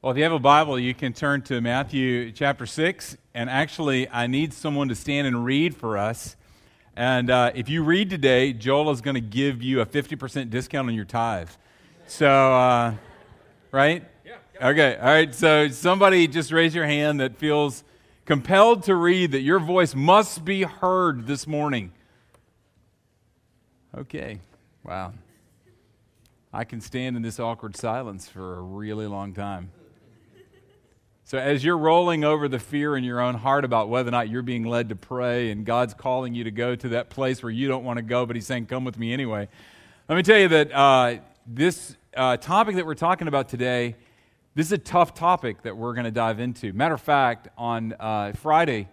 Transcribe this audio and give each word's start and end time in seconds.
Well, 0.00 0.12
if 0.12 0.16
you 0.16 0.22
have 0.22 0.32
a 0.32 0.38
Bible, 0.38 0.78
you 0.78 0.94
can 0.94 1.12
turn 1.12 1.42
to 1.42 1.60
Matthew 1.60 2.30
chapter 2.30 2.66
6. 2.66 3.16
And 3.34 3.50
actually, 3.50 4.08
I 4.08 4.28
need 4.28 4.54
someone 4.54 4.88
to 4.90 4.94
stand 4.94 5.26
and 5.26 5.44
read 5.44 5.74
for 5.74 5.98
us. 5.98 6.36
And 6.94 7.28
uh, 7.30 7.50
if 7.56 7.68
you 7.68 7.82
read 7.82 8.08
today, 8.08 8.52
Joel 8.52 8.92
is 8.92 9.00
going 9.00 9.16
to 9.16 9.20
give 9.20 9.60
you 9.60 9.80
a 9.80 9.86
50% 9.86 10.50
discount 10.50 10.86
on 10.86 10.94
your 10.94 11.04
tithe. 11.04 11.50
So, 12.06 12.28
uh, 12.28 12.94
right? 13.72 14.04
Yeah. 14.24 14.36
Okay. 14.68 14.96
All 14.98 15.04
right. 15.04 15.34
So, 15.34 15.66
somebody 15.66 16.28
just 16.28 16.52
raise 16.52 16.76
your 16.76 16.86
hand 16.86 17.18
that 17.18 17.36
feels 17.36 17.82
compelled 18.24 18.84
to 18.84 18.94
read 18.94 19.32
that 19.32 19.40
your 19.40 19.58
voice 19.58 19.96
must 19.96 20.44
be 20.44 20.62
heard 20.62 21.26
this 21.26 21.44
morning. 21.44 21.92
Okay. 23.96 24.38
Wow. 24.84 25.12
I 26.52 26.62
can 26.62 26.80
stand 26.80 27.16
in 27.16 27.22
this 27.22 27.40
awkward 27.40 27.76
silence 27.76 28.28
for 28.28 28.58
a 28.58 28.62
really 28.62 29.08
long 29.08 29.34
time. 29.34 29.72
So, 31.28 31.36
as 31.36 31.62
you're 31.62 31.76
rolling 31.76 32.24
over 32.24 32.48
the 32.48 32.58
fear 32.58 32.96
in 32.96 33.04
your 33.04 33.20
own 33.20 33.34
heart 33.34 33.66
about 33.66 33.90
whether 33.90 34.08
or 34.08 34.12
not 34.12 34.30
you're 34.30 34.40
being 34.40 34.64
led 34.64 34.88
to 34.88 34.96
pray 34.96 35.50
and 35.50 35.62
God's 35.62 35.92
calling 35.92 36.34
you 36.34 36.44
to 36.44 36.50
go 36.50 36.74
to 36.74 36.88
that 36.88 37.10
place 37.10 37.42
where 37.42 37.52
you 37.52 37.68
don't 37.68 37.84
want 37.84 37.98
to 37.98 38.02
go, 38.02 38.24
but 38.24 38.34
He's 38.34 38.46
saying, 38.46 38.64
Come 38.64 38.82
with 38.82 38.98
me 38.98 39.12
anyway, 39.12 39.46
let 40.08 40.16
me 40.16 40.22
tell 40.22 40.38
you 40.38 40.48
that 40.48 40.72
uh, 40.72 41.16
this 41.46 41.96
uh, 42.16 42.38
topic 42.38 42.76
that 42.76 42.86
we're 42.86 42.94
talking 42.94 43.28
about 43.28 43.50
today, 43.50 43.94
this 44.54 44.68
is 44.68 44.72
a 44.72 44.78
tough 44.78 45.12
topic 45.12 45.60
that 45.64 45.76
we're 45.76 45.92
going 45.92 46.06
to 46.06 46.10
dive 46.10 46.40
into. 46.40 46.72
Matter 46.72 46.94
of 46.94 47.02
fact, 47.02 47.48
on 47.58 47.94
uh, 48.00 48.32
Friday, 48.32 48.88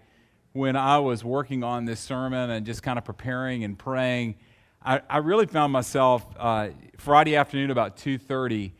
when 0.51 0.75
I 0.75 0.99
was 0.99 1.23
working 1.23 1.63
on 1.63 1.85
this 1.85 2.01
sermon 2.01 2.49
and 2.49 2.65
just 2.65 2.83
kind 2.83 2.97
of 2.97 3.05
preparing 3.05 3.63
and 3.63 3.79
praying, 3.79 4.35
I, 4.83 4.99
I 5.09 5.17
really 5.19 5.45
found 5.45 5.71
myself 5.71 6.25
uh, 6.37 6.67
Friday 6.97 7.37
afternoon 7.37 7.71
about 7.71 7.95
2:30 7.95 8.73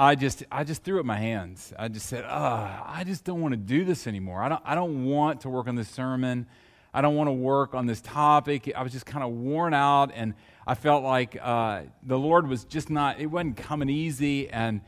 I 0.00 0.14
just, 0.14 0.44
I 0.52 0.62
just 0.62 0.84
threw 0.84 1.00
up 1.00 1.06
my 1.06 1.16
hands. 1.16 1.72
I 1.76 1.88
just 1.88 2.06
said, 2.06 2.24
oh, 2.24 2.84
I 2.86 3.02
just 3.04 3.24
don't 3.24 3.40
want 3.40 3.52
to 3.52 3.56
do 3.56 3.84
this 3.84 4.06
anymore. 4.06 4.40
I 4.40 4.48
don't, 4.48 4.62
I 4.64 4.76
don't 4.76 5.06
want 5.06 5.40
to 5.40 5.48
work 5.48 5.66
on 5.66 5.74
this 5.74 5.88
sermon. 5.88 6.46
I 6.94 7.00
don't 7.00 7.16
want 7.16 7.26
to 7.26 7.32
work 7.32 7.74
on 7.74 7.86
this 7.86 8.00
topic. 8.00 8.70
I 8.76 8.82
was 8.84 8.92
just 8.92 9.06
kind 9.06 9.24
of 9.24 9.32
worn 9.32 9.74
out, 9.74 10.12
and 10.14 10.34
I 10.68 10.76
felt 10.76 11.02
like 11.02 11.36
uh, 11.42 11.82
the 12.04 12.16
Lord 12.16 12.46
was 12.46 12.64
just 12.64 12.90
not, 12.90 13.18
it 13.18 13.26
wasn't 13.26 13.56
coming 13.56 13.88
easy. 13.88 14.48
And 14.48 14.82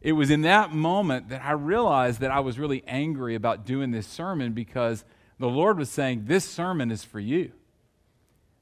it 0.00 0.12
was 0.12 0.30
in 0.30 0.40
that 0.42 0.72
moment 0.72 1.28
that 1.28 1.44
I 1.44 1.52
realized 1.52 2.20
that 2.20 2.30
I 2.30 2.40
was 2.40 2.58
really 2.58 2.82
angry 2.86 3.34
about 3.34 3.66
doing 3.66 3.90
this 3.90 4.06
sermon 4.06 4.54
because 4.54 5.04
the 5.38 5.48
Lord 5.48 5.76
was 5.76 5.90
saying, 5.90 6.24
This 6.24 6.44
sermon 6.46 6.90
is 6.90 7.04
for 7.04 7.20
you. 7.20 7.52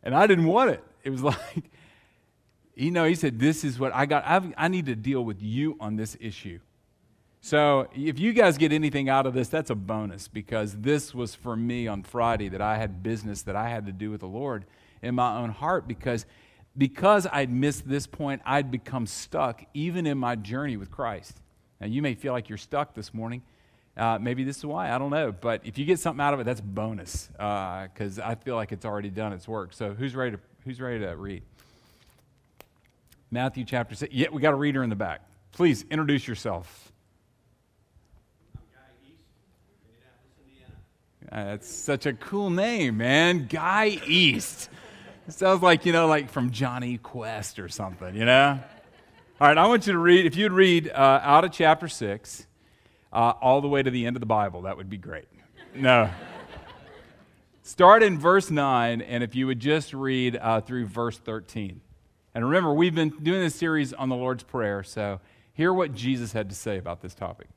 And 0.03 0.17
I 0.17 0.27
didn't 0.27 0.47
want 0.47 0.71
it. 0.71 0.83
It 1.05 1.11
was 1.11 1.23
like, 1.23 1.71
you 2.75 2.91
know, 2.91 3.05
he 3.05 3.15
said, 3.15 3.39
This 3.39 3.65
is 3.65 3.79
what 3.79 3.95
I 3.95 4.07
got. 4.07 4.25
I've, 4.27 4.53
i 4.57 4.69
need 4.69 4.87
to 4.87 4.97
deal 4.97 5.25
with 5.25 5.43
you 5.43 5.77
on 5.81 5.97
this 5.97 6.17
issue. 6.21 6.61
So 7.41 7.89
if 7.95 8.21
you 8.21 8.33
guys 8.33 8.57
get 8.57 8.73
anything 8.73 9.09
out 9.09 9.27
of 9.27 9.35
this, 9.35 9.49
that's 9.49 9.71
a 9.71 9.75
bonus 9.75 10.29
because 10.29 10.77
this 10.77 11.13
was 11.13 11.35
for 11.35 11.57
me 11.57 11.89
on 11.89 12.05
Friday 12.05 12.49
that 12.51 12.61
I 12.61 12.79
had 12.79 13.03
business 13.03 13.43
that 13.43 13.57
I 13.57 13.69
had 13.69 13.87
to 13.87 13.93
do 13.93 14.13
with 14.13 14.21
the 14.21 14.29
Lord 14.29 14.65
in 15.03 15.17
my 15.17 15.39
own 15.39 15.51
heart 15.51 15.89
because 15.89 16.25
because 16.79 17.27
I'd 17.31 17.51
missed 17.51 17.87
this 17.87 18.07
point, 18.07 18.41
I'd 18.47 18.71
become 18.71 19.07
stuck 19.07 19.65
even 19.75 20.07
in 20.07 20.17
my 20.17 20.37
journey 20.37 20.77
with 20.77 20.91
Christ. 20.91 21.39
Now, 21.81 21.87
you 21.87 22.01
may 22.01 22.15
feel 22.15 22.33
like 22.33 22.49
you're 22.49 22.59
stuck 22.59 22.95
this 22.95 23.13
morning. 23.13 23.43
Uh, 23.97 24.19
maybe 24.19 24.43
this 24.43 24.59
is 24.59 24.65
why. 24.65 24.91
I 24.91 24.99
don't 24.99 25.11
know. 25.11 25.33
But 25.33 25.63
if 25.65 25.77
you 25.77 25.85
get 25.85 25.99
something 25.99 26.23
out 26.23 26.33
of 26.33 26.41
it, 26.41 26.45
that's 26.45 26.61
bonus 26.61 27.29
because 27.33 28.19
uh, 28.19 28.25
I 28.25 28.37
feel 28.37 28.55
like 28.55 28.73
it's 28.73 28.87
already 28.87 29.11
done 29.11 29.33
its 29.33 29.47
work. 29.47 29.75
So 29.75 29.93
who's 29.93 30.15
ready 30.15 30.37
to, 30.37 30.43
who's 30.65 30.81
ready 30.81 31.01
to 31.01 31.15
read? 31.17 31.43
Matthew 33.33 33.65
chapter 33.65 33.95
6. 33.95 34.13
Yeah, 34.13 34.29
we 34.31 34.43
got 34.43 34.53
a 34.53 34.57
reader 34.57 34.83
in 34.83 34.91
the 34.91 34.97
back. 34.97 35.23
Please 35.53 35.87
introduce 35.91 36.29
yourself. 36.29 36.93
That's 41.31 41.67
such 41.67 42.05
a 42.05 42.13
cool 42.13 42.51
name, 42.51 42.99
man. 42.99 43.47
Guy 43.47 43.99
East. 44.07 44.69
It 45.27 45.33
sounds 45.33 45.63
like, 45.63 45.87
you 45.87 45.93
know, 45.95 46.07
like 46.07 46.29
from 46.29 46.51
Jonny 46.51 46.99
Quest 46.99 47.59
or 47.59 47.71
something, 47.71 48.15
you 48.15 48.27
know? 48.27 48.61
All 49.41 49.49
right, 49.49 49.57
I 49.57 49.67
want 49.67 49.87
you 49.87 49.95
to 49.95 49.99
read, 49.99 50.27
if 50.27 50.37
you'd 50.37 50.53
read 50.53 50.91
uh, 50.91 51.21
out 51.23 51.47
of 51.47 51.53
chapter 51.53 51.89
6 51.89 52.47
uh, 53.15 53.17
all 53.17 53.63
the 53.63 53.69
way 53.69 53.83
to 53.83 53.91
the 53.91 54.05
end 54.05 54.15
of 54.15 54.21
the 54.21 54.27
Bible, 54.27 54.63
that 54.63 54.77
would 54.77 54.91
be 54.91 54.99
great. 54.99 55.25
No. 55.75 56.11
Start 57.63 58.03
in 58.03 58.19
verse 58.19 58.51
9, 58.51 59.01
and 59.01 59.25
if 59.25 59.35
you 59.35 59.47
would 59.47 59.61
just 59.61 59.95
read 59.95 60.37
uh, 60.37 60.61
through 60.61 60.85
verse 60.85 61.17
13. 61.17 61.81
And 62.35 62.45
remember, 62.45 62.73
we've 62.73 62.95
been 62.95 63.11
doing 63.11 63.41
this 63.41 63.55
series 63.55 63.93
on 63.93 64.09
the 64.09 64.17
Lord's 64.17 64.43
Prayer, 64.43 64.83
so 64.83 65.21
hear 65.53 65.73
what 65.73 65.95
Jesus 65.95 66.33
had 66.33 66.49
to 66.49 66.55
say 66.55 66.79
about 66.79 67.03
this 67.03 67.15
topic. 67.15 67.49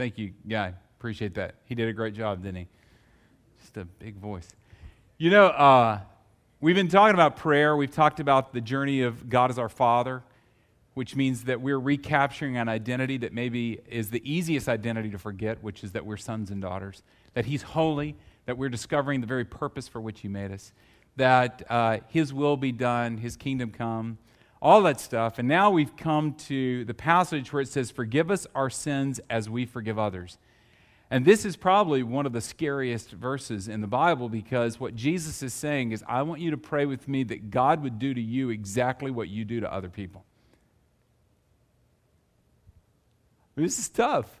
Thank 0.00 0.16
you, 0.16 0.32
Guy. 0.48 0.72
Appreciate 0.98 1.34
that. 1.34 1.56
He 1.66 1.74
did 1.74 1.86
a 1.86 1.92
great 1.92 2.14
job, 2.14 2.42
didn't 2.42 2.56
he? 2.56 2.68
Just 3.60 3.76
a 3.76 3.84
big 3.84 4.16
voice. 4.16 4.48
You 5.18 5.28
know, 5.28 5.48
uh, 5.48 6.00
we've 6.58 6.74
been 6.74 6.88
talking 6.88 7.12
about 7.12 7.36
prayer. 7.36 7.76
We've 7.76 7.92
talked 7.92 8.18
about 8.18 8.54
the 8.54 8.62
journey 8.62 9.02
of 9.02 9.28
God 9.28 9.50
as 9.50 9.58
our 9.58 9.68
Father, 9.68 10.22
which 10.94 11.16
means 11.16 11.44
that 11.44 11.60
we're 11.60 11.78
recapturing 11.78 12.56
an 12.56 12.66
identity 12.66 13.18
that 13.18 13.34
maybe 13.34 13.78
is 13.90 14.08
the 14.08 14.22
easiest 14.24 14.70
identity 14.70 15.10
to 15.10 15.18
forget, 15.18 15.62
which 15.62 15.84
is 15.84 15.92
that 15.92 16.06
we're 16.06 16.16
sons 16.16 16.50
and 16.50 16.62
daughters, 16.62 17.02
that 17.34 17.44
He's 17.44 17.60
holy, 17.60 18.16
that 18.46 18.56
we're 18.56 18.70
discovering 18.70 19.20
the 19.20 19.26
very 19.26 19.44
purpose 19.44 19.86
for 19.86 20.00
which 20.00 20.20
He 20.20 20.28
made 20.28 20.50
us, 20.50 20.72
that 21.16 21.62
uh, 21.68 21.98
His 22.08 22.32
will 22.32 22.56
be 22.56 22.72
done, 22.72 23.18
His 23.18 23.36
kingdom 23.36 23.70
come 23.70 24.16
all 24.62 24.82
that 24.82 25.00
stuff. 25.00 25.38
And 25.38 25.48
now 25.48 25.70
we've 25.70 25.96
come 25.96 26.34
to 26.34 26.84
the 26.84 26.94
passage 26.94 27.52
where 27.52 27.62
it 27.62 27.68
says, 27.68 27.90
Forgive 27.90 28.30
us 28.30 28.46
our 28.54 28.70
sins 28.70 29.20
as 29.30 29.48
we 29.48 29.64
forgive 29.64 29.98
others. 29.98 30.38
And 31.10 31.24
this 31.24 31.44
is 31.44 31.56
probably 31.56 32.04
one 32.04 32.24
of 32.24 32.32
the 32.32 32.40
scariest 32.40 33.10
verses 33.10 33.66
in 33.66 33.80
the 33.80 33.88
Bible 33.88 34.28
because 34.28 34.78
what 34.78 34.94
Jesus 34.94 35.42
is 35.42 35.52
saying 35.52 35.90
is, 35.90 36.04
I 36.06 36.22
want 36.22 36.40
you 36.40 36.52
to 36.52 36.56
pray 36.56 36.86
with 36.86 37.08
me 37.08 37.24
that 37.24 37.50
God 37.50 37.82
would 37.82 37.98
do 37.98 38.14
to 38.14 38.20
you 38.20 38.50
exactly 38.50 39.10
what 39.10 39.28
you 39.28 39.44
do 39.44 39.58
to 39.60 39.72
other 39.72 39.88
people. 39.88 40.24
This 43.56 43.78
is 43.78 43.88
tough. 43.88 44.40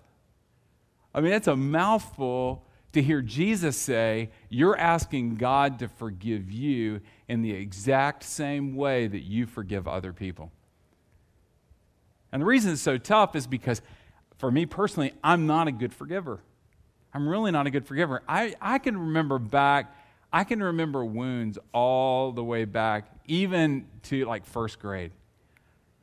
I 1.12 1.20
mean, 1.20 1.32
that's 1.32 1.48
a 1.48 1.56
mouthful 1.56 2.64
to 2.92 3.02
hear 3.02 3.22
Jesus 3.22 3.76
say, 3.76 4.30
You're 4.48 4.76
asking 4.76 5.36
God 5.36 5.78
to 5.78 5.88
forgive 5.88 6.50
you 6.50 7.00
in 7.28 7.42
the 7.42 7.52
exact 7.52 8.24
same 8.24 8.74
way 8.74 9.06
that 9.06 9.20
you 9.20 9.46
forgive 9.46 9.86
other 9.86 10.12
people. 10.12 10.50
And 12.32 12.42
the 12.42 12.46
reason 12.46 12.72
it's 12.72 12.82
so 12.82 12.98
tough 12.98 13.34
is 13.34 13.46
because, 13.46 13.82
for 14.38 14.50
me 14.50 14.66
personally, 14.66 15.12
I'm 15.22 15.46
not 15.46 15.68
a 15.68 15.72
good 15.72 15.92
forgiver. 15.92 16.40
I'm 17.12 17.28
really 17.28 17.50
not 17.50 17.66
a 17.66 17.70
good 17.70 17.86
forgiver. 17.86 18.22
I, 18.28 18.54
I 18.60 18.78
can 18.78 18.96
remember 18.96 19.38
back, 19.38 19.94
I 20.32 20.44
can 20.44 20.62
remember 20.62 21.04
wounds 21.04 21.58
all 21.72 22.30
the 22.32 22.44
way 22.44 22.64
back, 22.64 23.10
even 23.26 23.86
to 24.04 24.24
like 24.26 24.46
first 24.46 24.78
grade. 24.78 25.10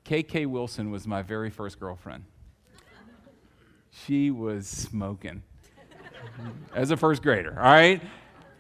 KK 0.06 0.48
Wilson 0.48 0.92
was 0.92 1.08
my 1.08 1.22
very 1.22 1.50
first 1.50 1.80
girlfriend. 1.80 2.24
She 4.06 4.32
was 4.32 4.68
smoking 4.68 5.44
as 6.74 6.92
a 6.92 6.98
first 6.98 7.22
grader, 7.22 7.54
all 7.58 7.64
right? 7.64 8.02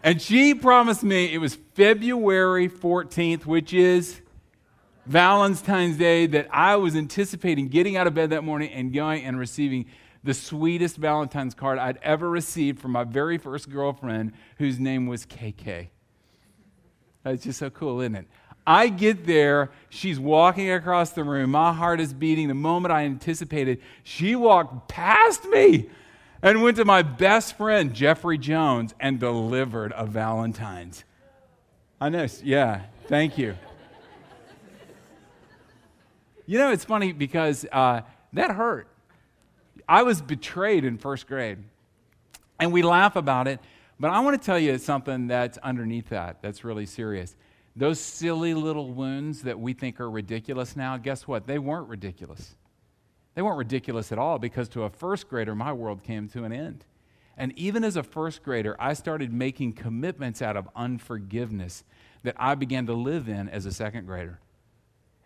And 0.03 0.21
she 0.21 0.53
promised 0.53 1.03
me 1.03 1.33
it 1.33 1.39
was 1.39 1.55
February 1.73 2.69
14th, 2.69 3.45
which 3.45 3.73
is 3.73 4.21
Valentine's 5.05 5.97
Day, 5.97 6.27
that 6.27 6.47
I 6.51 6.75
was 6.75 6.95
anticipating 6.95 7.67
getting 7.67 7.97
out 7.97 8.07
of 8.07 8.13
bed 8.13 8.29
that 8.31 8.43
morning 8.43 8.71
and 8.71 8.93
going 8.93 9.23
and 9.23 9.39
receiving 9.39 9.85
the 10.23 10.33
sweetest 10.33 10.97
Valentine's 10.97 11.53
card 11.53 11.79
I'd 11.79 11.97
ever 12.01 12.29
received 12.29 12.79
from 12.79 12.91
my 12.91 13.03
very 13.03 13.37
first 13.37 13.69
girlfriend, 13.69 14.33
whose 14.57 14.79
name 14.79 15.07
was 15.07 15.25
KK. 15.25 15.87
That's 17.23 17.43
just 17.43 17.59
so 17.59 17.69
cool, 17.69 18.01
isn't 18.01 18.15
it? 18.15 18.27
I 18.65 18.89
get 18.89 19.25
there, 19.25 19.71
she's 19.89 20.19
walking 20.19 20.69
across 20.71 21.11
the 21.11 21.23
room, 21.23 21.51
my 21.51 21.71
heart 21.71 22.01
is 22.01 22.13
beating. 22.13 22.49
The 22.49 22.53
moment 22.53 22.91
I 22.91 23.05
anticipated, 23.05 23.81
she 24.03 24.35
walked 24.35 24.89
past 24.89 25.45
me 25.45 25.89
and 26.41 26.61
went 26.61 26.77
to 26.77 26.85
my 26.85 27.01
best 27.01 27.57
friend, 27.57 27.93
Jeffrey 27.93 28.37
Jones, 28.37 28.93
and 28.99 29.19
delivered 29.19 29.93
a 29.95 30.05
Valentine's. 30.05 31.03
I 31.99 32.09
know, 32.09 32.27
yeah, 32.43 32.81
thank 33.07 33.37
you. 33.37 33.55
You 36.45 36.59
know, 36.59 36.71
it's 36.71 36.85
funny 36.85 37.11
because 37.11 37.65
uh, 37.71 38.01
that 38.33 38.51
hurt. 38.51 38.87
I 39.87 40.03
was 40.03 40.21
betrayed 40.21 40.85
in 40.85 40.97
first 40.97 41.27
grade. 41.27 41.59
And 42.59 42.71
we 42.71 42.81
laugh 42.81 43.15
about 43.15 43.47
it, 43.47 43.59
but 43.99 44.09
I 44.11 44.19
want 44.21 44.41
to 44.41 44.45
tell 44.45 44.57
you 44.57 44.77
something 44.77 45.27
that's 45.27 45.57
underneath 45.59 46.09
that 46.09 46.41
that's 46.41 46.63
really 46.63 46.85
serious. 46.85 47.35
Those 47.75 47.99
silly 47.99 48.55
little 48.55 48.91
wounds 48.91 49.43
that 49.43 49.59
we 49.59 49.73
think 49.73 49.99
are 49.99 50.09
ridiculous 50.09 50.75
now, 50.75 50.97
guess 50.97 51.27
what? 51.27 51.45
They 51.45 51.59
weren't 51.59 51.87
ridiculous. 51.87 52.55
They 53.37 53.43
weren't 53.43 53.59
ridiculous 53.59 54.11
at 54.11 54.17
all 54.17 54.39
because 54.39 54.67
to 54.69 54.81
a 54.81 54.89
first 54.89 55.29
grader, 55.29 55.53
my 55.53 55.71
world 55.71 56.01
came 56.01 56.27
to 56.29 56.43
an 56.43 56.51
end. 56.51 56.85
And 57.37 57.53
even 57.55 57.83
as 57.83 57.95
a 57.95 58.01
first 58.01 58.41
grader, 58.41 58.75
I 58.79 58.93
started 58.93 59.31
making 59.31 59.73
commitments 59.73 60.41
out 60.41 60.57
of 60.57 60.67
unforgiveness 60.75 61.83
that 62.23 62.33
I 62.39 62.55
began 62.55 62.87
to 62.87 62.93
live 62.93 63.29
in 63.29 63.47
as 63.47 63.67
a 63.67 63.71
second 63.71 64.07
grader 64.07 64.39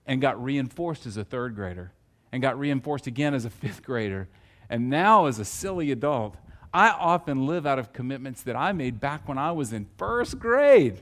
and 0.05 0.19
got 0.19 0.43
reinforced 0.43 1.05
as 1.05 1.15
a 1.15 1.23
third 1.23 1.55
grader 1.55 1.93
and 2.33 2.41
got 2.41 2.59
reinforced 2.59 3.07
again 3.07 3.33
as 3.33 3.45
a 3.45 3.49
fifth 3.61 3.81
grader. 3.81 4.27
And 4.69 4.89
now, 4.89 5.27
as 5.27 5.39
a 5.39 5.45
silly 5.45 5.89
adult, 5.89 6.35
I 6.73 6.89
often 6.89 7.47
live 7.47 7.65
out 7.65 7.79
of 7.79 7.93
commitments 7.93 8.41
that 8.41 8.57
I 8.57 8.73
made 8.73 8.99
back 8.99 9.25
when 9.25 9.37
I 9.37 9.53
was 9.53 9.71
in 9.71 9.87
first 9.95 10.37
grade. 10.37 11.01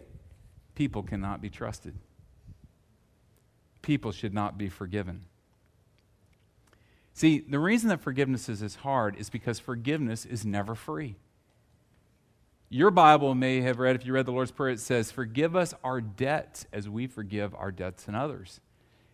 People 0.76 1.02
cannot 1.02 1.42
be 1.42 1.50
trusted, 1.50 1.96
people 3.82 4.12
should 4.12 4.36
not 4.36 4.60
be 4.60 4.70
forgiven. 4.70 5.26
See, 7.20 7.40
the 7.40 7.60
reason 7.60 7.90
that 7.90 8.00
forgiveness 8.00 8.48
is 8.48 8.76
hard 8.76 9.18
is 9.18 9.30
because 9.30 9.60
forgiveness 9.60 10.24
is 10.24 10.46
never 10.46 10.74
free. 10.74 11.18
Your 12.70 12.92
Bible 12.92 13.36
may 13.36 13.60
have 13.60 13.78
read, 13.78 13.98
if 13.98 14.06
you 14.06 14.14
read 14.14 14.26
the 14.26 14.32
Lord's 14.32 14.52
Prayer, 14.52 14.72
it 14.72 14.80
says, 14.80 15.12
Forgive 15.12 15.54
us 15.54 15.74
our 15.84 16.00
debts 16.00 16.66
as 16.72 16.88
we 16.88 17.08
forgive 17.08 17.54
our 17.56 17.74
debts 17.74 18.08
and 18.08 18.16
others. 18.16 18.62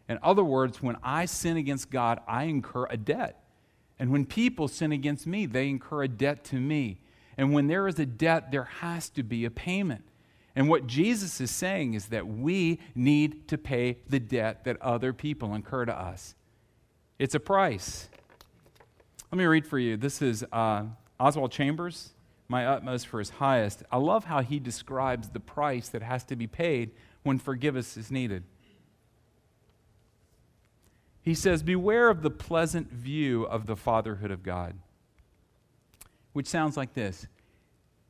In 0.07 0.19
other 0.21 0.43
words, 0.43 0.83
when 0.83 0.97
I 1.01 1.25
sin 1.25 1.57
against 1.57 1.89
God, 1.89 2.19
I 2.27 2.43
incur 2.43 2.85
a 2.91 2.95
debt. 2.95 3.43
And 3.97 4.11
when 4.11 4.27
people 4.27 4.67
sin 4.67 4.91
against 4.91 5.25
me, 5.25 5.47
they 5.47 5.67
incur 5.67 6.03
a 6.03 6.07
debt 6.07 6.43
to 6.43 6.57
me. 6.57 6.99
And 7.37 7.53
when 7.53 7.65
there 7.65 7.87
is 7.87 7.97
a 7.97 8.05
debt, 8.05 8.51
there 8.51 8.65
has 8.65 9.09
to 9.09 9.23
be 9.23 9.45
a 9.45 9.49
payment. 9.49 10.05
And 10.55 10.69
what 10.69 10.85
Jesus 10.85 11.41
is 11.41 11.49
saying 11.49 11.95
is 11.95 12.09
that 12.09 12.27
we 12.27 12.77
need 12.93 13.47
to 13.47 13.57
pay 13.57 13.97
the 14.07 14.19
debt 14.19 14.63
that 14.65 14.79
other 14.79 15.11
people 15.11 15.55
incur 15.55 15.85
to 15.85 15.99
us. 15.99 16.35
It's 17.17 17.35
a 17.35 17.39
price. 17.39 18.09
Let 19.31 19.37
me 19.37 19.45
read 19.45 19.65
for 19.65 19.79
you. 19.79 19.95
This 19.95 20.21
is 20.21 20.43
uh, 20.51 20.83
Oswald 21.17 21.51
Chambers, 21.51 22.11
My 22.49 22.65
Utmost 22.65 23.07
for 23.07 23.19
His 23.19 23.31
Highest. 23.31 23.83
I 23.89 23.97
love 23.97 24.25
how 24.25 24.41
he 24.41 24.59
describes 24.59 25.29
the 25.29 25.39
price 25.39 25.87
that 25.89 26.01
has 26.01 26.25
to 26.25 26.35
be 26.35 26.47
paid 26.47 26.91
when 27.23 27.39
forgiveness 27.39 27.95
is 27.95 28.11
needed. 28.11 28.43
He 31.21 31.33
says, 31.33 31.63
Beware 31.63 32.09
of 32.09 32.21
the 32.21 32.29
pleasant 32.29 32.91
view 32.91 33.43
of 33.43 33.65
the 33.65 33.77
fatherhood 33.77 34.29
of 34.29 34.43
God, 34.43 34.75
which 36.33 36.47
sounds 36.47 36.75
like 36.75 36.93
this 36.93 37.27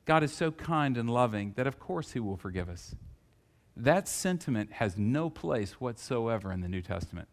God 0.05 0.23
is 0.23 0.33
so 0.33 0.51
kind 0.51 0.97
and 0.97 1.09
loving 1.09 1.53
that, 1.57 1.67
of 1.67 1.79
course, 1.79 2.11
He 2.11 2.19
will 2.19 2.37
forgive 2.37 2.69
us. 2.69 2.95
That 3.77 4.07
sentiment 4.07 4.73
has 4.73 4.97
no 4.97 5.29
place 5.29 5.73
whatsoever 5.73 6.51
in 6.51 6.61
the 6.61 6.69
New 6.69 6.81
Testament. 6.81 7.27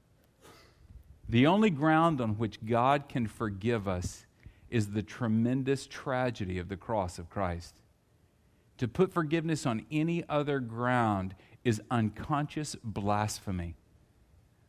The 1.33 1.47
only 1.47 1.71
ground 1.71 2.21
on 2.21 2.37
which 2.37 2.63
God 2.63 3.09
can 3.09 3.27
forgive 3.27 3.89
us 3.89 4.27
is 4.69 4.89
the 4.89 5.03
tremendous 5.03 5.87
tragedy 5.87 6.59
of 6.59 6.69
the 6.69 6.77
cross 6.77 7.19
of 7.19 7.31
Christ. 7.31 7.75
To 8.77 8.87
put 8.87 9.15
forgiveness 9.15 9.65
on 9.65 9.87
any 9.91 10.25
other 10.29 10.61
ground 10.61 11.35
is 11.65 11.81
unconscious 11.91 12.77
blasphemy. 12.85 13.77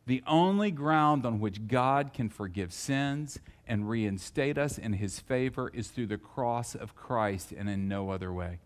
The 0.06 0.22
only 0.26 0.70
ground 0.70 1.26
on 1.26 1.38
which 1.38 1.68
God 1.68 2.14
can 2.14 2.30
forgive 2.30 2.72
sins 2.72 3.40
and 3.66 3.86
reinstate 3.90 4.56
us 4.56 4.78
in 4.78 4.94
his 4.94 5.20
favor 5.20 5.70
is 5.74 5.88
through 5.88 6.06
the 6.06 6.16
cross 6.16 6.74
of 6.74 6.96
Christ 6.96 7.52
and 7.52 7.68
in 7.68 7.88
no 7.88 8.08
other 8.08 8.32
way. 8.32 8.60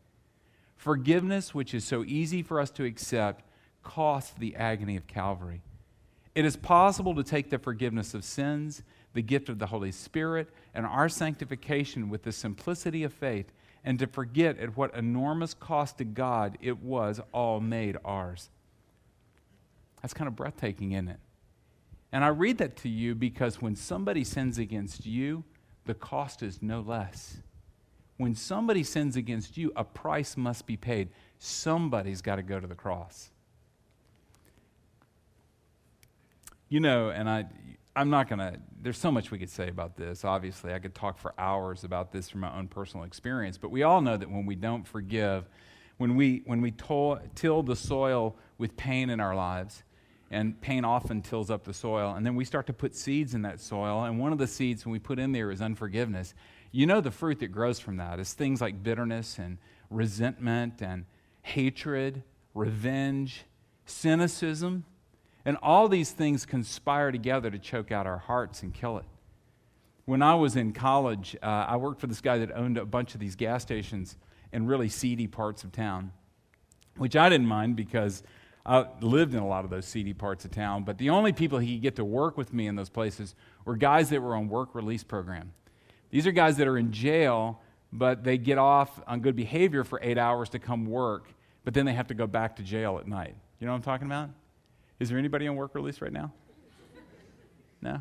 Forgiveness, 0.77 1.53
which 1.53 1.75
is 1.75 1.83
so 1.83 2.05
easy 2.05 2.45
for 2.45 2.61
us 2.61 2.71
to 2.71 2.85
accept, 2.85 3.45
costs 3.83 4.35
the 4.39 4.55
agony 4.55 4.97
of 4.97 5.09
Calvary. 5.09 5.63
It 6.39 6.45
is 6.45 6.57
possible 6.57 7.17
to 7.17 7.25
take 7.25 7.51
the 7.51 7.59
forgiveness 7.59 8.15
of 8.15 8.23
sins, 8.23 8.85
the 9.13 9.23
gift 9.23 9.49
of 9.49 9.59
the 9.59 9.67
Holy 9.67 9.91
Spirit, 9.91 10.49
and 10.73 10.87
our 10.87 11.09
sanctification 11.09 12.11
with 12.11 12.23
the 12.23 12.31
simplicity 12.31 13.03
of 13.03 13.13
faith 13.13 13.51
and 13.83 13.99
to 13.99 14.07
forget 14.07 14.57
at 14.61 14.77
what 14.77 14.95
enormous 14.95 15.53
cost 15.53 15.99
to 15.99 16.05
God 16.05 16.57
it 16.61 16.81
was 16.81 17.21
all 17.35 17.59
made 17.59 17.97
ours. 18.05 18.51
That's 20.01 20.15
kind 20.15 20.29
of 20.29 20.37
breathtaking, 20.37 20.93
isn't 20.93 21.09
it? 21.09 21.19
And 22.13 22.23
I 22.23 22.29
read 22.29 22.59
that 22.59 22.77
to 22.77 22.89
you 22.89 23.17
because 23.17 23.61
when 23.61 23.75
somebody 23.75 24.23
sins 24.23 24.59
against 24.59 25.07
you, 25.07 25.43
the 25.87 25.95
cost 25.95 26.45
is 26.45 26.63
no 26.63 26.79
less. 26.79 27.39
When 28.17 28.37
somebody 28.37 28.85
sins 28.85 29.17
against 29.17 29.57
you, 29.57 29.73
a 29.75 29.83
price 29.83 30.37
must 30.37 30.67
be 30.67 30.77
paid. 30.77 31.09
Somebody's 31.41 32.23
got 32.23 32.37
to 32.37 32.45
go 32.45 32.61
to 32.61 32.69
the 32.69 32.77
cross. 32.77 33.33
You 36.69 36.81
know, 36.81 37.09
and 37.11 37.29
I, 37.29 37.47
I'm 37.97 38.11
not 38.11 38.29
going 38.29 38.39
to, 38.39 38.59
there's 38.81 38.99
so 38.99 39.11
much 39.11 39.31
we 39.31 39.39
could 39.39 39.51
say 39.51 39.69
about 39.69 39.97
this. 39.97 40.25
Obviously, 40.25 40.75
I 40.75 40.79
could 40.79 40.95
talk 40.95 41.19
for 41.19 41.33
hours 41.39 41.83
about 41.83 42.13
this 42.13 42.29
from 42.29 42.41
my 42.41 42.57
own 42.57 42.69
personal 42.69 43.05
experience, 43.05 43.57
but 43.59 43.71
we 43.71 43.83
all 43.83 44.01
know 44.01 44.17
that 44.17 44.31
when 44.31 44.47
we 44.47 44.55
don't 44.55 44.87
forgive, 44.87 45.49
when 45.97 46.15
we, 46.15 46.43
when 46.45 46.61
we 46.61 46.71
toll, 46.71 47.19
till 47.35 47.63
the 47.63 47.75
soil 47.75 48.37
with 48.59 48.77
pain 48.77 49.11
in 49.11 49.19
our 49.19 49.35
lives, 49.35 49.83
and 50.31 50.61
pain 50.61 50.85
often 50.85 51.23
tills 51.23 51.51
up 51.51 51.65
the 51.65 51.73
soil, 51.73 52.15
and 52.15 52.27
then 52.27 52.37
we 52.37 52.45
start 52.45 52.67
to 52.67 52.73
put 52.73 52.95
seeds 52.95 53.35
in 53.35 53.43
that 53.43 53.61
soil, 53.61 54.05
and 54.05 54.19
one 54.19 54.31
of 54.31 54.39
the 54.39 54.47
seeds 54.47 54.85
when 54.85 54.93
we 54.93 54.99
put 54.99 55.19
in 55.19 55.33
there 55.33 55.51
is 55.51 55.63
unforgiveness. 55.63 56.35
You 56.71 56.87
know, 56.87 57.01
the 57.01 57.11
fruit 57.11 57.41
that 57.41 57.49
grows 57.49 57.81
from 57.81 57.97
that 57.97 58.21
is 58.21 58.35
things 58.35 58.61
like 58.61 58.83
bitterness 58.83 59.39
and 59.39 59.57
resentment 59.89 60.83
and 60.83 61.07
hatred, 61.41 62.23
revenge, 62.53 63.45
cynicism 63.87 64.85
and 65.49 65.57
all 65.63 65.89
these 65.89 66.11
things 66.11 66.45
conspire 66.45 67.11
together 67.11 67.51
to 67.51 67.59
choke 67.59 67.91
out 67.91 68.07
our 68.07 68.19
hearts 68.19 68.63
and 68.63 68.75
kill 68.75 68.99
it. 68.99 69.07
When 70.05 70.21
I 70.21 70.35
was 70.35 70.57
in 70.57 70.75
college, 70.75 71.35
uh, 71.43 71.47
I 71.47 71.79
worked 71.79 72.03
for 72.03 72.07
this 72.07 72.21
guy 72.21 72.37
that 72.37 72.53
owned 72.55 72.77
a 72.77 72.85
bunch 72.85 73.15
of 73.15 73.21
these 73.21 73.35
gas 73.35 73.63
stations 73.63 74.19
in 74.53 74.67
really 74.67 74.91
seedy 74.91 75.27
parts 75.27 75.65
of 75.65 75.73
town, 75.73 76.13
which 76.99 77.17
I 77.17 77.31
didn't 77.31 77.47
mind 77.47 77.77
because 77.77 78.23
I 78.67 78.89
lived 79.01 79.33
in 79.33 79.41
a 79.41 79.47
lot 79.47 79.65
of 79.65 79.71
those 79.71 79.87
seedy 79.87 80.13
parts 80.13 80.45
of 80.45 80.51
town. 80.51 80.85
But 80.85 80.99
the 80.99 81.09
only 81.09 81.33
people 81.33 81.59
he 81.61 81.77
could 81.77 81.83
get 81.83 81.97
to 81.97 82.05
work 82.05 82.37
with 82.37 82.53
me 82.53 82.67
in 82.67 82.77
those 82.77 82.91
places 82.91 83.35
were 83.65 83.75
guys 83.75 84.11
that 84.11 84.21
were 84.21 84.37
on 84.37 84.51
work 84.51 84.75
release 84.75 85.03
program. 85.03 85.55
These 86.11 86.27
are 86.27 86.33
guys 86.33 86.59
that 86.59 86.69
are 86.69 86.77
in 86.77 86.93
jail, 86.93 87.63
but 87.91 88.23
they 88.23 88.37
get 88.37 88.59
off 88.59 89.01
on 89.07 89.21
good 89.21 89.35
behavior 89.35 89.83
for 89.83 89.99
eight 90.03 90.19
hours 90.19 90.51
to 90.51 90.59
come 90.59 90.85
work, 90.85 91.33
but 91.65 91.73
then 91.73 91.87
they 91.87 91.95
have 91.95 92.09
to 92.09 92.15
go 92.15 92.27
back 92.27 92.57
to 92.57 92.63
jail 92.63 92.99
at 92.99 93.09
night. 93.09 93.35
You 93.61 93.67
know 93.67 93.73
what 93.73 93.77
I'm 93.77 93.83
talking 93.83 94.09
about? 94.09 94.29
Is 95.01 95.09
there 95.09 95.19
anybody 95.19 95.47
on 95.47 95.57
work 95.57 95.75
release 95.75 96.01
right 96.01 96.13
now? 96.13 96.33
No? 97.81 98.01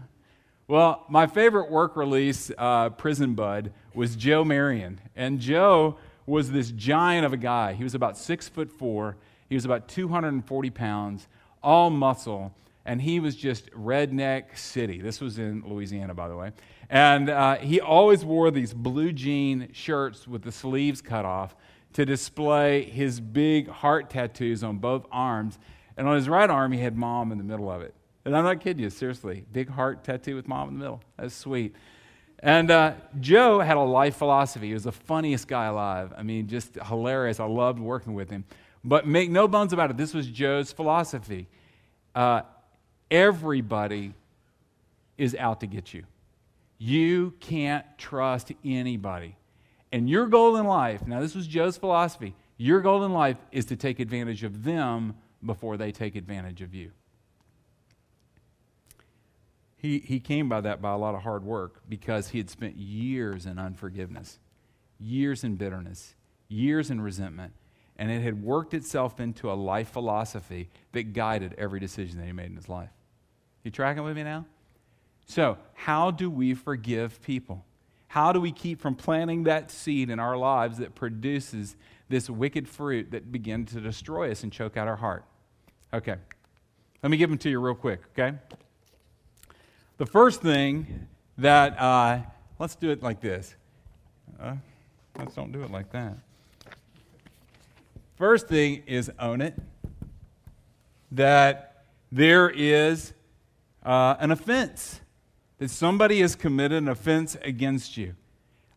Well, 0.67 1.05
my 1.07 1.27
favorite 1.27 1.69
work 1.69 1.95
release 1.95 2.51
uh, 2.57 2.89
prison 2.89 3.35
bud 3.35 3.71
was 3.93 4.15
Joe 4.15 4.43
Marion. 4.43 4.99
And 5.15 5.39
Joe 5.39 5.97
was 6.25 6.51
this 6.51 6.71
giant 6.71 7.25
of 7.25 7.33
a 7.33 7.37
guy. 7.37 7.73
He 7.73 7.83
was 7.83 7.95
about 7.95 8.17
six 8.17 8.49
foot 8.49 8.71
four, 8.71 9.15
he 9.47 9.55
was 9.55 9.63
about 9.63 9.87
240 9.87 10.69
pounds, 10.71 11.27
all 11.63 11.89
muscle, 11.89 12.53
and 12.85 13.01
he 13.01 13.19
was 13.19 13.35
just 13.35 13.71
redneck 13.71 14.57
city. 14.57 14.99
This 14.99 15.21
was 15.21 15.37
in 15.39 15.63
Louisiana, 15.65 16.13
by 16.13 16.27
the 16.27 16.35
way. 16.35 16.51
And 16.89 17.29
uh, 17.29 17.55
he 17.57 17.79
always 17.79 18.25
wore 18.25 18.49
these 18.49 18.73
blue 18.73 19.11
jean 19.13 19.69
shirts 19.73 20.27
with 20.27 20.41
the 20.41 20.51
sleeves 20.51 21.01
cut 21.01 21.25
off 21.25 21.55
to 21.93 22.05
display 22.05 22.83
his 22.83 23.19
big 23.19 23.69
heart 23.69 24.09
tattoos 24.09 24.63
on 24.63 24.77
both 24.77 25.05
arms. 25.11 25.59
And 25.97 26.07
on 26.07 26.15
his 26.15 26.29
right 26.29 26.49
arm, 26.49 26.71
he 26.71 26.79
had 26.79 26.95
mom 26.95 27.31
in 27.31 27.37
the 27.37 27.43
middle 27.43 27.69
of 27.71 27.81
it. 27.81 27.93
And 28.23 28.35
I'm 28.35 28.43
not 28.43 28.61
kidding 28.61 28.83
you, 28.83 28.89
seriously. 28.89 29.45
Big 29.51 29.69
heart 29.69 30.03
tattoo 30.03 30.35
with 30.35 30.47
mom 30.47 30.69
in 30.69 30.75
the 30.75 30.79
middle. 30.79 31.01
That's 31.17 31.33
sweet. 31.33 31.75
And 32.39 32.69
uh, 32.69 32.93
Joe 33.19 33.59
had 33.59 33.77
a 33.77 33.81
life 33.81 34.15
philosophy. 34.15 34.67
He 34.67 34.73
was 34.73 34.83
the 34.83 34.91
funniest 34.91 35.47
guy 35.47 35.65
alive. 35.65 36.13
I 36.15 36.23
mean, 36.23 36.47
just 36.47 36.75
hilarious. 36.75 37.39
I 37.39 37.45
loved 37.45 37.79
working 37.79 38.13
with 38.13 38.29
him. 38.29 38.43
But 38.83 39.07
make 39.07 39.29
no 39.31 39.47
bones 39.47 39.73
about 39.73 39.89
it, 39.89 39.97
this 39.97 40.13
was 40.13 40.27
Joe's 40.27 40.71
philosophy. 40.71 41.47
Uh, 42.13 42.41
everybody 43.09 44.13
is 45.17 45.35
out 45.35 45.61
to 45.61 45.67
get 45.67 45.93
you. 45.93 46.03
You 46.77 47.33
can't 47.39 47.85
trust 47.97 48.51
anybody. 48.63 49.35
And 49.91 50.09
your 50.09 50.27
goal 50.27 50.57
in 50.57 50.67
life, 50.67 51.07
now 51.07 51.21
this 51.21 51.33
was 51.33 51.47
Joe's 51.47 51.77
philosophy, 51.77 52.35
your 52.57 52.81
goal 52.81 53.03
in 53.03 53.13
life 53.13 53.37
is 53.51 53.65
to 53.65 53.75
take 53.75 53.99
advantage 53.99 54.43
of 54.43 54.63
them 54.63 55.15
before 55.45 55.77
they 55.77 55.91
take 55.91 56.15
advantage 56.15 56.61
of 56.61 56.73
you. 56.73 56.91
He, 59.77 59.99
he 59.99 60.19
came 60.19 60.49
by 60.49 60.61
that 60.61 60.81
by 60.81 60.91
a 60.91 60.97
lot 60.97 61.13
of 61.13 61.21
hard 61.21 61.43
work 61.43 61.81
because 61.87 62.29
he 62.29 62.39
had 62.39 62.49
spent 62.49 62.77
years 62.77 63.45
in 63.45 63.59
unforgiveness, 63.59 64.39
years 64.99 65.43
in 65.43 65.55
bitterness, 65.55 66.15
years 66.47 66.89
in 66.89 66.99
resentment, 66.99 67.53
and 67.97 68.11
it 68.11 68.21
had 68.21 68.43
worked 68.43 68.73
itself 68.73 69.19
into 69.19 69.51
a 69.51 69.53
life 69.53 69.89
philosophy 69.89 70.69
that 70.93 71.13
guided 71.13 71.53
every 71.57 71.79
decision 71.79 72.19
that 72.19 72.25
he 72.25 72.31
made 72.31 72.47
in 72.47 72.55
his 72.55 72.69
life. 72.69 72.89
You 73.63 73.71
tracking 73.71 74.03
with 74.03 74.15
me 74.15 74.23
now? 74.23 74.45
So, 75.27 75.57
how 75.73 76.11
do 76.11 76.29
we 76.29 76.53
forgive 76.53 77.21
people? 77.21 77.65
How 78.07 78.31
do 78.31 78.39
we 78.39 78.51
keep 78.51 78.79
from 78.81 78.95
planting 78.95 79.43
that 79.43 79.69
seed 79.69 80.09
in 80.09 80.19
our 80.19 80.37
lives 80.37 80.77
that 80.77 80.95
produces 80.95 81.75
this 82.09 82.29
wicked 82.29 82.67
fruit 82.67 83.11
that 83.11 83.31
begins 83.31 83.73
to 83.73 83.81
destroy 83.81 84.31
us 84.31 84.43
and 84.43 84.51
choke 84.51 84.77
out 84.77 84.87
our 84.87 84.95
heart? 84.95 85.25
Okay. 85.93 86.15
Let 87.03 87.09
me 87.09 87.17
give 87.17 87.29
them 87.29 87.37
to 87.39 87.49
you 87.49 87.59
real 87.59 87.75
quick, 87.75 88.01
okay? 88.17 88.37
The 89.97 90.05
first 90.05 90.41
thing 90.41 91.07
that, 91.37 91.79
uh, 91.79 92.19
let's 92.59 92.75
do 92.75 92.89
it 92.89 93.03
like 93.03 93.21
this. 93.21 93.55
Uh, 94.39 94.55
let's 95.17 95.35
don't 95.35 95.51
do 95.51 95.63
it 95.63 95.71
like 95.71 95.91
that. 95.91 96.17
First 98.15 98.47
thing 98.47 98.83
is 98.87 99.11
own 99.19 99.41
it. 99.41 99.55
That 101.11 101.85
there 102.11 102.49
is 102.49 103.13
uh, 103.83 104.15
an 104.19 104.31
offense, 104.31 105.01
that 105.59 105.69
somebody 105.69 106.21
has 106.21 106.35
committed 106.35 106.79
an 106.79 106.89
offense 106.89 107.37
against 107.41 107.95
you. 107.95 108.15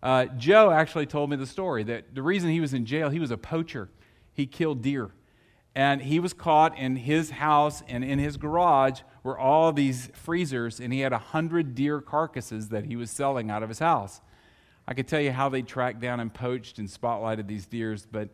Uh, 0.03 0.27
Joe 0.27 0.71
actually 0.71 1.07
told 1.07 1.31
me 1.31 1.37
the 1.37 1.47
story 1.47 1.85
that 1.85 2.15
the 2.15 2.23
reason 2.23 2.51
he 2.51 2.61
was 2.61 2.73
in 2.73 2.87
jail, 2.87 3.11
he 3.11 3.19
was 3.19 3.31
a 3.31 3.37
poacher. 3.37 3.89
He 4.33 4.47
killed 4.47 4.83
deer. 4.83 5.11
And 5.75 6.03
he 6.03 6.19
was 6.19 6.33
caught 6.33 6.77
in 6.77 6.97
his 6.97 7.31
house 7.31 7.83
and 7.87 8.03
in 8.03 8.19
his 8.19 8.37
garage 8.37 9.03
were 9.23 9.39
all 9.39 9.73
these 9.73 10.11
freezers, 10.15 10.81
and 10.81 10.93
he 10.93 11.01
had 11.01 11.13
a 11.13 11.19
hundred 11.19 11.75
deer 11.75 12.01
carcasses 12.01 12.69
that 12.71 12.85
he 12.87 12.97
was 12.97 13.11
selling 13.11 13.51
out 13.51 13.63
of 13.63 13.69
his 13.69 13.79
house. 13.79 14.21
I 14.89 14.95
could 14.95 15.07
tell 15.07 15.21
you 15.21 15.31
how 15.31 15.49
they 15.49 15.63
tracked 15.63 16.01
down 16.01 16.19
and 16.21 16.33
poached 16.33 16.79
and 16.79 16.89
spotlighted 16.89 17.47
these 17.47 17.67
deers, 17.67 18.07
but 18.11 18.31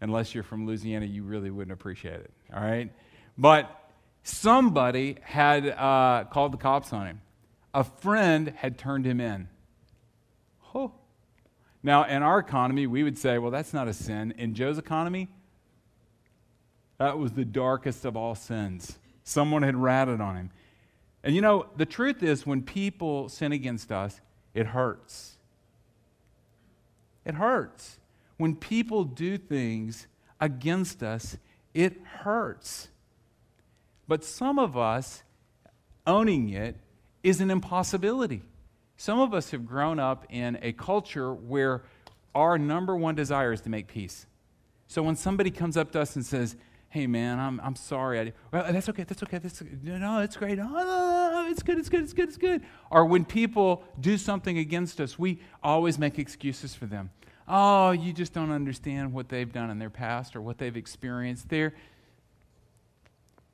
unless 0.00 0.34
you're 0.34 0.44
from 0.44 0.66
Louisiana, 0.66 1.06
you 1.06 1.24
really 1.24 1.50
wouldn't 1.50 1.72
appreciate 1.72 2.20
it. 2.20 2.30
All 2.54 2.62
right? 2.62 2.90
But 3.36 3.90
somebody 4.22 5.16
had 5.22 5.68
uh, 5.68 6.24
called 6.30 6.52
the 6.52 6.58
cops 6.58 6.92
on 6.92 7.06
him. 7.06 7.20
A 7.74 7.84
friend 7.84 8.54
had 8.56 8.78
turned 8.78 9.04
him 9.04 9.20
in. 9.20 9.48
Now, 11.82 12.04
in 12.04 12.22
our 12.22 12.38
economy, 12.38 12.86
we 12.86 13.02
would 13.02 13.18
say, 13.18 13.38
well, 13.38 13.50
that's 13.50 13.72
not 13.72 13.88
a 13.88 13.92
sin. 13.92 14.34
In 14.36 14.54
Joe's 14.54 14.78
economy, 14.78 15.28
that 16.98 17.18
was 17.18 17.32
the 17.32 17.44
darkest 17.44 18.04
of 18.04 18.16
all 18.16 18.34
sins. 18.34 18.98
Someone 19.22 19.62
had 19.62 19.76
ratted 19.76 20.20
on 20.20 20.36
him. 20.36 20.50
And 21.22 21.34
you 21.34 21.40
know, 21.40 21.66
the 21.76 21.86
truth 21.86 22.22
is, 22.22 22.46
when 22.46 22.62
people 22.62 23.28
sin 23.28 23.52
against 23.52 23.92
us, 23.92 24.20
it 24.54 24.66
hurts. 24.66 25.36
It 27.24 27.34
hurts. 27.34 27.98
When 28.38 28.56
people 28.56 29.04
do 29.04 29.36
things 29.36 30.06
against 30.40 31.02
us, 31.02 31.36
it 31.74 32.00
hurts. 32.22 32.88
But 34.06 34.24
some 34.24 34.58
of 34.58 34.76
us, 34.76 35.22
owning 36.06 36.48
it 36.48 36.76
is 37.22 37.40
an 37.40 37.50
impossibility. 37.50 38.42
Some 39.00 39.20
of 39.20 39.32
us 39.32 39.52
have 39.52 39.64
grown 39.64 40.00
up 40.00 40.26
in 40.28 40.58
a 40.60 40.72
culture 40.72 41.32
where 41.32 41.84
our 42.34 42.58
number 42.58 42.96
one 42.96 43.14
desire 43.14 43.52
is 43.52 43.60
to 43.60 43.70
make 43.70 43.86
peace. 43.86 44.26
So 44.88 45.04
when 45.04 45.14
somebody 45.14 45.52
comes 45.52 45.76
up 45.76 45.92
to 45.92 46.00
us 46.00 46.16
and 46.16 46.26
says, 46.26 46.56
hey 46.88 47.06
man, 47.06 47.38
I'm, 47.38 47.60
I'm 47.60 47.76
sorry. 47.76 48.18
I, 48.18 48.32
well, 48.52 48.72
that's 48.72 48.88
okay, 48.88 49.04
that's 49.04 49.22
okay. 49.22 49.38
That's, 49.38 49.62
no, 49.84 50.18
it's 50.18 50.36
great. 50.36 50.58
No, 50.58 51.46
it's 51.48 51.62
good, 51.62 51.78
it's 51.78 51.88
good, 51.88 52.02
it's 52.02 52.12
good, 52.12 52.28
it's 52.28 52.38
good. 52.38 52.62
Or 52.90 53.04
when 53.04 53.24
people 53.24 53.84
do 54.00 54.18
something 54.18 54.58
against 54.58 55.00
us, 55.00 55.16
we 55.16 55.38
always 55.62 55.96
make 55.96 56.18
excuses 56.18 56.74
for 56.74 56.86
them. 56.86 57.10
Oh, 57.46 57.92
you 57.92 58.12
just 58.12 58.32
don't 58.32 58.50
understand 58.50 59.12
what 59.12 59.28
they've 59.28 59.52
done 59.52 59.70
in 59.70 59.78
their 59.78 59.90
past 59.90 60.34
or 60.34 60.40
what 60.40 60.58
they've 60.58 60.76
experienced. 60.76 61.48
There, 61.48 61.72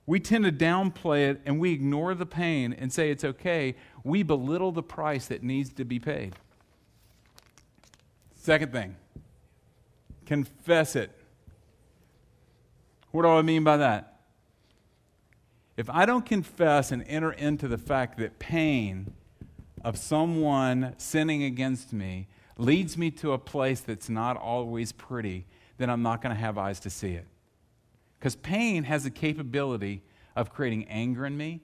we 0.07 0.21
tend 0.21 0.45
to 0.45 0.53
downplay 0.53 1.31
it 1.31 1.41
and 1.47 1.59
we 1.59 1.73
ignore 1.73 2.15
the 2.15 2.27
pain 2.27 2.73
and 2.73 2.93
say 2.93 3.11
it's 3.11 3.25
okay. 3.25 3.75
We 4.03 4.23
belittle 4.23 4.73
the 4.73 4.83
price 4.83 5.27
that 5.27 5.43
needs 5.43 5.73
to 5.75 5.85
be 5.85 5.99
paid. 5.99 6.35
Second 8.37 8.73
thing, 8.73 8.97
confess 10.27 10.95
it. 10.97 11.11
What 13.13 13.23
do 13.23 13.29
I 13.29 13.43
mean 13.43 13.65
by 13.65 13.79
that? 13.79 14.21
If 15.77 15.89
I 15.89 16.05
don't 16.05 16.27
confess 16.27 16.93
and 16.93 17.03
enter 17.09 17.33
into 17.33 17.67
the 17.67 17.79
fact 17.79 18.19
that 18.19 18.39
pain 18.39 19.15
of 19.83 19.97
someone 19.97 20.95
sinning 20.99 21.43
against 21.43 21.93
me 21.93 22.29
leads 22.59 22.99
me 22.99 23.11
to 23.11 23.33
a 23.33 23.39
place 23.39 23.81
that's 23.81 24.09
not 24.09 24.37
always 24.37 24.93
pretty, 24.93 25.47
then 25.79 25.91
I'm 25.91 26.03
not 26.03 26.23
going 26.23 26.35
to 26.35 26.41
have 26.41 26.59
eyes 26.59 26.79
to 26.81 26.91
see 26.91 27.13
it. 27.13 27.27
Because 28.25 28.37
pain 28.37 28.85
has 28.85 29.05
the 29.05 29.11
capability 29.11 30.01
of 30.35 30.51
creating 30.51 30.87
anger 30.89 31.27
in 31.27 31.37
me, 31.37 31.61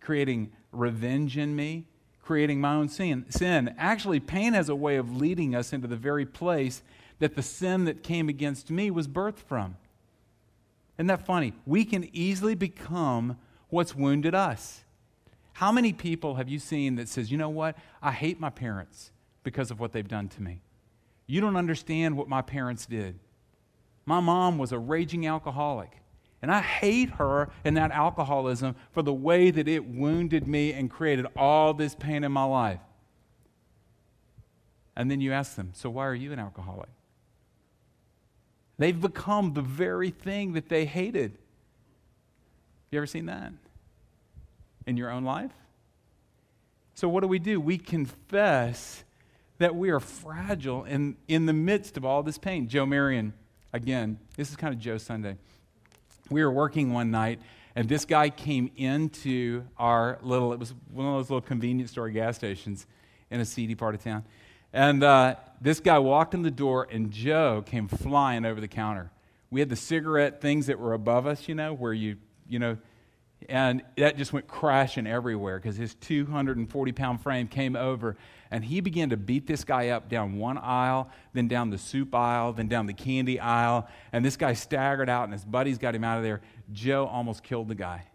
creating 0.00 0.52
revenge 0.70 1.36
in 1.36 1.56
me, 1.56 1.88
creating 2.22 2.60
my 2.60 2.76
own 2.76 2.88
sin. 2.88 3.26
sin. 3.30 3.74
Actually, 3.76 4.20
pain 4.20 4.52
has 4.52 4.68
a 4.68 4.76
way 4.76 4.94
of 4.94 5.16
leading 5.16 5.56
us 5.56 5.72
into 5.72 5.88
the 5.88 5.96
very 5.96 6.24
place 6.24 6.84
that 7.18 7.34
the 7.34 7.42
sin 7.42 7.84
that 7.86 8.04
came 8.04 8.28
against 8.28 8.70
me 8.70 8.92
was 8.92 9.08
birthed 9.08 9.40
from. 9.40 9.76
Isn't 10.98 11.08
that 11.08 11.26
funny? 11.26 11.52
We 11.66 11.84
can 11.84 12.08
easily 12.12 12.54
become 12.54 13.36
what's 13.68 13.96
wounded 13.96 14.36
us. 14.36 14.84
How 15.54 15.72
many 15.72 15.92
people 15.92 16.36
have 16.36 16.48
you 16.48 16.60
seen 16.60 16.94
that 16.94 17.08
says, 17.08 17.32
you 17.32 17.38
know 17.38 17.48
what? 17.48 17.76
I 18.00 18.12
hate 18.12 18.38
my 18.38 18.50
parents 18.50 19.10
because 19.42 19.72
of 19.72 19.80
what 19.80 19.90
they've 19.90 20.06
done 20.06 20.28
to 20.28 20.42
me. 20.42 20.60
You 21.26 21.40
don't 21.40 21.56
understand 21.56 22.16
what 22.16 22.28
my 22.28 22.40
parents 22.40 22.86
did. 22.86 23.18
My 24.06 24.20
mom 24.20 24.58
was 24.58 24.70
a 24.70 24.78
raging 24.78 25.26
alcoholic. 25.26 26.02
And 26.44 26.52
I 26.52 26.60
hate 26.60 27.08
her 27.12 27.48
and 27.64 27.74
that 27.78 27.90
alcoholism 27.90 28.76
for 28.92 29.00
the 29.00 29.14
way 29.14 29.50
that 29.50 29.66
it 29.66 29.86
wounded 29.86 30.46
me 30.46 30.74
and 30.74 30.90
created 30.90 31.24
all 31.38 31.72
this 31.72 31.94
pain 31.94 32.22
in 32.22 32.32
my 32.32 32.44
life. 32.44 32.80
And 34.94 35.10
then 35.10 35.22
you 35.22 35.32
ask 35.32 35.56
them, 35.56 35.70
So 35.72 35.88
why 35.88 36.06
are 36.06 36.14
you 36.14 36.34
an 36.34 36.38
alcoholic? 36.38 36.90
They've 38.76 39.00
become 39.00 39.54
the 39.54 39.62
very 39.62 40.10
thing 40.10 40.52
that 40.52 40.68
they 40.68 40.84
hated. 40.84 41.38
You 42.90 42.98
ever 42.98 43.06
seen 43.06 43.24
that 43.24 43.54
in 44.86 44.98
your 44.98 45.10
own 45.10 45.24
life? 45.24 45.52
So, 46.92 47.08
what 47.08 47.22
do 47.22 47.26
we 47.26 47.38
do? 47.38 47.58
We 47.58 47.78
confess 47.78 49.02
that 49.56 49.74
we 49.74 49.88
are 49.88 49.98
fragile 49.98 50.84
in, 50.84 51.16
in 51.26 51.46
the 51.46 51.54
midst 51.54 51.96
of 51.96 52.04
all 52.04 52.22
this 52.22 52.36
pain. 52.36 52.68
Joe 52.68 52.84
Marion, 52.84 53.32
again, 53.72 54.18
this 54.36 54.50
is 54.50 54.56
kind 54.56 54.74
of 54.74 54.78
Joe 54.78 54.98
Sunday. 54.98 55.38
We 56.30 56.42
were 56.42 56.50
working 56.50 56.92
one 56.92 57.10
night, 57.10 57.40
and 57.76 57.88
this 57.88 58.04
guy 58.04 58.30
came 58.30 58.70
into 58.76 59.64
our 59.76 60.18
little, 60.22 60.52
it 60.52 60.58
was 60.58 60.74
one 60.90 61.06
of 61.06 61.14
those 61.14 61.30
little 61.30 61.42
convenience 61.42 61.90
store 61.90 62.08
gas 62.08 62.36
stations 62.36 62.86
in 63.30 63.40
a 63.40 63.44
seedy 63.44 63.74
part 63.74 63.94
of 63.94 64.02
town. 64.02 64.24
And 64.72 65.04
uh, 65.04 65.36
this 65.60 65.80
guy 65.80 65.98
walked 65.98 66.34
in 66.34 66.42
the 66.42 66.50
door, 66.50 66.88
and 66.90 67.10
Joe 67.10 67.62
came 67.64 67.88
flying 67.88 68.44
over 68.44 68.60
the 68.60 68.68
counter. 68.68 69.10
We 69.50 69.60
had 69.60 69.68
the 69.68 69.76
cigarette 69.76 70.40
things 70.40 70.66
that 70.66 70.78
were 70.78 70.94
above 70.94 71.26
us, 71.26 71.46
you 71.46 71.54
know, 71.54 71.74
where 71.74 71.92
you, 71.92 72.16
you 72.48 72.58
know, 72.58 72.78
and 73.48 73.82
that 73.96 74.16
just 74.16 74.32
went 74.32 74.46
crashing 74.46 75.06
everywhere 75.06 75.58
because 75.58 75.76
his 75.76 75.94
240 75.96 76.92
pound 76.92 77.20
frame 77.20 77.48
came 77.48 77.76
over 77.76 78.16
and 78.50 78.64
he 78.64 78.80
began 78.80 79.10
to 79.10 79.16
beat 79.16 79.46
this 79.46 79.64
guy 79.64 79.88
up 79.88 80.08
down 80.08 80.38
one 80.38 80.58
aisle, 80.58 81.10
then 81.32 81.48
down 81.48 81.70
the 81.70 81.78
soup 81.78 82.14
aisle, 82.14 82.52
then 82.52 82.68
down 82.68 82.86
the 82.86 82.92
candy 82.92 83.40
aisle. 83.40 83.88
And 84.12 84.24
this 84.24 84.36
guy 84.36 84.52
staggered 84.52 85.08
out 85.08 85.24
and 85.24 85.32
his 85.32 85.44
buddies 85.44 85.78
got 85.78 85.94
him 85.94 86.04
out 86.04 86.18
of 86.18 86.22
there. 86.22 86.40
Joe 86.72 87.06
almost 87.06 87.42
killed 87.42 87.68
the 87.68 87.74
guy. 87.74 88.06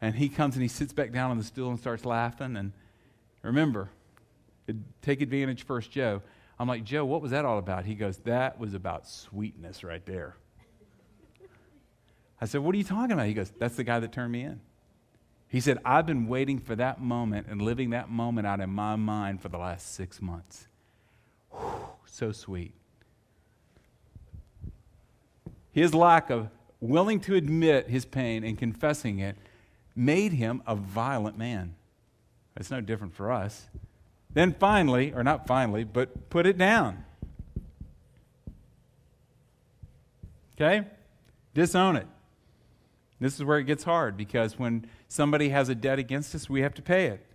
And 0.00 0.14
he 0.14 0.28
comes 0.28 0.56
and 0.56 0.62
he 0.62 0.68
sits 0.68 0.92
back 0.92 1.12
down 1.12 1.30
on 1.30 1.38
the 1.38 1.44
stool 1.44 1.70
and 1.70 1.78
starts 1.78 2.04
laughing. 2.04 2.56
And 2.56 2.72
remember, 3.42 3.90
take 5.02 5.20
advantage 5.20 5.64
first, 5.64 5.90
Joe. 5.90 6.22
I'm 6.58 6.68
like, 6.68 6.84
Joe, 6.84 7.04
what 7.04 7.22
was 7.22 7.30
that 7.30 7.44
all 7.44 7.58
about? 7.58 7.84
He 7.84 7.94
goes, 7.94 8.18
That 8.18 8.58
was 8.58 8.74
about 8.74 9.06
sweetness 9.06 9.84
right 9.84 10.04
there. 10.04 10.36
I 12.40 12.46
said, 12.46 12.60
What 12.60 12.74
are 12.74 12.78
you 12.78 12.84
talking 12.84 13.12
about? 13.12 13.26
He 13.26 13.34
goes, 13.34 13.52
That's 13.58 13.76
the 13.76 13.84
guy 13.84 14.00
that 14.00 14.12
turned 14.12 14.32
me 14.32 14.42
in. 14.42 14.60
He 15.48 15.60
said, 15.60 15.78
I've 15.84 16.06
been 16.06 16.26
waiting 16.26 16.58
for 16.58 16.74
that 16.76 17.00
moment 17.00 17.46
and 17.48 17.62
living 17.62 17.90
that 17.90 18.10
moment 18.10 18.46
out 18.46 18.60
in 18.60 18.70
my 18.70 18.96
mind 18.96 19.40
for 19.40 19.48
the 19.48 19.58
last 19.58 19.94
six 19.94 20.20
months. 20.20 20.66
Whew, 21.50 21.86
so 22.04 22.32
sweet. 22.32 22.74
His 25.72 25.94
lack 25.94 26.30
of 26.30 26.48
willing 26.80 27.20
to 27.20 27.34
admit 27.34 27.88
his 27.88 28.04
pain 28.04 28.44
and 28.44 28.58
confessing 28.58 29.18
it 29.18 29.36
made 29.94 30.32
him 30.32 30.62
a 30.66 30.74
violent 30.74 31.38
man. 31.38 31.74
It's 32.56 32.70
no 32.70 32.80
different 32.80 33.14
for 33.14 33.30
us. 33.30 33.66
Then 34.32 34.52
finally, 34.52 35.12
or 35.12 35.22
not 35.22 35.46
finally, 35.46 35.84
but 35.84 36.28
put 36.28 36.46
it 36.46 36.58
down. 36.58 37.04
Okay? 40.54 40.86
Disown 41.54 41.96
it. 41.96 42.06
This 43.18 43.34
is 43.34 43.44
where 43.44 43.58
it 43.58 43.64
gets 43.64 43.84
hard 43.84 44.16
because 44.16 44.58
when 44.58 44.86
somebody 45.08 45.48
has 45.48 45.68
a 45.68 45.74
debt 45.74 45.98
against 45.98 46.34
us, 46.34 46.50
we 46.50 46.60
have 46.60 46.74
to 46.74 46.82
pay 46.82 47.06
it. 47.06 47.26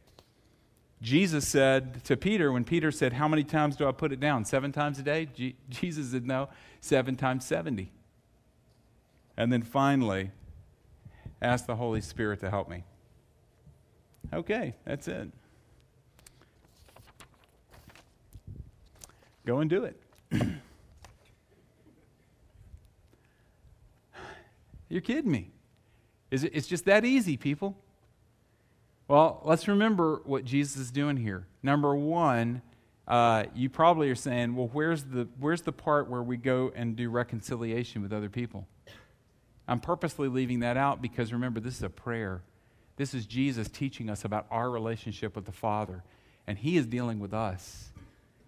Jesus 1.02 1.48
said 1.48 2.04
to 2.04 2.16
Peter, 2.16 2.52
when 2.52 2.64
Peter 2.64 2.92
said, 2.92 3.14
How 3.14 3.28
many 3.28 3.44
times 3.44 3.76
do 3.76 3.88
I 3.88 3.92
put 3.92 4.12
it 4.12 4.20
down? 4.20 4.46
Seven 4.46 4.72
times 4.72 5.00
a 5.00 5.04
day? 5.04 5.28
Jesus 5.70 6.12
said, 6.12 6.28
No, 6.28 6.50
seven 6.80 7.16
times 7.16 7.44
70. 7.46 7.92
And 9.36 9.52
then 9.52 9.64
finally, 9.64 10.30
ask 11.42 11.66
the 11.66 11.76
Holy 11.76 12.02
Spirit 12.02 12.42
to 12.42 12.52
help 12.52 12.70
me. 12.70 12.84
Okay, 14.32 14.76
that's 14.86 15.08
it. 15.08 15.32
Go 19.44 19.58
and 19.60 19.70
do 19.70 19.86
it. 19.86 20.00
You're 24.90 25.02
kidding 25.02 25.32
me. 25.32 25.50
Is 26.32 26.46
it, 26.46 26.54
it's 26.56 26.68
just 26.68 26.86
that 26.86 27.06
easy, 27.06 27.38
people. 27.38 27.76
Well, 29.08 29.42
let's 29.44 29.68
remember 29.68 30.22
what 30.24 30.46
Jesus 30.46 30.78
is 30.78 30.90
doing 30.90 31.18
here. 31.18 31.46
Number 31.62 31.94
one, 31.94 32.62
uh, 33.08 33.44
you 33.54 33.70
probably 33.70 34.10
are 34.10 34.16
saying, 34.16 34.56
well, 34.56 34.70
where's 34.72 35.04
the, 35.04 35.28
where's 35.38 35.62
the 35.62 35.74
part 35.74 36.10
where 36.10 36.24
we 36.24 36.38
go 36.38 36.72
and 36.74 36.96
do 36.96 37.10
reconciliation 37.10 38.02
with 38.02 38.14
other 38.14 38.30
people? 38.30 38.66
I'm 39.68 39.82
purposely 39.82 40.30
leaving 40.30 40.62
that 40.62 40.78
out 40.78 41.02
because 41.02 41.34
remember, 41.34 41.60
this 41.60 41.76
is 41.76 41.84
a 41.84 41.90
prayer. 41.90 42.42
This 42.96 43.14
is 43.14 43.26
Jesus 43.26 43.68
teaching 43.68 44.10
us 44.10 44.24
about 44.24 44.46
our 44.50 44.70
relationship 44.70 45.36
with 45.36 45.46
the 45.46 45.52
Father. 45.52 46.04
And 46.48 46.58
He 46.58 46.78
is 46.78 46.86
dealing 46.86 47.20
with 47.20 47.34
us. 47.34 47.92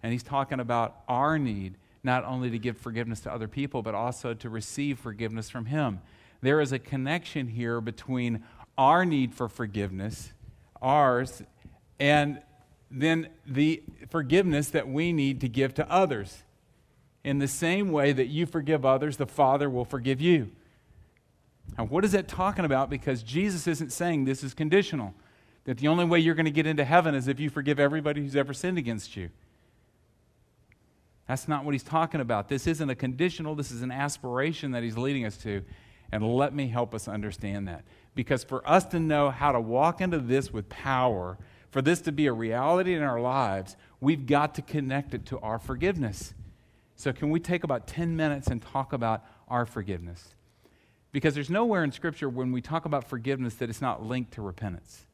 And 0.02 0.12
He's 0.12 0.22
talking 0.22 0.60
about 0.60 0.96
our 1.08 1.38
need 1.38 1.74
not 2.02 2.24
only 2.24 2.50
to 2.50 2.58
give 2.58 2.76
forgiveness 2.78 3.20
to 3.20 3.32
other 3.32 3.48
people, 3.48 3.82
but 3.82 3.94
also 3.94 4.34
to 4.34 4.48
receive 4.48 4.98
forgiveness 4.98 5.50
from 5.50 5.66
Him. 5.66 6.00
There 6.44 6.60
is 6.60 6.72
a 6.72 6.78
connection 6.78 7.48
here 7.48 7.80
between 7.80 8.44
our 8.76 9.06
need 9.06 9.32
for 9.32 9.48
forgiveness, 9.48 10.30
ours, 10.82 11.42
and 11.98 12.42
then 12.90 13.30
the 13.46 13.82
forgiveness 14.10 14.68
that 14.68 14.86
we 14.86 15.10
need 15.14 15.40
to 15.40 15.48
give 15.48 15.72
to 15.76 15.90
others. 15.90 16.42
In 17.24 17.38
the 17.38 17.48
same 17.48 17.90
way 17.90 18.12
that 18.12 18.26
you 18.26 18.44
forgive 18.44 18.84
others, 18.84 19.16
the 19.16 19.24
Father 19.24 19.70
will 19.70 19.86
forgive 19.86 20.20
you. 20.20 20.50
Now, 21.78 21.86
what 21.86 22.04
is 22.04 22.12
that 22.12 22.28
talking 22.28 22.66
about? 22.66 22.90
Because 22.90 23.22
Jesus 23.22 23.66
isn't 23.66 23.90
saying 23.90 24.26
this 24.26 24.44
is 24.44 24.52
conditional, 24.52 25.14
that 25.64 25.78
the 25.78 25.88
only 25.88 26.04
way 26.04 26.18
you're 26.18 26.34
going 26.34 26.44
to 26.44 26.50
get 26.50 26.66
into 26.66 26.84
heaven 26.84 27.14
is 27.14 27.26
if 27.26 27.40
you 27.40 27.48
forgive 27.48 27.80
everybody 27.80 28.20
who's 28.20 28.36
ever 28.36 28.52
sinned 28.52 28.76
against 28.76 29.16
you. 29.16 29.30
That's 31.26 31.48
not 31.48 31.64
what 31.64 31.72
he's 31.72 31.82
talking 31.82 32.20
about. 32.20 32.50
This 32.50 32.66
isn't 32.66 32.90
a 32.90 32.94
conditional, 32.94 33.54
this 33.54 33.70
is 33.70 33.80
an 33.80 33.90
aspiration 33.90 34.72
that 34.72 34.82
he's 34.82 34.98
leading 34.98 35.24
us 35.24 35.38
to. 35.38 35.64
And 36.14 36.36
let 36.36 36.54
me 36.54 36.68
help 36.68 36.94
us 36.94 37.08
understand 37.08 37.66
that. 37.66 37.82
Because 38.14 38.44
for 38.44 38.66
us 38.70 38.84
to 38.84 39.00
know 39.00 39.30
how 39.30 39.50
to 39.50 39.60
walk 39.60 40.00
into 40.00 40.20
this 40.20 40.52
with 40.52 40.68
power, 40.68 41.36
for 41.72 41.82
this 41.82 42.00
to 42.02 42.12
be 42.12 42.28
a 42.28 42.32
reality 42.32 42.94
in 42.94 43.02
our 43.02 43.20
lives, 43.20 43.76
we've 44.00 44.24
got 44.24 44.54
to 44.54 44.62
connect 44.62 45.12
it 45.12 45.26
to 45.26 45.40
our 45.40 45.58
forgiveness. 45.58 46.32
So, 46.94 47.12
can 47.12 47.30
we 47.30 47.40
take 47.40 47.64
about 47.64 47.88
10 47.88 48.14
minutes 48.14 48.46
and 48.46 48.62
talk 48.62 48.92
about 48.92 49.24
our 49.48 49.66
forgiveness? 49.66 50.36
Because 51.10 51.34
there's 51.34 51.50
nowhere 51.50 51.82
in 51.82 51.90
Scripture 51.90 52.28
when 52.28 52.52
we 52.52 52.62
talk 52.62 52.84
about 52.84 53.08
forgiveness 53.08 53.54
that 53.56 53.68
it's 53.68 53.82
not 53.82 54.04
linked 54.04 54.34
to 54.34 54.42
repentance. 54.42 55.06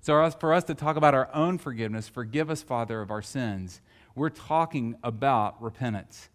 So, 0.00 0.28
for 0.32 0.54
us 0.54 0.64
to 0.64 0.74
talk 0.74 0.96
about 0.96 1.14
our 1.14 1.32
own 1.32 1.56
forgiveness, 1.56 2.08
forgive 2.08 2.50
us, 2.50 2.62
Father, 2.62 3.00
of 3.00 3.12
our 3.12 3.22
sins, 3.22 3.80
we're 4.16 4.28
talking 4.28 4.96
about 5.04 5.62
repentance. 5.62 6.30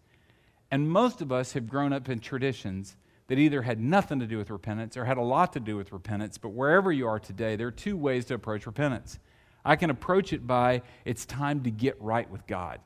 And 0.70 0.88
most 0.88 1.20
of 1.20 1.30
us 1.30 1.52
have 1.52 1.68
grown 1.68 1.92
up 1.92 2.08
in 2.08 2.20
traditions 2.20 2.96
that 3.28 3.38
either 3.38 3.62
had 3.62 3.80
nothing 3.80 4.20
to 4.20 4.26
do 4.26 4.36
with 4.36 4.50
repentance 4.50 4.96
or 4.96 5.04
had 5.04 5.16
a 5.16 5.22
lot 5.22 5.52
to 5.54 5.60
do 5.60 5.76
with 5.76 5.92
repentance. 5.92 6.38
But 6.38 6.50
wherever 6.50 6.92
you 6.92 7.06
are 7.06 7.18
today, 7.18 7.56
there 7.56 7.68
are 7.68 7.72
two 7.72 7.96
ways 7.96 8.26
to 8.26 8.34
approach 8.34 8.66
repentance. 8.66 9.18
I 9.64 9.76
can 9.76 9.90
approach 9.90 10.32
it 10.32 10.46
by 10.46 10.82
it's 11.04 11.24
time 11.24 11.62
to 11.62 11.70
get 11.70 12.00
right 12.00 12.30
with 12.30 12.46
God. 12.46 12.80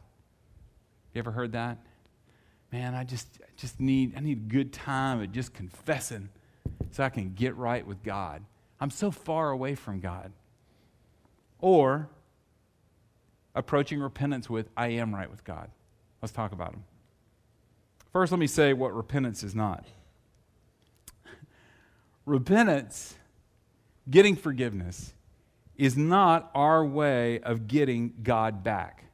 You 1.13 1.19
ever 1.19 1.33
heard 1.33 1.53
that? 1.53 1.79
man, 2.73 2.95
I 2.95 3.05
just, 3.05 3.39
just 3.57 3.81
need, 3.81 4.15
I 4.17 4.21
need 4.21 4.39
a 4.39 4.53
good 4.53 4.73
time 4.73 5.23
at 5.23 5.33
just 5.33 5.55
confessing 5.55 6.29
so 6.91 7.03
I 7.03 7.09
can 7.09 7.35
get 7.35 7.57
right 7.57 7.87
with 7.87 8.03
God. 8.03 8.43
I'm 8.81 8.91
so 8.91 9.11
far 9.11 9.51
away 9.51 9.75
from 9.75 10.01
God. 10.01 10.33
Or 11.61 12.09
approaching 13.55 14.01
repentance 14.01 14.49
with, 14.49 14.69
I 14.77 14.89
am 14.89 15.15
right 15.15 15.31
with 15.31 15.45
God. 15.45 15.71
Let's 16.23 16.33
talk 16.33 16.53
about 16.53 16.73
them. 16.73 16.85
First, 18.13 18.33
let 18.33 18.39
me 18.39 18.47
say 18.47 18.73
what 18.73 18.95
repentance 18.95 19.43
is 19.43 19.55
not. 19.55 19.85
Repentance, 22.29 23.15
getting 24.09 24.37
forgiveness, 24.37 25.15
is 25.77 25.97
not 25.97 26.51
our 26.55 26.85
way 26.85 27.41
of 27.41 27.69
getting 27.69 28.13
God 28.23 28.63
back. 28.63 29.05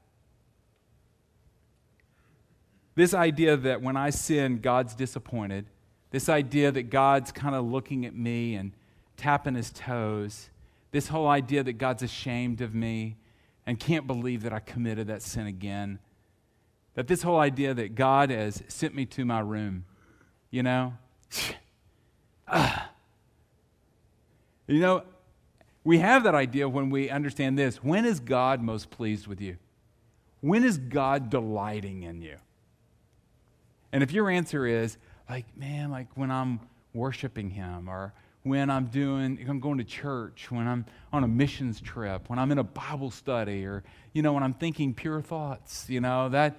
This 2.94 3.12
idea 3.12 3.56
that 3.56 3.82
when 3.82 3.96
I 3.96 4.10
sin, 4.10 4.58
God's 4.58 4.94
disappointed, 4.94 5.66
this 6.10 6.28
idea 6.28 6.70
that 6.72 6.84
God's 6.84 7.32
kind 7.32 7.54
of 7.54 7.64
looking 7.64 8.06
at 8.06 8.14
me 8.14 8.54
and 8.54 8.72
tapping 9.16 9.54
his 9.54 9.70
toes, 9.70 10.48
this 10.92 11.08
whole 11.08 11.28
idea 11.28 11.62
that 11.64 11.74
God's 11.74 12.02
ashamed 12.02 12.60
of 12.60 12.74
me 12.74 13.16
and 13.66 13.80
can't 13.80 14.06
believe 14.06 14.42
that 14.42 14.52
I 14.52 14.60
committed 14.60 15.08
that 15.08 15.22
sin 15.22 15.46
again, 15.46 15.98
that 16.94 17.08
this 17.08 17.22
whole 17.22 17.38
idea 17.38 17.74
that 17.74 17.94
God 17.94 18.30
has 18.30 18.62
sent 18.68 18.94
me 18.94 19.04
to 19.06 19.24
my 19.24 19.40
room, 19.40 19.84
you 20.50 20.62
know? 20.62 20.94
Ah. 22.46 22.93
You 24.66 24.80
know, 24.80 25.02
we 25.84 25.98
have 25.98 26.24
that 26.24 26.34
idea 26.34 26.68
when 26.68 26.90
we 26.90 27.10
understand 27.10 27.58
this. 27.58 27.82
When 27.82 28.04
is 28.04 28.20
God 28.20 28.62
most 28.62 28.90
pleased 28.90 29.26
with 29.26 29.40
you? 29.40 29.58
When 30.40 30.64
is 30.64 30.78
God 30.78 31.30
delighting 31.30 32.02
in 32.02 32.22
you? 32.22 32.36
And 33.92 34.02
if 34.02 34.12
your 34.12 34.30
answer 34.30 34.66
is, 34.66 34.96
like, 35.28 35.44
man, 35.56 35.90
like 35.90 36.08
when 36.16 36.30
I'm 36.30 36.60
worshiping 36.92 37.50
Him, 37.50 37.88
or 37.88 38.12
when 38.42 38.70
I'm 38.70 38.86
doing, 38.86 39.38
I'm 39.48 39.60
going 39.60 39.78
to 39.78 39.84
church, 39.84 40.50
when 40.50 40.66
I'm 40.66 40.84
on 41.12 41.24
a 41.24 41.28
missions 41.28 41.80
trip, 41.80 42.28
when 42.28 42.38
I'm 42.38 42.52
in 42.52 42.58
a 42.58 42.64
Bible 42.64 43.10
study, 43.10 43.64
or, 43.64 43.82
you 44.12 44.22
know, 44.22 44.32
when 44.32 44.42
I'm 44.42 44.52
thinking 44.52 44.94
pure 44.94 45.22
thoughts, 45.22 45.88
you 45.88 46.00
know, 46.00 46.28
that, 46.30 46.58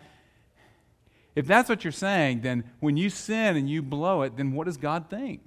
if 1.36 1.46
that's 1.46 1.68
what 1.68 1.84
you're 1.84 1.92
saying, 1.92 2.42
then 2.42 2.64
when 2.80 2.98
you 2.98 3.10
sin 3.10 3.56
and 3.56 3.70
you 3.70 3.82
blow 3.82 4.22
it, 4.22 4.38
then 4.38 4.54
what 4.54 4.66
does 4.66 4.78
God 4.78 5.10
think? 5.10 5.42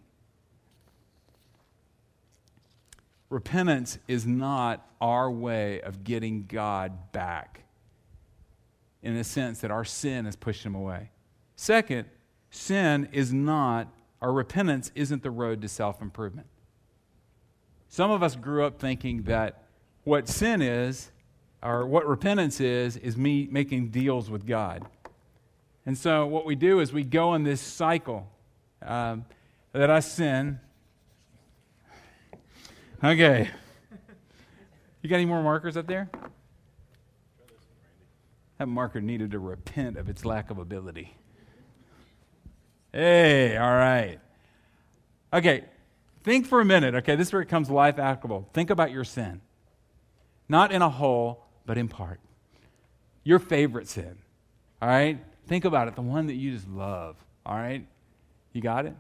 Repentance 3.30 3.98
is 4.08 4.26
not 4.26 4.86
our 5.00 5.30
way 5.30 5.80
of 5.82 6.02
getting 6.02 6.46
God 6.46 7.12
back 7.12 7.64
in 9.02 9.16
the 9.16 9.24
sense 9.24 9.60
that 9.60 9.70
our 9.70 9.84
sin 9.84 10.24
has 10.24 10.34
pushed 10.34 10.64
him 10.64 10.74
away. 10.74 11.10
Second, 11.56 12.08
sin 12.50 13.08
is 13.12 13.32
not, 13.32 13.88
our 14.20 14.32
repentance 14.32 14.90
isn't 14.94 15.22
the 15.22 15.30
road 15.30 15.62
to 15.62 15.68
self 15.68 16.00
improvement. 16.00 16.46
Some 17.88 18.10
of 18.10 18.22
us 18.22 18.36
grew 18.36 18.64
up 18.64 18.78
thinking 18.78 19.22
that 19.24 19.64
what 20.04 20.28
sin 20.28 20.62
is, 20.62 21.10
or 21.62 21.86
what 21.86 22.06
repentance 22.06 22.60
is, 22.60 22.96
is 22.96 23.16
me 23.16 23.48
making 23.50 23.88
deals 23.88 24.30
with 24.30 24.46
God. 24.46 24.86
And 25.84 25.96
so 25.96 26.26
what 26.26 26.44
we 26.44 26.54
do 26.54 26.80
is 26.80 26.92
we 26.92 27.02
go 27.02 27.34
in 27.34 27.44
this 27.44 27.60
cycle 27.60 28.30
um, 28.82 29.24
that 29.72 29.90
I 29.90 30.00
sin. 30.00 30.60
Okay. 33.02 33.48
You 35.02 35.08
got 35.08 35.16
any 35.16 35.26
more 35.26 35.42
markers 35.42 35.76
up 35.76 35.87
there? 35.87 36.11
That 38.58 38.66
marker 38.66 39.00
needed 39.00 39.30
to 39.30 39.38
repent 39.38 39.96
of 39.96 40.08
its 40.08 40.24
lack 40.24 40.50
of 40.50 40.58
ability. 40.58 41.14
Hey, 42.92 43.56
all 43.56 43.74
right. 43.74 44.18
Okay, 45.32 45.64
think 46.24 46.46
for 46.46 46.61
a 46.61 46.64
minute. 46.64 46.94
Okay, 46.96 47.14
this 47.14 47.28
is 47.28 47.32
where 47.32 47.42
it 47.42 47.48
comes 47.48 47.70
life 47.70 47.98
applicable. 47.98 48.48
Think 48.52 48.70
about 48.70 48.90
your 48.90 49.04
sin. 49.04 49.42
Not 50.48 50.72
in 50.72 50.82
a 50.82 50.88
whole, 50.88 51.44
but 51.66 51.78
in 51.78 51.87
part. 51.87 52.18
Your 53.22 53.38
favorite 53.38 53.87
sin. 53.87 54.16
All 54.82 54.88
right? 54.88 55.18
Think 55.46 55.64
about 55.64 55.87
it, 55.87 55.94
the 55.94 56.02
one 56.02 56.26
that 56.26 56.34
you 56.34 56.52
just 56.52 56.66
love. 56.68 57.16
All 57.46 57.56
right? 57.56 57.87
You 58.52 58.61
got 58.61 58.87
it? 58.87 58.94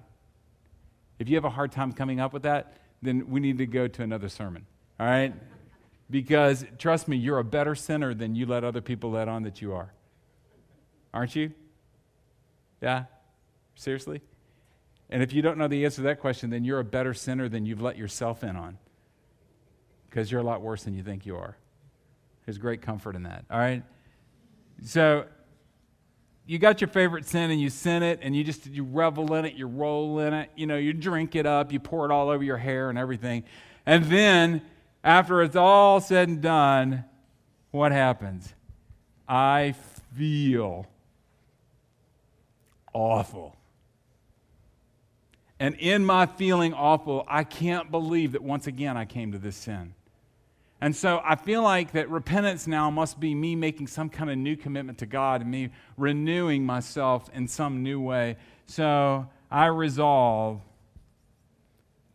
If 1.18 1.28
you 1.28 1.34
have 1.34 1.44
a 1.44 1.50
hard 1.50 1.72
time 1.72 1.92
coming 1.92 2.20
up 2.20 2.32
with 2.32 2.42
that, 2.42 2.76
then 3.02 3.28
we 3.28 3.40
need 3.40 3.58
to 3.58 3.66
go 3.66 3.88
to 3.88 4.02
another 4.02 4.28
sermon. 4.28 4.66
All 4.98 5.06
right? 5.06 5.34
Because 6.10 6.64
trust 6.78 7.08
me, 7.08 7.16
you're 7.16 7.38
a 7.38 7.44
better 7.44 7.74
sinner 7.74 8.14
than 8.14 8.34
you 8.34 8.46
let 8.46 8.64
other 8.64 8.80
people 8.80 9.10
let 9.10 9.28
on 9.28 9.42
that 9.42 9.60
you 9.60 9.74
are. 9.74 9.92
Aren't 11.12 11.36
you? 11.36 11.52
Yeah? 12.80 13.04
Seriously? 13.74 14.20
And 15.10 15.22
if 15.22 15.32
you 15.32 15.42
don't 15.42 15.58
know 15.58 15.68
the 15.68 15.84
answer 15.84 15.96
to 15.96 16.02
that 16.02 16.20
question, 16.20 16.50
then 16.50 16.64
you're 16.64 16.80
a 16.80 16.84
better 16.84 17.14
sinner 17.14 17.48
than 17.48 17.64
you've 17.66 17.80
let 17.80 17.96
yourself 17.96 18.42
in 18.42 18.56
on. 18.56 18.78
Because 20.08 20.30
you're 20.30 20.40
a 20.40 20.44
lot 20.44 20.62
worse 20.62 20.84
than 20.84 20.94
you 20.94 21.02
think 21.02 21.26
you 21.26 21.36
are. 21.36 21.56
There's 22.44 22.58
great 22.58 22.82
comfort 22.82 23.14
in 23.14 23.24
that. 23.24 23.44
All 23.50 23.58
right? 23.58 23.82
So 24.84 25.26
you 26.48 26.58
got 26.58 26.80
your 26.80 26.88
favorite 26.88 27.26
sin 27.26 27.50
and 27.50 27.60
you 27.60 27.68
sin 27.68 28.02
it 28.02 28.20
and 28.22 28.34
you 28.34 28.42
just 28.42 28.66
you 28.66 28.82
revel 28.82 29.34
in 29.34 29.44
it, 29.44 29.54
you 29.54 29.66
roll 29.66 30.18
in 30.20 30.32
it, 30.32 30.50
you 30.56 30.66
know, 30.66 30.78
you 30.78 30.94
drink 30.94 31.36
it 31.36 31.44
up, 31.44 31.70
you 31.70 31.78
pour 31.78 32.06
it 32.06 32.10
all 32.10 32.30
over 32.30 32.42
your 32.42 32.56
hair 32.56 32.88
and 32.88 32.98
everything. 32.98 33.44
And 33.84 34.06
then 34.06 34.62
after 35.04 35.42
it's 35.42 35.56
all 35.56 36.00
said 36.00 36.26
and 36.26 36.40
done, 36.40 37.04
what 37.70 37.92
happens? 37.92 38.54
I 39.28 39.74
feel 40.16 40.86
awful. 42.94 43.54
And 45.60 45.74
in 45.74 46.02
my 46.02 46.24
feeling 46.24 46.72
awful, 46.72 47.26
I 47.28 47.44
can't 47.44 47.90
believe 47.90 48.32
that 48.32 48.42
once 48.42 48.66
again 48.66 48.96
I 48.96 49.04
came 49.04 49.32
to 49.32 49.38
this 49.38 49.56
sin. 49.56 49.92
And 50.80 50.94
so 50.94 51.20
I 51.24 51.34
feel 51.34 51.62
like 51.62 51.92
that 51.92 52.08
repentance 52.08 52.66
now 52.66 52.88
must 52.90 53.18
be 53.18 53.34
me 53.34 53.56
making 53.56 53.88
some 53.88 54.08
kind 54.08 54.30
of 54.30 54.38
new 54.38 54.56
commitment 54.56 54.98
to 54.98 55.06
God 55.06 55.40
and 55.40 55.50
me 55.50 55.70
renewing 55.96 56.64
myself 56.64 57.28
in 57.34 57.48
some 57.48 57.82
new 57.82 58.00
way. 58.00 58.36
So 58.66 59.28
I 59.50 59.66
resolve 59.66 60.60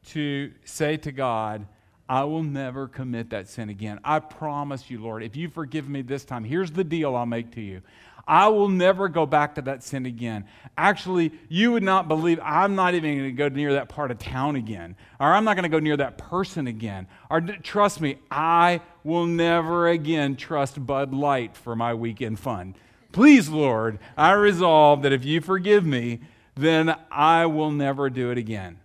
to 0.07 0.51
say 0.63 0.97
to 0.97 1.11
God, 1.11 1.67
I 2.07 2.23
will 2.25 2.43
never 2.43 2.87
commit 2.87 3.29
that 3.31 3.47
sin 3.47 3.69
again. 3.69 3.99
I 4.03 4.19
promise 4.19 4.89
you, 4.89 5.01
Lord, 5.01 5.23
if 5.23 5.35
you 5.35 5.49
forgive 5.49 5.89
me 5.89 6.01
this 6.01 6.25
time, 6.25 6.43
here's 6.43 6.71
the 6.71 6.83
deal 6.83 7.15
I'll 7.15 7.25
make 7.25 7.51
to 7.53 7.61
you. 7.61 7.81
I 8.25 8.47
will 8.47 8.69
never 8.69 9.09
go 9.09 9.25
back 9.25 9.55
to 9.55 9.61
that 9.63 9.83
sin 9.83 10.05
again. 10.05 10.45
Actually, 10.77 11.33
you 11.49 11.73
would 11.73 11.83
not 11.83 12.07
believe 12.07 12.39
I'm 12.41 12.73
not 12.75 12.93
even 12.93 13.17
going 13.17 13.29
to 13.29 13.31
go 13.33 13.49
near 13.49 13.73
that 13.73 13.89
part 13.89 14.11
of 14.11 14.19
town 14.19 14.55
again, 14.55 14.95
or 15.19 15.33
I'm 15.33 15.43
not 15.43 15.55
going 15.55 15.63
to 15.63 15.69
go 15.69 15.79
near 15.79 15.97
that 15.97 16.17
person 16.17 16.67
again. 16.67 17.07
Or 17.29 17.41
trust 17.41 17.99
me, 17.99 18.19
I 18.31 18.81
will 19.03 19.25
never 19.25 19.89
again 19.89 20.37
trust 20.37 20.85
Bud 20.85 21.13
Light 21.13 21.57
for 21.57 21.75
my 21.75 21.93
weekend 21.93 22.39
fun. 22.39 22.75
Please, 23.11 23.49
Lord, 23.49 23.99
I 24.17 24.31
resolve 24.31 25.01
that 25.01 25.11
if 25.11 25.25
you 25.25 25.41
forgive 25.41 25.85
me, 25.85 26.21
then 26.55 26.95
I 27.11 27.45
will 27.45 27.71
never 27.71 28.09
do 28.09 28.31
it 28.31 28.37
again. 28.37 28.79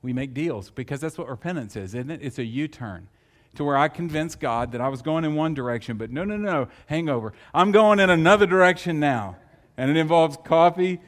We 0.00 0.12
make 0.12 0.34
deals 0.34 0.70
because 0.70 1.00
that's 1.00 1.18
what 1.18 1.28
repentance 1.28 1.76
is, 1.76 1.94
isn't 1.94 2.10
it? 2.10 2.20
It's 2.22 2.38
a 2.38 2.44
U 2.44 2.68
turn 2.68 3.08
to 3.54 3.64
where 3.64 3.76
I 3.76 3.88
convinced 3.88 4.40
God 4.40 4.72
that 4.72 4.80
I 4.80 4.88
was 4.88 5.02
going 5.02 5.24
in 5.24 5.34
one 5.34 5.54
direction, 5.54 5.96
but 5.96 6.10
no, 6.10 6.24
no, 6.24 6.36
no, 6.36 6.68
hangover. 6.86 7.32
I'm 7.52 7.70
going 7.70 8.00
in 8.00 8.10
another 8.10 8.46
direction 8.46 8.98
now. 8.98 9.36
And 9.76 9.90
it 9.90 9.96
involves 9.96 10.36
coffee 10.44 11.00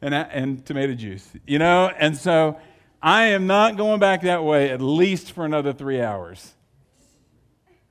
and, 0.00 0.14
and 0.14 0.64
tomato 0.64 0.94
juice, 0.94 1.28
you 1.46 1.58
know? 1.58 1.90
And 1.98 2.16
so 2.16 2.58
I 3.02 3.26
am 3.28 3.46
not 3.46 3.76
going 3.76 4.00
back 4.00 4.22
that 4.22 4.44
way 4.44 4.70
at 4.70 4.80
least 4.80 5.32
for 5.32 5.44
another 5.44 5.72
three 5.72 6.00
hours. 6.00 6.54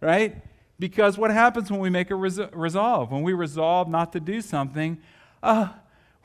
Right? 0.02 0.36
Because 0.78 1.18
what 1.18 1.32
happens 1.32 1.72
when 1.72 1.80
we 1.80 1.90
make 1.90 2.12
a 2.12 2.16
res- 2.16 2.40
resolve? 2.52 3.12
When 3.12 3.24
we 3.24 3.34
resolve 3.34 3.88
not 3.88 4.14
to 4.14 4.20
do 4.20 4.42
something, 4.42 5.00
uh, 5.42 5.70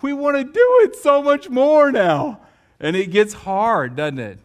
we 0.02 0.12
want 0.12 0.36
to 0.36 0.44
do 0.44 0.78
it 0.82 0.96
so 0.96 1.22
much 1.22 1.48
more 1.48 1.92
now. 1.92 2.40
And 2.78 2.96
it 2.96 3.10
gets 3.10 3.32
hard, 3.32 3.96
doesn't 3.96 4.18
it? 4.18 4.38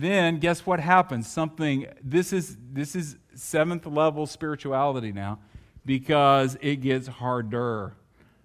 Then 0.00 0.38
guess 0.38 0.66
what 0.66 0.80
happens? 0.80 1.28
Something, 1.28 1.86
this 2.02 2.32
is, 2.32 2.56
this 2.72 2.94
is 2.94 3.16
seventh 3.34 3.86
level 3.86 4.26
spirituality 4.26 5.12
now 5.12 5.38
because 5.84 6.56
it 6.60 6.76
gets 6.76 7.06
harder. 7.06 7.94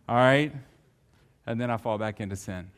All 0.08 0.16
right? 0.16 0.54
And 1.46 1.60
then 1.60 1.70
I 1.70 1.78
fall 1.78 1.98
back 1.98 2.20
into 2.20 2.36
sin. 2.36 2.70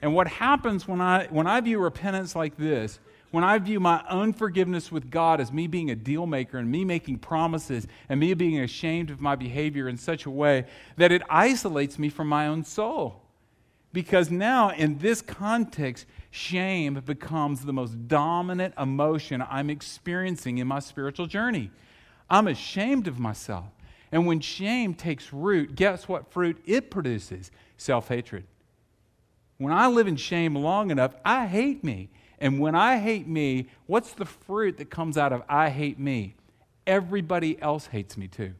And 0.00 0.14
what 0.14 0.28
happens 0.28 0.86
when 0.86 1.00
I, 1.00 1.26
when 1.26 1.46
I 1.46 1.60
view 1.60 1.78
repentance 1.78 2.36
like 2.36 2.56
this, 2.56 3.00
when 3.30 3.44
I 3.44 3.58
view 3.58 3.78
my 3.78 4.02
unforgiveness 4.08 4.90
with 4.90 5.10
God 5.10 5.40
as 5.40 5.52
me 5.52 5.66
being 5.66 5.90
a 5.90 5.94
deal 5.94 6.26
maker 6.26 6.56
and 6.58 6.70
me 6.70 6.84
making 6.84 7.18
promises 7.18 7.86
and 8.08 8.18
me 8.18 8.32
being 8.34 8.60
ashamed 8.60 9.10
of 9.10 9.20
my 9.20 9.36
behavior 9.36 9.88
in 9.88 9.98
such 9.98 10.24
a 10.24 10.30
way 10.30 10.64
that 10.96 11.12
it 11.12 11.22
isolates 11.28 11.98
me 11.98 12.08
from 12.08 12.28
my 12.28 12.46
own 12.46 12.64
soul. 12.64 13.22
Because 13.92 14.30
now, 14.30 14.70
in 14.70 14.98
this 14.98 15.22
context, 15.22 16.06
shame 16.30 16.94
becomes 17.06 17.64
the 17.64 17.72
most 17.72 18.06
dominant 18.06 18.74
emotion 18.78 19.42
I'm 19.48 19.70
experiencing 19.70 20.58
in 20.58 20.66
my 20.66 20.78
spiritual 20.78 21.26
journey. 21.26 21.70
I'm 22.28 22.46
ashamed 22.48 23.08
of 23.08 23.18
myself. 23.18 23.66
And 24.12 24.26
when 24.26 24.40
shame 24.40 24.94
takes 24.94 25.32
root, 25.32 25.74
guess 25.74 26.08
what 26.08 26.32
fruit 26.32 26.58
it 26.66 26.90
produces? 26.90 27.50
Self 27.76 28.08
hatred. 28.08 28.44
When 29.58 29.72
I 29.72 29.88
live 29.88 30.06
in 30.06 30.16
shame 30.16 30.54
long 30.54 30.90
enough, 30.90 31.14
I 31.24 31.46
hate 31.46 31.82
me. 31.82 32.10
And 32.38 32.60
when 32.60 32.74
I 32.74 32.98
hate 32.98 33.26
me, 33.26 33.68
what's 33.86 34.12
the 34.12 34.24
fruit 34.24 34.78
that 34.78 34.90
comes 34.90 35.18
out 35.18 35.32
of 35.32 35.42
I 35.48 35.70
hate 35.70 35.98
me? 35.98 36.36
Everybody 36.86 37.60
else 37.60 37.86
hates 37.86 38.16
me 38.16 38.28
too. 38.28 38.54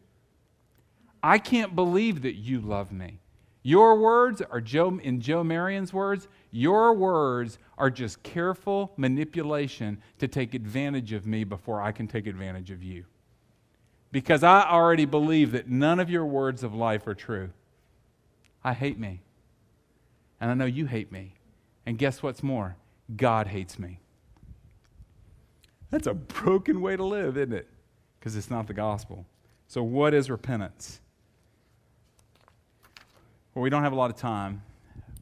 I 1.23 1.39
can't 1.39 1.75
believe 1.75 2.23
that 2.23 2.35
you 2.35 2.61
love 2.61 2.93
me. 2.93 3.21
Your 3.63 3.99
words 3.99 4.41
are 4.41 4.61
Joe, 4.61 4.99
in 5.03 5.21
Joe 5.21 5.43
Marion's 5.43 5.93
words, 5.93 6.29
your 6.51 6.95
words 6.95 7.59
are 7.77 7.91
just 7.91 8.23
careful 8.23 8.93
manipulation 8.97 10.01
to 10.19 10.29
take 10.29 10.55
advantage 10.55 11.13
of 11.13 11.27
me 11.27 11.45
before 11.45 11.83
I 11.83 11.93
can 11.93 12.07
take 12.07 12.27
advantage 12.27 12.71
of 12.71 12.83
you. 12.83 13.05
Because 14.11 14.43
I 14.43 14.63
already 14.63 15.05
believe 15.05 15.53
that 15.53 15.69
none 15.69 16.01
of 16.01 16.09
your 16.09 16.25
words 16.25 16.63
of 16.63 16.75
life 16.75 17.07
are 17.07 17.15
true. 17.15 17.51
I 18.65 18.73
hate 18.73 18.99
me. 18.99 19.21
And 20.41 20.51
I 20.51 20.55
know 20.55 20.65
you 20.65 20.87
hate 20.87 21.13
me. 21.13 21.35
And 21.85 21.99
guess 21.99 22.23
what's 22.23 22.43
more? 22.43 22.77
God 23.17 23.49
hates 23.49 23.79
me. 23.79 23.99
That's 25.91 26.07
a 26.07 26.15
broken 26.15 26.81
way 26.81 26.97
to 26.97 27.05
live, 27.05 27.37
isn't 27.37 27.53
it? 27.53 27.69
Because 28.19 28.37
it's 28.37 28.51
not 28.51 28.67
the 28.67 28.75
gospel. 28.75 29.27
So, 29.67 29.83
what 29.83 30.15
is 30.15 30.31
repentance? 30.31 31.01
Well, 33.59 33.65
we 33.65 33.71
don't 33.71 33.83
have 33.83 33.93
a 33.93 33.97
lot 33.97 34.09
of 34.09 34.17
time, 34.17 34.63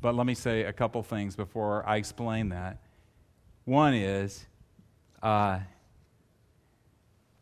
but 0.03 0.15
let 0.15 0.27
me 0.27 0.35
say 0.35 0.65
a 0.65 0.73
couple 0.75 1.03
things 1.03 1.35
before 1.35 1.83
I 1.89 1.97
explain 1.97 2.51
that. 2.51 2.77
One 3.65 3.95
is, 3.95 4.45
uh, 5.23 5.61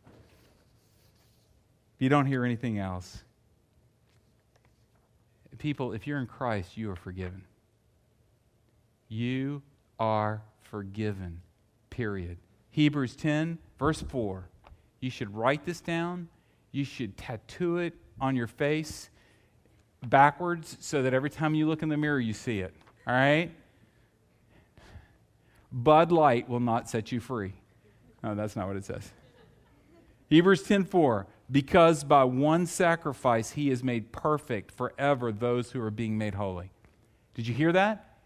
if 0.07 0.13
you 1.99 2.09
don't 2.09 2.27
hear 2.27 2.45
anything 2.45 2.79
else, 2.79 3.25
people, 5.59 5.95
if 5.95 6.07
you're 6.07 6.21
in 6.21 6.29
Christ, 6.29 6.77
you 6.77 6.93
are 6.93 6.97
forgiven. 6.97 7.43
You 9.09 9.63
are 9.99 10.43
forgiven, 10.63 11.41
period. 11.91 12.39
Hebrews 12.71 13.17
10, 13.17 13.59
verse 13.81 14.01
4. 14.01 14.49
You 15.01 15.11
should 15.11 15.35
write 15.35 15.65
this 15.65 15.81
down. 15.81 16.29
You 16.71 16.85
should 16.85 17.17
tattoo 17.17 17.79
it 17.79 17.95
on 18.21 18.37
your 18.37 18.47
face 18.47 19.11
backwards 20.09 20.77
so 20.81 21.03
that 21.03 21.15
every 21.15 21.31
time 21.31 21.55
you 21.55 21.67
look 21.67 21.83
in 21.83 21.89
the 21.89 21.97
mirror, 21.97 22.21
you 22.21 22.33
see 22.33 22.61
it. 22.61 22.75
All 23.07 23.15
right? 23.15 23.51
Bud 25.73 26.13
Light 26.13 26.49
will 26.49 26.61
not 26.61 26.89
set 26.89 27.11
you 27.11 27.21
free. 27.21 27.53
No, 28.23 28.35
that's 28.35 28.57
not 28.57 28.69
what 28.69 28.77
it 28.77 28.85
says. 28.85 29.13
Hebrews 30.31 30.63
10:4 30.63 31.27
because 31.51 32.05
by 32.05 32.25
one 32.25 32.67
sacrifice 32.67 33.51
he 33.51 33.69
has 33.69 33.83
made 33.83 34.13
perfect 34.13 34.71
forever 34.71 35.31
those 35.31 35.73
who 35.73 35.81
are 35.81 35.91
being 35.91 36.17
made 36.17 36.35
holy. 36.35 36.71
Did 37.35 37.47
you 37.47 37.55
hear 37.55 37.73
that? 37.73 38.17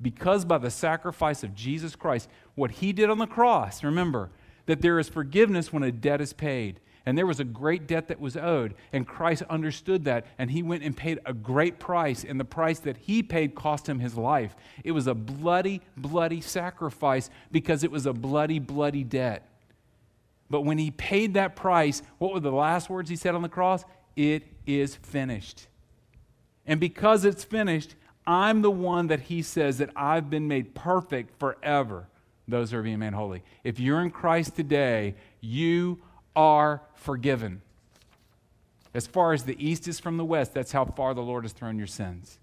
Because 0.00 0.44
by 0.44 0.58
the 0.58 0.70
sacrifice 0.70 1.42
of 1.42 1.54
Jesus 1.54 1.96
Christ, 1.96 2.28
what 2.54 2.70
he 2.70 2.92
did 2.92 3.10
on 3.10 3.18
the 3.18 3.26
cross, 3.26 3.82
remember 3.82 4.30
that 4.66 4.82
there 4.82 4.98
is 4.98 5.08
forgiveness 5.08 5.72
when 5.72 5.82
a 5.82 5.90
debt 5.90 6.20
is 6.20 6.32
paid. 6.32 6.80
And 7.06 7.16
there 7.16 7.26
was 7.26 7.38
a 7.38 7.44
great 7.44 7.86
debt 7.86 8.08
that 8.08 8.20
was 8.20 8.36
owed. 8.36 8.74
And 8.92 9.06
Christ 9.06 9.42
understood 9.48 10.04
that. 10.04 10.26
And 10.38 10.50
he 10.50 10.64
went 10.64 10.82
and 10.82 10.96
paid 10.96 11.20
a 11.24 11.32
great 11.32 11.78
price. 11.78 12.24
And 12.24 12.38
the 12.38 12.44
price 12.44 12.80
that 12.80 12.96
he 12.96 13.22
paid 13.22 13.54
cost 13.54 13.88
him 13.88 14.00
his 14.00 14.16
life. 14.16 14.56
It 14.82 14.90
was 14.90 15.06
a 15.06 15.14
bloody, 15.14 15.82
bloody 15.96 16.40
sacrifice 16.40 17.30
because 17.52 17.84
it 17.84 17.92
was 17.92 18.06
a 18.06 18.12
bloody, 18.12 18.58
bloody 18.58 19.04
debt. 19.04 19.48
But 20.50 20.62
when 20.62 20.78
he 20.78 20.90
paid 20.90 21.34
that 21.34 21.54
price, 21.54 22.02
what 22.18 22.34
were 22.34 22.40
the 22.40 22.50
last 22.50 22.90
words 22.90 23.08
he 23.08 23.16
said 23.16 23.36
on 23.36 23.42
the 23.42 23.48
cross? 23.48 23.84
It 24.16 24.42
is 24.66 24.96
finished. 24.96 25.68
And 26.66 26.80
because 26.80 27.24
it's 27.24 27.44
finished, 27.44 27.94
I'm 28.26 28.62
the 28.62 28.70
one 28.70 29.06
that 29.08 29.20
he 29.20 29.42
says 29.42 29.78
that 29.78 29.90
I've 29.94 30.28
been 30.28 30.48
made 30.48 30.74
perfect 30.74 31.38
forever. 31.38 32.08
Those 32.48 32.72
are 32.72 32.82
being 32.82 32.98
made 32.98 33.12
holy. 33.12 33.42
If 33.64 33.78
you're 33.78 34.00
in 34.00 34.10
Christ 34.10 34.56
today, 34.56 35.14
you 35.40 36.00
are 36.36 36.82
forgiven. 36.94 37.62
As 38.94 39.06
far 39.06 39.32
as 39.32 39.44
the 39.44 39.56
east 39.58 39.88
is 39.88 39.98
from 39.98 40.16
the 40.16 40.24
west, 40.24 40.54
that's 40.54 40.72
how 40.72 40.84
far 40.84 41.14
the 41.14 41.22
Lord 41.22 41.44
has 41.44 41.52
thrown 41.52 41.78
your 41.78 41.86
sins. 41.86 42.38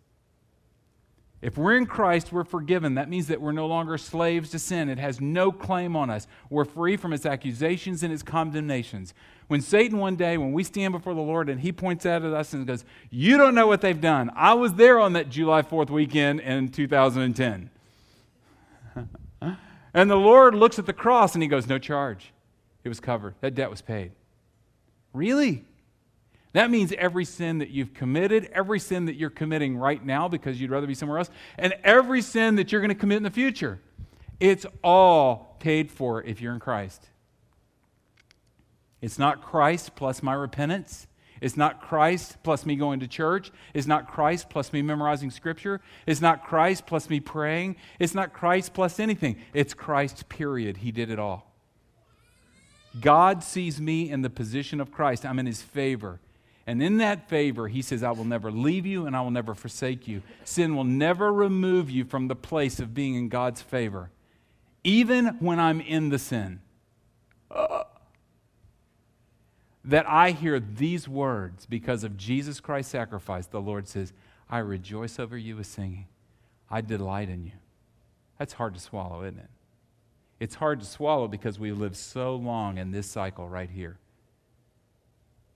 If 1.43 1.57
we're 1.57 1.75
in 1.75 1.85
Christ, 1.85 2.31
we're 2.31 2.45
forgiven. 2.45 2.95
That 2.95 3.09
means 3.09 3.27
that 3.27 3.41
we're 3.41 3.51
no 3.51 3.67
longer 3.67 3.97
slaves 3.97 4.51
to 4.51 4.59
sin. 4.59 4.87
It 4.87 4.97
has 4.97 5.19
no 5.19 5.51
claim 5.51 5.93
on 5.93 6.09
us. 6.09 6.25
We're 6.49 6.63
free 6.63 6.95
from 6.95 7.11
its 7.11 7.25
accusations 7.25 8.01
and 8.01 8.13
its 8.13 8.23
condemnations. 8.23 9.13
When 9.47 9.59
Satan 9.59 9.97
one 9.97 10.15
day, 10.15 10.37
when 10.37 10.53
we 10.53 10.63
stand 10.63 10.93
before 10.93 11.13
the 11.13 11.19
Lord 11.21 11.49
and 11.49 11.59
he 11.59 11.73
points 11.73 12.05
out 12.05 12.23
at 12.23 12.33
us 12.33 12.53
and 12.53 12.65
goes, 12.65 12.85
You 13.09 13.35
don't 13.35 13.55
know 13.55 13.67
what 13.67 13.81
they've 13.81 13.99
done. 13.99 14.31
I 14.35 14.53
was 14.53 14.75
there 14.75 15.01
on 15.01 15.13
that 15.13 15.29
July 15.29 15.63
4th 15.63 15.89
weekend 15.89 16.39
in 16.39 16.69
2010. 16.69 17.69
and 19.93 20.09
the 20.09 20.15
Lord 20.15 20.55
looks 20.55 20.79
at 20.79 20.85
the 20.85 20.93
cross 20.93 21.33
and 21.33 21.41
he 21.41 21.49
goes, 21.49 21.67
No 21.67 21.77
charge. 21.77 22.31
It 22.83 22.89
was 22.89 22.99
covered. 22.99 23.35
That 23.41 23.55
debt 23.55 23.69
was 23.69 23.81
paid. 23.81 24.11
Really? 25.13 25.65
That 26.53 26.69
means 26.69 26.93
every 26.97 27.25
sin 27.25 27.59
that 27.59 27.69
you've 27.69 27.93
committed, 27.93 28.49
every 28.53 28.79
sin 28.79 29.05
that 29.05 29.15
you're 29.15 29.31
committing 29.31 29.75
right 29.75 30.03
now 30.03 30.27
because 30.27 30.61
you'd 30.61 30.69
rather 30.69 30.87
be 30.87 30.93
somewhere 30.93 31.17
else, 31.17 31.31
and 31.57 31.73
every 31.83 32.21
sin 32.21 32.55
that 32.55 32.71
you're 32.71 32.81
going 32.81 32.89
to 32.89 32.95
commit 32.95 33.17
in 33.17 33.23
the 33.23 33.31
future. 33.31 33.79
It's 34.39 34.65
all 34.83 35.55
paid 35.59 35.89
for 35.89 36.21
if 36.23 36.41
you're 36.41 36.53
in 36.53 36.59
Christ. 36.59 37.07
It's 39.01 39.17
not 39.17 39.41
Christ 39.41 39.95
plus 39.95 40.21
my 40.21 40.33
repentance. 40.33 41.07
It's 41.41 41.57
not 41.57 41.81
Christ 41.81 42.37
plus 42.43 42.65
me 42.65 42.75
going 42.75 43.01
to 43.01 43.07
church. 43.07 43.51
It's 43.73 43.87
not 43.87 44.07
Christ 44.07 44.49
plus 44.49 44.71
me 44.71 44.81
memorizing 44.81 45.29
scripture. 45.29 45.81
It's 46.05 46.21
not 46.21 46.45
Christ 46.45 46.85
plus 46.85 47.09
me 47.09 47.19
praying. 47.19 47.75
It's 47.99 48.13
not 48.13 48.31
Christ 48.31 48.73
plus 48.73 48.99
anything. 48.99 49.37
It's 49.53 49.73
Christ, 49.73 50.29
period. 50.29 50.77
He 50.77 50.91
did 50.91 51.09
it 51.09 51.19
all. 51.19 51.52
God 52.99 53.43
sees 53.43 53.81
me 53.81 54.09
in 54.09 54.21
the 54.21 54.29
position 54.29 54.79
of 54.79 54.91
Christ. 54.91 55.25
I'm 55.25 55.39
in 55.39 55.45
his 55.45 55.61
favor. 55.61 56.19
And 56.65 56.81
in 56.81 56.97
that 56.97 57.27
favor, 57.27 57.67
he 57.67 57.81
says, 57.81 58.03
I 58.03 58.11
will 58.11 58.25
never 58.25 58.51
leave 58.51 58.85
you 58.85 59.05
and 59.05 59.15
I 59.15 59.21
will 59.21 59.31
never 59.31 59.53
forsake 59.53 60.07
you. 60.07 60.21
Sin 60.45 60.75
will 60.75 60.85
never 60.85 61.33
remove 61.33 61.89
you 61.89 62.05
from 62.05 62.27
the 62.27 62.35
place 62.35 62.79
of 62.79 62.93
being 62.93 63.15
in 63.15 63.29
God's 63.29 63.61
favor, 63.61 64.11
even 64.83 65.27
when 65.39 65.59
I'm 65.59 65.81
in 65.81 66.09
the 66.09 66.19
sin. 66.19 66.61
Uh, 67.51 67.83
that 69.85 70.07
I 70.07 70.31
hear 70.31 70.59
these 70.59 71.09
words 71.09 71.65
because 71.65 72.05
of 72.05 72.15
Jesus 72.15 72.61
Christ's 72.61 72.91
sacrifice, 72.91 73.47
the 73.47 73.59
Lord 73.59 73.87
says, 73.87 74.13
I 74.49 74.59
rejoice 74.59 75.19
over 75.19 75.37
you 75.37 75.57
with 75.57 75.67
singing. 75.67 76.07
I 76.69 76.79
delight 76.81 77.27
in 77.27 77.43
you. 77.43 77.51
That's 78.39 78.53
hard 78.53 78.73
to 78.75 78.79
swallow, 78.79 79.23
isn't 79.23 79.39
it? 79.39 79.49
It's 80.39 80.55
hard 80.55 80.79
to 80.79 80.85
swallow 80.85 81.27
because 81.27 81.59
we 81.59 81.71
live 81.71 81.95
so 81.95 82.35
long 82.35 82.77
in 82.77 82.91
this 82.91 83.07
cycle 83.07 83.47
right 83.47 83.69
here. 83.69 83.97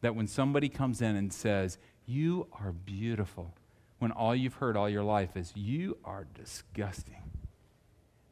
That 0.01 0.15
when 0.15 0.27
somebody 0.27 0.69
comes 0.69 1.01
in 1.01 1.15
and 1.15 1.33
says, 1.33 1.77
You 2.05 2.47
are 2.53 2.71
beautiful, 2.71 3.53
when 3.99 4.11
all 4.11 4.35
you've 4.35 4.55
heard 4.55 4.77
all 4.77 4.89
your 4.89 5.03
life 5.03 5.35
is, 5.35 5.51
You 5.55 5.97
are 6.05 6.27
disgusting. 6.35 7.23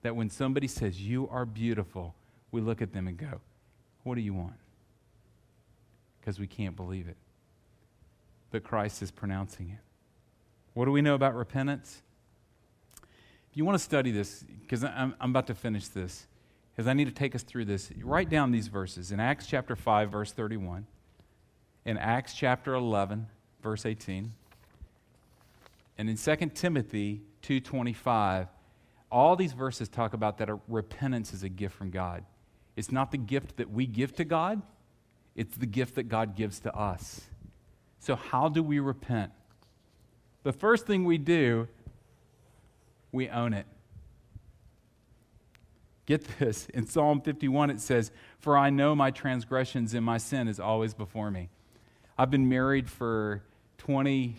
That 0.04 0.16
when 0.16 0.30
somebody 0.30 0.68
says, 0.68 1.02
You 1.02 1.28
are 1.30 1.46
beautiful, 1.46 2.16
we 2.52 2.62
look 2.62 2.82
at 2.82 2.94
them 2.94 3.08
and 3.08 3.18
go, 3.18 3.42
What 4.04 4.16
do 4.16 4.22
you 4.22 4.34
want? 4.34 4.56
Because 6.20 6.40
we 6.40 6.48
can't 6.48 6.76
believe 6.76 7.08
it. 7.08 7.18
But 8.52 8.64
Christ 8.64 9.02
is 9.02 9.12
pronouncing 9.12 9.70
it. 9.72 9.80
What 10.74 10.86
do 10.86 10.92
we 10.92 11.02
know 11.02 11.16
about 11.16 11.36
repentance? 11.36 12.02
If 13.02 13.58
you 13.58 13.66
want 13.66 13.78
to 13.78 13.84
study 13.84 14.12
this, 14.12 14.44
because 14.62 14.84
I'm, 14.84 15.16
I'm 15.20 15.32
about 15.32 15.48
to 15.48 15.56
finish 15.56 15.88
this, 15.88 16.28
because 16.76 16.88
I 16.88 16.94
need 16.94 17.06
to 17.06 17.14
take 17.14 17.36
us 17.36 17.44
through 17.44 17.66
this, 17.66 17.90
write 18.04 18.30
down 18.30 18.52
these 18.52 18.68
verses 18.68 19.12
in 19.12 19.20
Acts 19.20 19.48
chapter 19.48 19.76
5, 19.76 20.12
verse 20.12 20.32
31, 20.34 20.86
in 21.86 21.98
Acts 21.98 22.34
chapter 22.34 22.74
11, 22.74 23.28
verse 23.62 23.86
18, 23.86 24.34
and 25.98 26.10
in 26.10 26.18
2 26.18 26.36
Timothy 26.54 27.22
2.25, 27.44 28.50
all 29.10 29.36
these 29.38 29.54
verses 29.54 29.88
talk 29.88 30.14
about 30.14 30.38
that 30.40 30.50
repentance 30.68 31.34
is 31.34 31.44
a 31.44 31.50
gift 31.50 31.76
from 31.76 31.92
God. 31.92 32.26
It's 32.76 32.92
not 32.92 33.12
the 33.12 33.18
gift 33.18 33.56
that 33.58 33.72
we 33.72 33.86
give 33.86 34.14
to 34.18 34.26
God, 34.26 34.62
it's 35.36 35.56
the 35.56 35.66
gift 35.66 35.96
that 35.96 36.10
God 36.10 36.36
gives 36.36 36.60
to 36.62 36.76
us. 36.76 37.22
So, 38.00 38.16
how 38.16 38.50
do 38.50 38.62
we 38.62 38.80
repent? 38.80 39.32
The 40.44 40.52
first 40.52 40.86
thing 40.86 41.06
we 41.06 41.18
do, 41.18 41.68
we 43.12 43.30
own 43.30 43.54
it. 43.54 43.66
Get 46.06 46.24
this. 46.40 46.68
In 46.70 46.86
Psalm 46.86 47.22
51, 47.22 47.72
it 47.72 47.82
says, 47.82 48.12
For 48.40 48.58
I 48.58 48.70
know 48.70 48.96
my 48.96 49.12
transgressions 49.12 49.94
and 49.94 50.06
my 50.06 50.18
sin 50.18 50.48
is 50.48 50.60
always 50.60 50.94
before 50.94 51.32
me. 51.32 51.50
I've 52.18 52.32
been 52.32 52.48
married 52.48 52.90
for 52.90 53.42
20 53.80 54.36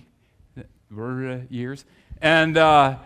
years. 1.51 1.85
And 2.23 2.57
uh, 2.57 2.97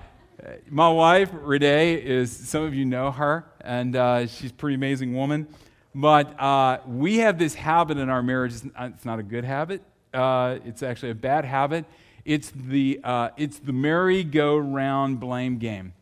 my 0.68 0.88
wife, 0.90 1.30
Renee, 1.32 1.94
is, 1.94 2.34
some 2.34 2.62
of 2.62 2.74
you 2.74 2.84
know 2.84 3.10
her, 3.10 3.44
and 3.60 3.96
uh, 3.96 4.26
she's 4.26 4.50
a 4.50 4.54
pretty 4.54 4.74
amazing 4.74 5.14
woman. 5.14 5.48
But 5.94 6.38
uh, 6.38 6.78
we 6.86 7.18
have 7.18 7.38
this 7.38 7.54
habit 7.54 7.98
in 7.98 8.08
our 8.08 8.22
marriage. 8.22 8.54
It's 8.78 9.04
not 9.04 9.18
a 9.18 9.22
good 9.24 9.44
habit, 9.44 9.82
uh, 10.14 10.58
it's 10.64 10.82
actually 10.82 11.10
a 11.10 11.16
bad 11.16 11.44
habit. 11.44 11.84
It's 12.24 12.52
the, 12.54 13.00
uh, 13.02 13.30
it's 13.38 13.58
the 13.58 13.72
merry-go-round 13.72 15.18
blame 15.18 15.56
game. 15.56 15.94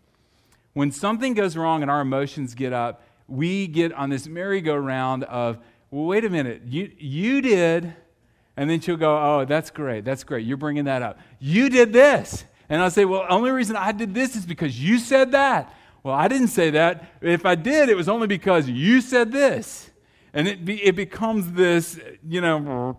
When 0.79 0.93
something 0.93 1.35
goes 1.35 1.57
wrong 1.57 1.83
and 1.83 1.91
our 1.91 2.01
emotions 2.01 2.55
get 2.55 2.73
up, 2.73 3.03
we 3.27 3.67
get 3.67 3.93
on 3.95 4.11
this 4.11 4.29
merry-go-round 4.29 5.25
of, 5.25 5.59
well, 5.91 6.05
wait 6.05 6.25
a 6.25 6.31
minute, 6.31 6.63
you, 6.67 6.93
you 6.97 7.41
did, 7.41 7.93
and 8.57 8.71
then 8.71 8.79
she'll 8.79 8.97
go, 8.97 9.19
oh, 9.19 9.45
that's 9.45 9.71
great, 9.73 10.05
that's 10.05 10.23
great, 10.23 10.47
you're 10.47 10.57
bringing 10.57 10.85
that 10.85 11.03
up. 11.03 11.19
You 11.41 11.69
did 11.69 11.93
this. 11.93 12.45
And 12.69 12.81
I'll 12.81 12.93
say, 12.93 13.05
well, 13.05 13.23
the 13.23 13.33
only 13.33 13.51
reason 13.51 13.75
I 13.75 13.91
did 13.91 14.15
this 14.15 14.37
is 14.37 14.47
because 14.47 14.81
you 14.81 15.01
said 15.01 15.33
that. 15.33 15.75
Well, 16.05 16.15
I 16.15 16.29
didn't 16.29 16.47
say 16.47 16.71
that. 16.71 17.11
If 17.23 17.45
I 17.45 17.57
did, 17.57 17.89
it 17.89 17.97
was 17.97 18.09
only 18.09 18.29
because 18.29 18.69
you 18.69 19.01
said 19.01 19.33
this. 19.33 19.91
And 20.33 20.47
it, 20.47 20.65
be, 20.65 20.81
it 20.81 20.95
becomes 20.95 21.55
this, 21.55 21.99
you 22.25 22.41
know, 22.41 22.97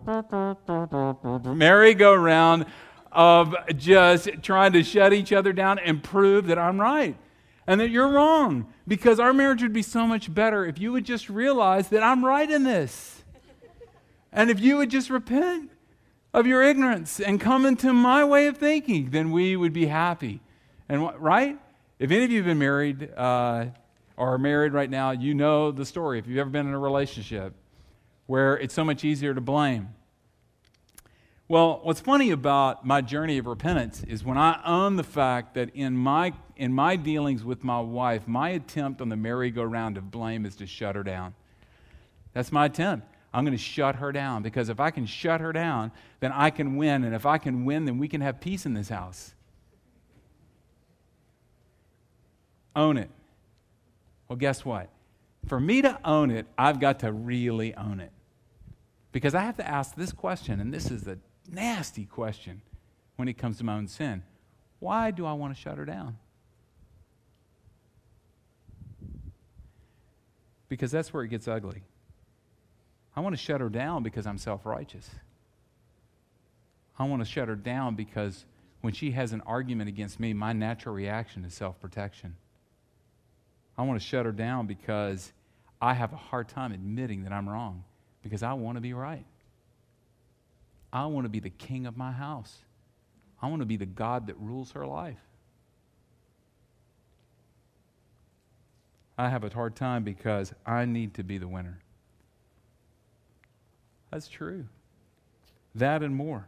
merry-go-round 1.46 2.66
of 3.10 3.54
just 3.78 4.28
trying 4.42 4.74
to 4.74 4.82
shut 4.82 5.14
each 5.14 5.32
other 5.32 5.54
down 5.54 5.78
and 5.78 6.02
prove 6.04 6.48
that 6.48 6.58
I'm 6.58 6.78
right 6.78 7.16
and 7.66 7.80
that 7.80 7.90
you're 7.90 8.08
wrong. 8.08 8.72
Because 8.86 9.20
our 9.20 9.32
marriage 9.32 9.62
would 9.62 9.72
be 9.72 9.82
so 9.82 10.06
much 10.06 10.32
better 10.32 10.64
if 10.64 10.78
you 10.78 10.92
would 10.92 11.04
just 11.04 11.28
realize 11.28 11.88
that 11.88 12.02
I'm 12.02 12.24
right 12.24 12.50
in 12.50 12.64
this. 12.64 13.22
and 14.32 14.50
if 14.50 14.60
you 14.60 14.76
would 14.76 14.90
just 14.90 15.10
repent 15.10 15.70
of 16.32 16.46
your 16.46 16.62
ignorance 16.62 17.20
and 17.20 17.40
come 17.40 17.66
into 17.66 17.92
my 17.92 18.24
way 18.24 18.46
of 18.46 18.56
thinking, 18.56 19.10
then 19.10 19.30
we 19.30 19.56
would 19.56 19.72
be 19.72 19.86
happy. 19.86 20.40
And 20.88 21.10
right? 21.20 21.58
If 21.98 22.10
any 22.10 22.24
of 22.24 22.30
you 22.30 22.38
have 22.38 22.46
been 22.46 22.58
married 22.58 23.10
uh, 23.16 23.66
or 24.16 24.34
are 24.34 24.38
married 24.38 24.72
right 24.72 24.90
now, 24.90 25.10
you 25.10 25.34
know 25.34 25.70
the 25.70 25.84
story. 25.84 26.18
If 26.18 26.26
you've 26.26 26.38
ever 26.38 26.50
been 26.50 26.66
in 26.66 26.72
a 26.72 26.78
relationship 26.78 27.54
where 28.26 28.56
it's 28.58 28.74
so 28.74 28.84
much 28.84 29.04
easier 29.04 29.34
to 29.34 29.40
blame. 29.40 29.88
Well, 31.48 31.80
what's 31.82 31.98
funny 31.98 32.30
about 32.30 32.86
my 32.86 33.00
journey 33.00 33.38
of 33.38 33.46
repentance 33.46 34.04
is 34.04 34.24
when 34.24 34.38
I 34.38 34.60
own 34.64 34.94
the 34.94 35.02
fact 35.02 35.54
that 35.54 35.74
in 35.74 35.96
my, 35.96 36.32
in 36.60 36.74
my 36.74 36.94
dealings 36.94 37.42
with 37.42 37.64
my 37.64 37.80
wife, 37.80 38.28
my 38.28 38.50
attempt 38.50 39.00
on 39.00 39.08
the 39.08 39.16
merry-go-round 39.16 39.96
of 39.96 40.10
blame 40.10 40.44
is 40.44 40.56
to 40.56 40.66
shut 40.66 40.94
her 40.94 41.02
down. 41.02 41.32
That's 42.34 42.52
my 42.52 42.66
attempt. 42.66 43.06
I'm 43.32 43.46
going 43.46 43.56
to 43.56 43.62
shut 43.62 43.96
her 43.96 44.12
down 44.12 44.42
because 44.42 44.68
if 44.68 44.78
I 44.78 44.90
can 44.90 45.06
shut 45.06 45.40
her 45.40 45.54
down, 45.54 45.90
then 46.20 46.32
I 46.32 46.50
can 46.50 46.76
win. 46.76 47.02
And 47.04 47.14
if 47.14 47.24
I 47.24 47.38
can 47.38 47.64
win, 47.64 47.86
then 47.86 47.96
we 47.96 48.08
can 48.08 48.20
have 48.20 48.42
peace 48.42 48.66
in 48.66 48.74
this 48.74 48.90
house. 48.90 49.32
Own 52.76 52.98
it. 52.98 53.08
Well, 54.28 54.36
guess 54.36 54.62
what? 54.62 54.90
For 55.46 55.58
me 55.58 55.80
to 55.80 55.98
own 56.04 56.30
it, 56.30 56.46
I've 56.58 56.78
got 56.78 56.98
to 57.00 57.10
really 57.10 57.74
own 57.74 58.00
it. 58.00 58.12
Because 59.12 59.34
I 59.34 59.44
have 59.44 59.56
to 59.56 59.66
ask 59.66 59.94
this 59.94 60.12
question, 60.12 60.60
and 60.60 60.74
this 60.74 60.90
is 60.90 61.06
a 61.06 61.16
nasty 61.50 62.04
question 62.04 62.60
when 63.16 63.28
it 63.28 63.38
comes 63.38 63.56
to 63.58 63.64
my 63.64 63.76
own 63.76 63.88
sin. 63.88 64.24
Why 64.78 65.10
do 65.10 65.24
I 65.24 65.32
want 65.32 65.54
to 65.54 65.60
shut 65.60 65.78
her 65.78 65.86
down? 65.86 66.18
Because 70.70 70.90
that's 70.90 71.12
where 71.12 71.22
it 71.22 71.28
gets 71.28 71.46
ugly. 71.46 71.82
I 73.14 73.20
want 73.20 73.34
to 73.34 73.42
shut 73.42 73.60
her 73.60 73.68
down 73.68 74.02
because 74.02 74.26
I'm 74.26 74.38
self 74.38 74.64
righteous. 74.64 75.10
I 76.98 77.04
want 77.04 77.20
to 77.22 77.28
shut 77.28 77.48
her 77.48 77.56
down 77.56 77.96
because 77.96 78.46
when 78.80 78.94
she 78.94 79.10
has 79.10 79.32
an 79.32 79.42
argument 79.42 79.88
against 79.88 80.18
me, 80.18 80.32
my 80.32 80.54
natural 80.54 80.94
reaction 80.94 81.44
is 81.44 81.52
self 81.52 81.78
protection. 81.80 82.36
I 83.76 83.82
want 83.82 84.00
to 84.00 84.06
shut 84.06 84.24
her 84.26 84.32
down 84.32 84.66
because 84.66 85.32
I 85.82 85.94
have 85.94 86.12
a 86.12 86.16
hard 86.16 86.48
time 86.48 86.72
admitting 86.72 87.24
that 87.24 87.32
I'm 87.32 87.48
wrong 87.48 87.84
because 88.22 88.42
I 88.42 88.52
want 88.52 88.76
to 88.76 88.80
be 88.80 88.92
right. 88.92 89.24
I 90.92 91.06
want 91.06 91.24
to 91.24 91.28
be 91.30 91.40
the 91.40 91.50
king 91.50 91.86
of 91.86 91.96
my 91.96 92.12
house. 92.12 92.58
I 93.42 93.48
want 93.48 93.60
to 93.60 93.66
be 93.66 93.76
the 93.76 93.86
God 93.86 94.26
that 94.26 94.38
rules 94.38 94.72
her 94.72 94.86
life. 94.86 95.18
I 99.20 99.28
have 99.28 99.44
a 99.44 99.50
hard 99.50 99.76
time 99.76 100.02
because 100.02 100.54
I 100.64 100.86
need 100.86 101.12
to 101.14 101.22
be 101.22 101.36
the 101.36 101.46
winner. 101.46 101.78
That's 104.10 104.28
true. 104.28 104.64
That 105.74 106.02
and 106.02 106.16
more. 106.16 106.46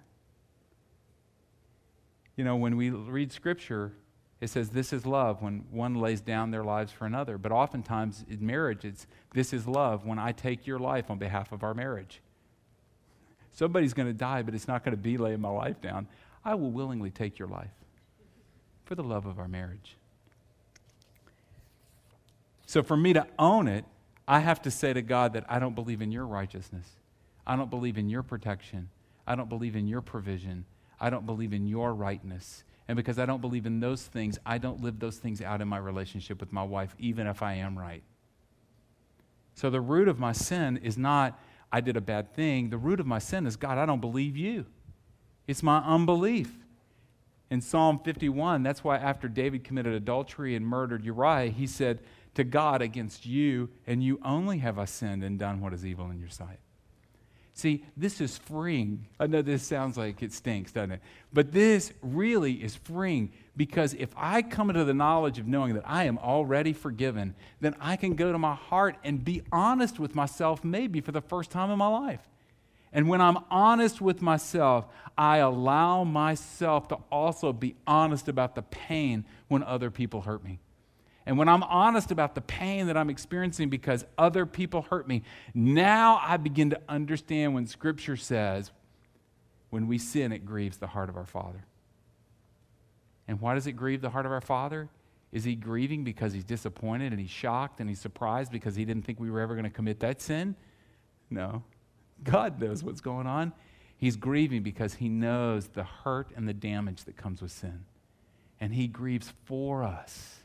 You 2.34 2.44
know, 2.44 2.56
when 2.56 2.78
we 2.78 2.88
read 2.88 3.30
Scripture, 3.30 3.92
it 4.40 4.48
says 4.48 4.70
this 4.70 4.94
is 4.94 5.04
love 5.04 5.42
when 5.42 5.66
one 5.70 5.96
lays 5.96 6.22
down 6.22 6.50
their 6.50 6.64
lives 6.64 6.90
for 6.90 7.04
another. 7.04 7.36
But 7.36 7.52
oftentimes 7.52 8.24
in 8.26 8.46
marriage, 8.46 8.86
it's 8.86 9.06
this 9.34 9.52
is 9.52 9.66
love 9.66 10.06
when 10.06 10.18
I 10.18 10.32
take 10.32 10.66
your 10.66 10.78
life 10.78 11.10
on 11.10 11.18
behalf 11.18 11.52
of 11.52 11.62
our 11.62 11.74
marriage. 11.74 12.22
Somebody's 13.52 13.92
going 13.92 14.08
to 14.08 14.14
die, 14.14 14.40
but 14.40 14.54
it's 14.54 14.66
not 14.66 14.82
going 14.82 14.96
to 14.96 15.02
be 15.02 15.18
laying 15.18 15.42
my 15.42 15.50
life 15.50 15.82
down. 15.82 16.08
I 16.42 16.54
will 16.54 16.70
willingly 16.70 17.10
take 17.10 17.38
your 17.38 17.48
life 17.48 17.74
for 18.86 18.94
the 18.94 19.04
love 19.04 19.26
of 19.26 19.38
our 19.38 19.46
marriage. 19.46 19.98
So 22.66 22.82
for 22.82 22.96
me 22.96 23.12
to 23.12 23.26
own 23.38 23.68
it, 23.68 23.84
I 24.26 24.40
have 24.40 24.62
to 24.62 24.70
say 24.70 24.92
to 24.92 25.02
God 25.02 25.32
that 25.34 25.44
I 25.48 25.58
don't 25.58 25.74
believe 25.74 26.00
in 26.00 26.12
your 26.12 26.26
righteousness. 26.26 26.88
I 27.46 27.56
don't 27.56 27.70
believe 27.70 27.98
in 27.98 28.08
your 28.08 28.22
protection. 28.22 28.88
I 29.26 29.34
don't 29.34 29.48
believe 29.48 29.76
in 29.76 29.88
your 29.88 30.00
provision. 30.00 30.64
I 31.00 31.10
don't 31.10 31.26
believe 31.26 31.52
in 31.52 31.66
your 31.66 31.92
rightness. 31.92 32.64
And 32.88 32.96
because 32.96 33.18
I 33.18 33.26
don't 33.26 33.40
believe 33.40 33.66
in 33.66 33.80
those 33.80 34.02
things, 34.02 34.38
I 34.44 34.58
don't 34.58 34.80
live 34.80 34.98
those 34.98 35.16
things 35.16 35.40
out 35.40 35.60
in 35.60 35.68
my 35.68 35.78
relationship 35.78 36.40
with 36.40 36.52
my 36.52 36.62
wife, 36.62 36.94
even 36.98 37.26
if 37.26 37.42
I 37.42 37.54
am 37.54 37.78
right. 37.78 38.02
So 39.54 39.70
the 39.70 39.80
root 39.80 40.08
of 40.08 40.18
my 40.18 40.32
sin 40.32 40.78
is 40.78 40.96
not 40.96 41.38
I 41.72 41.80
did 41.80 41.96
a 41.96 42.02
bad 42.02 42.34
thing. 42.34 42.68
The 42.68 42.76
root 42.76 43.00
of 43.00 43.06
my 43.06 43.18
sin 43.18 43.46
is 43.46 43.56
God, 43.56 43.78
I 43.78 43.86
don't 43.86 44.00
believe 44.00 44.36
you. 44.36 44.66
It's 45.46 45.62
my 45.62 45.78
unbelief. 45.78 46.52
In 47.50 47.60
Psalm 47.60 47.98
51, 47.98 48.62
that's 48.62 48.84
why 48.84 48.96
after 48.98 49.28
David 49.28 49.64
committed 49.64 49.94
adultery 49.94 50.54
and 50.54 50.66
murdered 50.66 51.04
Uriah, 51.04 51.50
he 51.50 51.66
said, 51.66 52.00
to 52.34 52.44
God 52.44 52.82
against 52.82 53.26
you, 53.26 53.68
and 53.86 54.02
you 54.02 54.20
only 54.24 54.58
have 54.58 54.78
I 54.78 54.86
sinned 54.86 55.22
and 55.22 55.38
done 55.38 55.60
what 55.60 55.72
is 55.72 55.84
evil 55.84 56.10
in 56.10 56.18
your 56.18 56.30
sight. 56.30 56.58
See, 57.54 57.84
this 57.96 58.20
is 58.22 58.38
freeing. 58.38 59.06
I 59.20 59.26
know 59.26 59.42
this 59.42 59.62
sounds 59.62 59.98
like 59.98 60.22
it 60.22 60.32
stinks, 60.32 60.72
doesn't 60.72 60.92
it? 60.92 61.02
But 61.34 61.52
this 61.52 61.92
really 62.00 62.54
is 62.54 62.76
freeing 62.76 63.32
because 63.56 63.92
if 63.94 64.08
I 64.16 64.40
come 64.40 64.70
into 64.70 64.84
the 64.84 64.94
knowledge 64.94 65.38
of 65.38 65.46
knowing 65.46 65.74
that 65.74 65.84
I 65.86 66.04
am 66.04 66.16
already 66.16 66.72
forgiven, 66.72 67.34
then 67.60 67.76
I 67.78 67.96
can 67.96 68.14
go 68.14 68.32
to 68.32 68.38
my 68.38 68.54
heart 68.54 68.96
and 69.04 69.22
be 69.22 69.42
honest 69.52 70.00
with 70.00 70.14
myself, 70.14 70.64
maybe 70.64 71.02
for 71.02 71.12
the 71.12 71.20
first 71.20 71.50
time 71.50 71.70
in 71.70 71.76
my 71.76 71.88
life. 71.88 72.26
And 72.90 73.08
when 73.08 73.20
I'm 73.20 73.38
honest 73.50 74.00
with 74.00 74.22
myself, 74.22 74.86
I 75.16 75.38
allow 75.38 76.04
myself 76.04 76.88
to 76.88 76.98
also 77.10 77.52
be 77.52 77.74
honest 77.86 78.28
about 78.28 78.54
the 78.54 78.62
pain 78.62 79.24
when 79.48 79.62
other 79.62 79.90
people 79.90 80.22
hurt 80.22 80.42
me. 80.42 80.58
And 81.24 81.38
when 81.38 81.48
I'm 81.48 81.62
honest 81.62 82.10
about 82.10 82.34
the 82.34 82.40
pain 82.40 82.88
that 82.88 82.96
I'm 82.96 83.10
experiencing 83.10 83.68
because 83.68 84.04
other 84.18 84.44
people 84.44 84.82
hurt 84.82 85.06
me, 85.06 85.22
now 85.54 86.20
I 86.22 86.36
begin 86.36 86.70
to 86.70 86.80
understand 86.88 87.54
when 87.54 87.66
Scripture 87.66 88.16
says, 88.16 88.70
when 89.70 89.86
we 89.86 89.98
sin, 89.98 90.32
it 90.32 90.44
grieves 90.44 90.78
the 90.78 90.88
heart 90.88 91.08
of 91.08 91.16
our 91.16 91.26
Father. 91.26 91.64
And 93.28 93.40
why 93.40 93.54
does 93.54 93.66
it 93.66 93.72
grieve 93.72 94.00
the 94.00 94.10
heart 94.10 94.26
of 94.26 94.32
our 94.32 94.40
Father? 94.40 94.88
Is 95.32 95.44
he 95.44 95.54
grieving 95.54 96.04
because 96.04 96.34
he's 96.34 96.44
disappointed 96.44 97.12
and 97.12 97.20
he's 97.20 97.30
shocked 97.30 97.80
and 97.80 97.88
he's 97.88 98.00
surprised 98.00 98.52
because 98.52 98.76
he 98.76 98.84
didn't 98.84 99.04
think 99.04 99.18
we 99.18 99.30
were 99.30 99.40
ever 99.40 99.54
going 99.54 99.64
to 99.64 99.70
commit 99.70 100.00
that 100.00 100.20
sin? 100.20 100.56
No. 101.30 101.62
God 102.22 102.60
knows 102.60 102.84
what's 102.84 103.00
going 103.00 103.26
on. 103.26 103.52
He's 103.96 104.16
grieving 104.16 104.62
because 104.62 104.94
he 104.94 105.08
knows 105.08 105.68
the 105.68 105.84
hurt 105.84 106.32
and 106.36 106.48
the 106.48 106.52
damage 106.52 107.04
that 107.04 107.16
comes 107.16 107.40
with 107.40 107.52
sin. 107.52 107.84
And 108.60 108.74
he 108.74 108.88
grieves 108.88 109.32
for 109.46 109.84
us. 109.84 110.41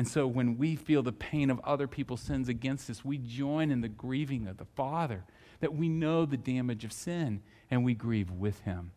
And 0.00 0.08
so 0.08 0.26
when 0.26 0.56
we 0.56 0.76
feel 0.76 1.02
the 1.02 1.12
pain 1.12 1.50
of 1.50 1.60
other 1.62 1.86
people's 1.86 2.22
sins 2.22 2.48
against 2.48 2.88
us, 2.88 3.04
we 3.04 3.18
join 3.18 3.70
in 3.70 3.82
the 3.82 3.88
grieving 3.88 4.46
of 4.46 4.56
the 4.56 4.64
Father, 4.64 5.24
that 5.60 5.74
we 5.74 5.90
know 5.90 6.24
the 6.24 6.38
damage 6.38 6.86
of 6.86 6.92
sin 6.94 7.42
and 7.70 7.84
we 7.84 7.92
grieve 7.92 8.30
with 8.30 8.62
him. 8.62 8.92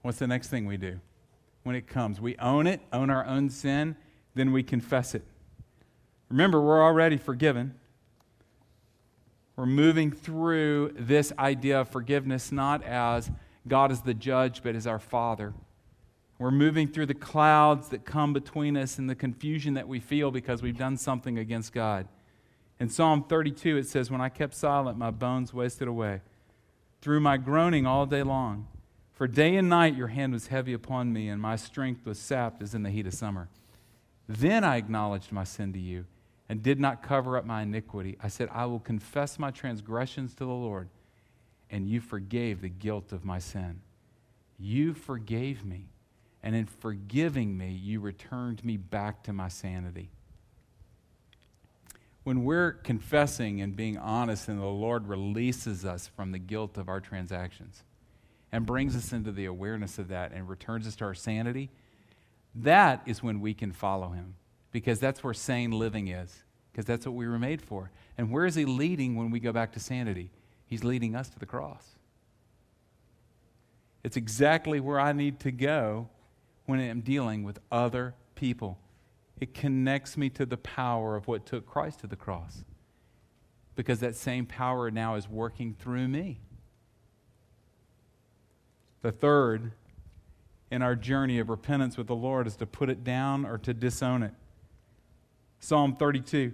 What's 0.00 0.20
the 0.20 0.26
next 0.26 0.48
thing 0.48 0.64
we 0.64 0.78
do 0.78 1.00
when 1.64 1.76
it 1.76 1.86
comes? 1.86 2.18
We 2.18 2.34
own 2.38 2.66
it, 2.66 2.80
own 2.94 3.10
our 3.10 3.26
own 3.26 3.50
sin, 3.50 3.94
then 4.34 4.52
we 4.52 4.62
confess 4.62 5.14
it. 5.14 5.26
Remember, 6.30 6.62
we're 6.62 6.82
already 6.82 7.18
forgiven. 7.18 7.74
We're 9.54 9.66
moving 9.66 10.10
through 10.10 10.94
this 10.98 11.30
idea 11.38 11.78
of 11.78 11.90
forgiveness 11.90 12.50
not 12.50 12.82
as 12.84 13.30
God 13.68 13.92
is 13.92 14.00
the 14.00 14.14
judge, 14.14 14.62
but 14.62 14.74
as 14.74 14.86
our 14.86 14.98
Father. 14.98 15.52
We're 16.38 16.50
moving 16.50 16.88
through 16.88 17.06
the 17.06 17.14
clouds 17.14 17.88
that 17.90 18.04
come 18.04 18.32
between 18.32 18.76
us 18.76 18.98
and 18.98 19.08
the 19.08 19.14
confusion 19.14 19.74
that 19.74 19.86
we 19.86 20.00
feel 20.00 20.30
because 20.30 20.62
we've 20.62 20.76
done 20.76 20.96
something 20.96 21.38
against 21.38 21.72
God. 21.72 22.08
In 22.80 22.88
Psalm 22.88 23.24
32, 23.28 23.76
it 23.76 23.86
says, 23.86 24.10
When 24.10 24.20
I 24.20 24.28
kept 24.28 24.54
silent, 24.54 24.98
my 24.98 25.10
bones 25.10 25.54
wasted 25.54 25.86
away 25.86 26.22
through 27.00 27.20
my 27.20 27.36
groaning 27.36 27.86
all 27.86 28.06
day 28.06 28.22
long. 28.22 28.66
For 29.12 29.28
day 29.28 29.54
and 29.56 29.68
night 29.68 29.94
your 29.94 30.08
hand 30.08 30.32
was 30.32 30.48
heavy 30.48 30.72
upon 30.72 31.12
me, 31.12 31.28
and 31.28 31.40
my 31.40 31.54
strength 31.54 32.04
was 32.04 32.18
sapped 32.18 32.60
as 32.62 32.74
in 32.74 32.82
the 32.82 32.90
heat 32.90 33.06
of 33.06 33.14
summer. 33.14 33.48
Then 34.28 34.64
I 34.64 34.76
acknowledged 34.76 35.30
my 35.30 35.44
sin 35.44 35.72
to 35.74 35.78
you 35.78 36.06
and 36.48 36.62
did 36.62 36.80
not 36.80 37.02
cover 37.02 37.36
up 37.36 37.44
my 37.44 37.62
iniquity. 37.62 38.18
I 38.20 38.28
said, 38.28 38.48
I 38.52 38.66
will 38.66 38.80
confess 38.80 39.38
my 39.38 39.52
transgressions 39.52 40.34
to 40.34 40.44
the 40.44 40.50
Lord, 40.50 40.88
and 41.70 41.88
you 41.88 42.00
forgave 42.00 42.60
the 42.60 42.68
guilt 42.68 43.12
of 43.12 43.24
my 43.24 43.38
sin. 43.38 43.82
You 44.58 44.94
forgave 44.94 45.64
me 45.64 45.90
and 46.44 46.54
in 46.54 46.66
forgiving 46.66 47.56
me, 47.56 47.70
you 47.70 48.00
returned 48.00 48.62
me 48.62 48.76
back 48.76 49.22
to 49.22 49.32
my 49.32 49.48
sanity. 49.48 50.10
When 52.22 52.44
we're 52.44 52.72
confessing 52.72 53.62
and 53.62 53.74
being 53.74 53.96
honest, 53.96 54.48
and 54.48 54.60
the 54.60 54.66
Lord 54.66 55.08
releases 55.08 55.86
us 55.86 56.06
from 56.06 56.32
the 56.32 56.38
guilt 56.38 56.76
of 56.76 56.90
our 56.90 57.00
transactions 57.00 57.82
and 58.52 58.66
brings 58.66 58.94
us 58.94 59.10
into 59.10 59.32
the 59.32 59.46
awareness 59.46 59.98
of 59.98 60.08
that 60.08 60.32
and 60.32 60.46
returns 60.46 60.86
us 60.86 60.96
to 60.96 61.06
our 61.06 61.14
sanity, 61.14 61.70
that 62.54 63.00
is 63.06 63.22
when 63.22 63.40
we 63.40 63.54
can 63.54 63.72
follow 63.72 64.10
Him 64.10 64.34
because 64.70 65.00
that's 65.00 65.24
where 65.24 65.34
sane 65.34 65.70
living 65.70 66.08
is, 66.08 66.44
because 66.70 66.84
that's 66.84 67.06
what 67.06 67.14
we 67.14 67.26
were 67.26 67.38
made 67.38 67.62
for. 67.62 67.90
And 68.18 68.30
where 68.30 68.44
is 68.44 68.54
He 68.54 68.66
leading 68.66 69.16
when 69.16 69.30
we 69.30 69.40
go 69.40 69.50
back 69.50 69.72
to 69.72 69.80
sanity? 69.80 70.30
He's 70.66 70.84
leading 70.84 71.16
us 71.16 71.30
to 71.30 71.38
the 71.38 71.46
cross. 71.46 71.96
It's 74.02 74.18
exactly 74.18 74.78
where 74.78 75.00
I 75.00 75.14
need 75.14 75.40
to 75.40 75.50
go 75.50 76.10
when 76.66 76.80
I'm 76.80 77.00
dealing 77.00 77.44
with 77.44 77.58
other 77.70 78.14
people. 78.34 78.78
It 79.40 79.54
connects 79.54 80.16
me 80.16 80.30
to 80.30 80.46
the 80.46 80.56
power 80.56 81.16
of 81.16 81.26
what 81.26 81.46
took 81.46 81.66
Christ 81.66 82.00
to 82.00 82.06
the 82.06 82.16
cross. 82.16 82.64
Because 83.76 84.00
that 84.00 84.14
same 84.14 84.46
power 84.46 84.90
now 84.90 85.16
is 85.16 85.28
working 85.28 85.74
through 85.78 86.08
me. 86.08 86.40
The 89.02 89.12
third 89.12 89.72
in 90.70 90.82
our 90.82 90.96
journey 90.96 91.38
of 91.38 91.50
repentance 91.50 91.96
with 91.96 92.06
the 92.06 92.14
Lord 92.14 92.46
is 92.46 92.56
to 92.56 92.66
put 92.66 92.88
it 92.88 93.04
down 93.04 93.44
or 93.44 93.58
to 93.58 93.74
disown 93.74 94.22
it. 94.22 94.32
Psalm 95.58 95.96
32, 95.96 96.52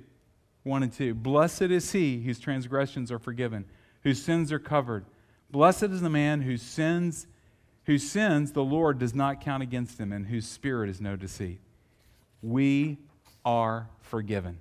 1 0.64 0.83
and 0.83 0.92
2. 0.92 1.14
Blessed 1.14 1.62
is 1.62 1.92
he 1.92 2.23
whose 2.23 2.38
transgressions 2.38 3.12
are 3.12 3.18
forgiven, 3.18 3.66
whose 4.03 4.23
sins 4.23 4.53
are 4.53 4.59
covered. 4.59 5.05
Blessed 5.51 5.85
is 5.85 6.01
the 6.01 6.11
man 6.11 6.42
whose 6.42 6.62
sins 6.62 7.27
whose 7.90 8.09
sins 8.09 8.53
the 8.53 8.62
Lord 8.62 9.00
does 9.00 9.16
not 9.16 9.40
count 9.40 9.64
against 9.64 9.98
him, 9.98 10.12
and 10.12 10.29
whose 10.29 10.46
spirit 10.46 10.88
is 10.88 11.00
no 11.00 11.16
deceit. 11.16 11.61
We 12.40 12.98
are 13.44 13.88
forgiven. 14.00 14.61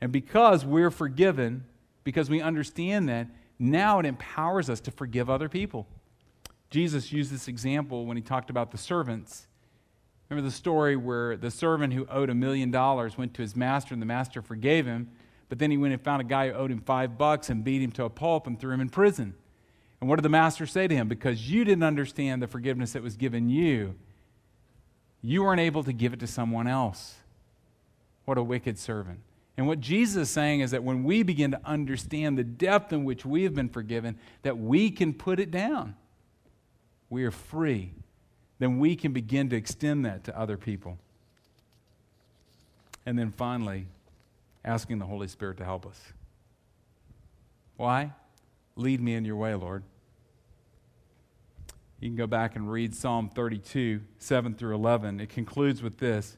And 0.00 0.10
because 0.10 0.64
we're 0.64 0.90
forgiven, 0.90 1.64
because 2.02 2.30
we 2.30 2.40
understand 2.40 3.10
that, 3.10 3.26
now 3.58 3.98
it 3.98 4.06
empowers 4.06 4.70
us 4.70 4.80
to 4.80 4.90
forgive 4.90 5.28
other 5.28 5.50
people. 5.50 5.86
Jesus 6.70 7.12
used 7.12 7.30
this 7.30 7.46
example 7.46 8.06
when 8.06 8.16
he 8.16 8.22
talked 8.22 8.48
about 8.48 8.70
the 8.70 8.78
servants. 8.78 9.46
Remember 10.30 10.48
the 10.48 10.54
story 10.54 10.96
where 10.96 11.36
the 11.36 11.50
servant 11.50 11.92
who 11.92 12.06
owed 12.06 12.30
a 12.30 12.34
million 12.34 12.70
dollars 12.70 13.18
went 13.18 13.34
to 13.34 13.42
his 13.42 13.54
master 13.54 13.92
and 13.92 14.00
the 14.00 14.06
master 14.06 14.40
forgave 14.40 14.86
him, 14.86 15.10
but 15.50 15.58
then 15.58 15.70
he 15.70 15.76
went 15.76 15.92
and 15.92 16.02
found 16.02 16.22
a 16.22 16.24
guy 16.24 16.48
who 16.48 16.54
owed 16.54 16.70
him 16.72 16.80
five 16.80 17.18
bucks 17.18 17.50
and 17.50 17.62
beat 17.62 17.82
him 17.82 17.92
to 17.92 18.04
a 18.04 18.08
pulp 18.08 18.46
and 18.46 18.58
threw 18.58 18.72
him 18.72 18.80
in 18.80 18.88
prison. 18.88 19.34
And 20.02 20.08
what 20.08 20.16
did 20.16 20.24
the 20.24 20.30
master 20.30 20.66
say 20.66 20.88
to 20.88 20.94
him? 20.96 21.06
Because 21.06 21.48
you 21.48 21.64
didn't 21.64 21.84
understand 21.84 22.42
the 22.42 22.48
forgiveness 22.48 22.94
that 22.94 23.04
was 23.04 23.16
given 23.16 23.48
you, 23.48 23.94
you 25.22 25.44
weren't 25.44 25.60
able 25.60 25.84
to 25.84 25.92
give 25.92 26.12
it 26.12 26.18
to 26.18 26.26
someone 26.26 26.66
else. 26.66 27.14
What 28.24 28.36
a 28.36 28.42
wicked 28.42 28.80
servant. 28.80 29.20
And 29.56 29.68
what 29.68 29.78
Jesus 29.78 30.16
is 30.16 30.30
saying 30.30 30.58
is 30.58 30.72
that 30.72 30.82
when 30.82 31.04
we 31.04 31.22
begin 31.22 31.52
to 31.52 31.60
understand 31.64 32.36
the 32.36 32.42
depth 32.42 32.92
in 32.92 33.04
which 33.04 33.24
we 33.24 33.44
have 33.44 33.54
been 33.54 33.68
forgiven, 33.68 34.18
that 34.42 34.58
we 34.58 34.90
can 34.90 35.14
put 35.14 35.38
it 35.38 35.52
down. 35.52 35.94
We 37.08 37.22
are 37.22 37.30
free. 37.30 37.92
Then 38.58 38.80
we 38.80 38.96
can 38.96 39.12
begin 39.12 39.50
to 39.50 39.56
extend 39.56 40.04
that 40.04 40.24
to 40.24 40.36
other 40.36 40.56
people. 40.56 40.98
And 43.06 43.16
then 43.16 43.30
finally, 43.30 43.86
asking 44.64 44.98
the 44.98 45.06
Holy 45.06 45.28
Spirit 45.28 45.58
to 45.58 45.64
help 45.64 45.86
us. 45.86 46.00
Why? 47.76 48.10
Lead 48.74 49.00
me 49.00 49.14
in 49.14 49.24
your 49.24 49.36
way, 49.36 49.54
Lord. 49.54 49.84
You 52.02 52.08
can 52.08 52.16
go 52.16 52.26
back 52.26 52.56
and 52.56 52.68
read 52.68 52.96
Psalm 52.96 53.28
32, 53.28 54.00
7 54.18 54.54
through 54.56 54.74
11. 54.74 55.20
It 55.20 55.28
concludes 55.28 55.84
with 55.84 55.98
this 55.98 56.36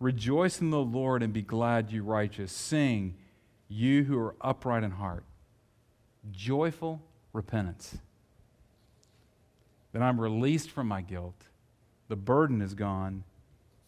Rejoice 0.00 0.60
in 0.60 0.70
the 0.70 0.80
Lord 0.80 1.22
and 1.22 1.32
be 1.32 1.40
glad, 1.40 1.92
you 1.92 2.02
righteous. 2.02 2.50
Sing, 2.50 3.14
you 3.68 4.02
who 4.02 4.18
are 4.18 4.34
upright 4.40 4.82
in 4.82 4.90
heart. 4.90 5.22
Joyful 6.32 7.00
repentance. 7.32 7.98
That 9.92 10.02
I'm 10.02 10.20
released 10.20 10.72
from 10.72 10.88
my 10.88 11.00
guilt, 11.00 11.44
the 12.08 12.16
burden 12.16 12.60
is 12.60 12.74
gone, 12.74 13.22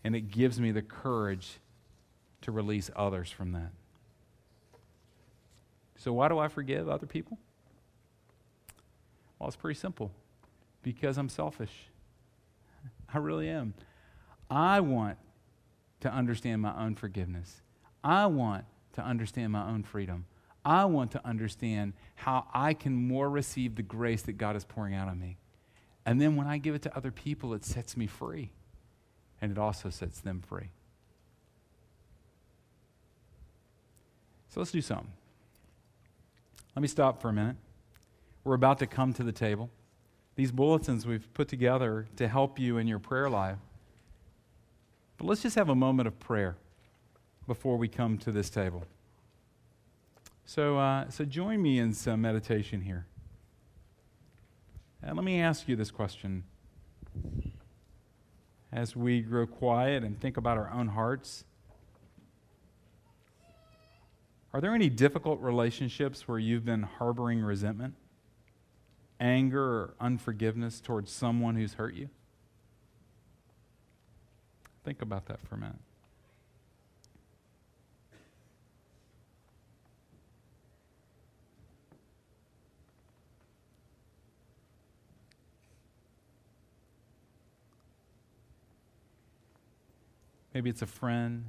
and 0.04 0.14
it 0.14 0.30
gives 0.30 0.60
me 0.60 0.70
the 0.70 0.80
courage 0.80 1.58
to 2.42 2.52
release 2.52 2.88
others 2.94 3.32
from 3.32 3.50
that. 3.50 3.72
So, 5.96 6.12
why 6.12 6.28
do 6.28 6.38
I 6.38 6.46
forgive 6.46 6.88
other 6.88 7.06
people? 7.06 7.36
Well, 9.40 9.48
it's 9.48 9.56
pretty 9.56 9.78
simple 9.78 10.12
because 10.82 11.18
I'm 11.18 11.28
selfish. 11.28 11.72
I 13.14 13.18
really 13.18 13.48
am. 13.48 13.74
I 14.50 14.80
want 14.80 15.18
to 16.00 16.12
understand 16.12 16.62
my 16.62 16.76
own 16.76 16.94
forgiveness. 16.94 17.62
I 18.02 18.26
want 18.26 18.64
to 18.94 19.02
understand 19.02 19.52
my 19.52 19.68
own 19.68 19.82
freedom. 19.82 20.26
I 20.64 20.84
want 20.86 21.12
to 21.12 21.26
understand 21.26 21.94
how 22.16 22.46
I 22.52 22.74
can 22.74 22.94
more 22.94 23.28
receive 23.30 23.76
the 23.76 23.82
grace 23.82 24.22
that 24.22 24.32
God 24.32 24.56
is 24.56 24.64
pouring 24.64 24.94
out 24.94 25.08
on 25.08 25.18
me. 25.18 25.36
And 26.04 26.20
then 26.20 26.36
when 26.36 26.46
I 26.46 26.58
give 26.58 26.74
it 26.74 26.82
to 26.82 26.96
other 26.96 27.10
people, 27.10 27.54
it 27.54 27.64
sets 27.64 27.96
me 27.96 28.06
free. 28.06 28.50
And 29.40 29.52
it 29.52 29.58
also 29.58 29.90
sets 29.90 30.20
them 30.20 30.42
free. 30.46 30.70
So 34.48 34.60
let's 34.60 34.72
do 34.72 34.82
something. 34.82 35.12
Let 36.74 36.82
me 36.82 36.88
stop 36.88 37.22
for 37.22 37.28
a 37.28 37.32
minute. 37.32 37.56
We're 38.44 38.54
about 38.54 38.78
to 38.80 38.86
come 38.86 39.12
to 39.14 39.22
the 39.22 39.32
table 39.32 39.70
these 40.40 40.52
bulletins 40.52 41.06
we've 41.06 41.30
put 41.34 41.48
together 41.48 42.06
to 42.16 42.26
help 42.26 42.58
you 42.58 42.78
in 42.78 42.86
your 42.86 42.98
prayer 42.98 43.28
life. 43.28 43.58
But 45.18 45.26
let's 45.26 45.42
just 45.42 45.54
have 45.54 45.68
a 45.68 45.74
moment 45.74 46.06
of 46.06 46.18
prayer 46.18 46.56
before 47.46 47.76
we 47.76 47.88
come 47.88 48.16
to 48.16 48.32
this 48.32 48.48
table. 48.48 48.84
So, 50.46 50.78
uh, 50.78 51.10
so 51.10 51.26
join 51.26 51.60
me 51.60 51.78
in 51.78 51.92
some 51.92 52.22
meditation 52.22 52.80
here. 52.80 53.04
And 55.02 55.14
let 55.14 55.26
me 55.26 55.42
ask 55.42 55.68
you 55.68 55.76
this 55.76 55.90
question. 55.90 56.44
As 58.72 58.96
we 58.96 59.20
grow 59.20 59.46
quiet 59.46 60.02
and 60.02 60.18
think 60.18 60.38
about 60.38 60.56
our 60.56 60.70
own 60.70 60.88
hearts, 60.88 61.44
are 64.54 64.62
there 64.62 64.74
any 64.74 64.88
difficult 64.88 65.38
relationships 65.42 66.26
where 66.26 66.38
you've 66.38 66.64
been 66.64 66.84
harboring 66.84 67.42
resentment, 67.42 67.92
anger, 69.20 69.62
or 69.62 69.94
unforgiveness 70.00 70.80
towards 70.80 71.12
someone 71.12 71.54
who's 71.54 71.74
hurt 71.74 71.94
you? 71.94 72.08
Think 74.84 75.02
about 75.02 75.26
that 75.26 75.40
for 75.46 75.54
a 75.56 75.58
minute. 75.58 75.76
Maybe 90.54 90.70
it's 90.70 90.82
a 90.82 90.86
friend. 90.86 91.44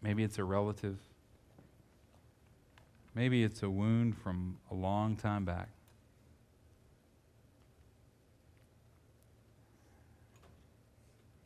Maybe 0.00 0.22
it's 0.22 0.38
a 0.38 0.44
relative. 0.44 0.98
Maybe 3.14 3.42
it's 3.42 3.62
a 3.62 3.70
wound 3.70 4.16
from 4.16 4.58
a 4.70 4.74
long 4.74 5.16
time 5.16 5.44
back. 5.44 5.68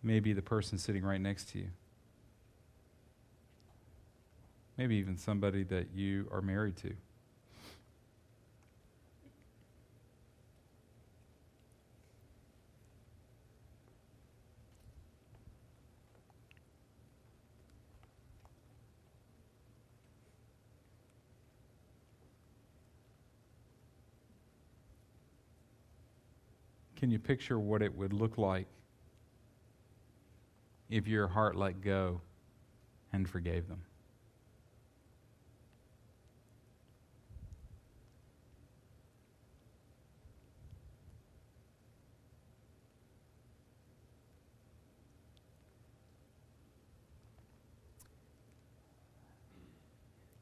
Maybe 0.03 0.33
the 0.33 0.43
person 0.43 0.79
sitting 0.79 1.03
right 1.03 1.21
next 1.21 1.51
to 1.51 1.59
you. 1.59 1.69
Maybe 4.77 4.95
even 4.97 5.19
somebody 5.19 5.65
that 5.65 5.89
you 5.93 6.29
are 6.31 6.41
married 6.41 6.77
to. 6.79 6.95
Can 26.95 27.11
you 27.11 27.19
picture 27.19 27.59
what 27.59 27.83
it 27.83 27.97
would 27.97 28.13
look 28.13 28.39
like 28.39 28.67
if 30.91 31.07
your 31.07 31.29
heart 31.29 31.57
let 31.57 31.81
go 31.81 32.21
and 33.13 33.29
forgave 33.29 33.69
them? 33.69 33.83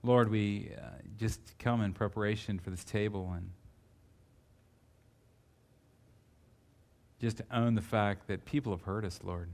Lord, 0.07 0.30
we 0.30 0.70
uh, 0.78 0.90
just 1.18 1.40
come 1.59 1.82
in 1.82 1.92
preparation 1.92 2.61
for 2.61 2.70
this 2.70 2.84
table 2.84 3.32
and 3.34 3.51
just 7.20 7.42
own 7.51 7.74
the 7.74 7.82
fact 7.82 8.28
that 8.28 8.44
people 8.44 8.70
have 8.70 8.82
hurt 8.82 9.05
us, 9.05 9.18
Lord. 9.24 9.49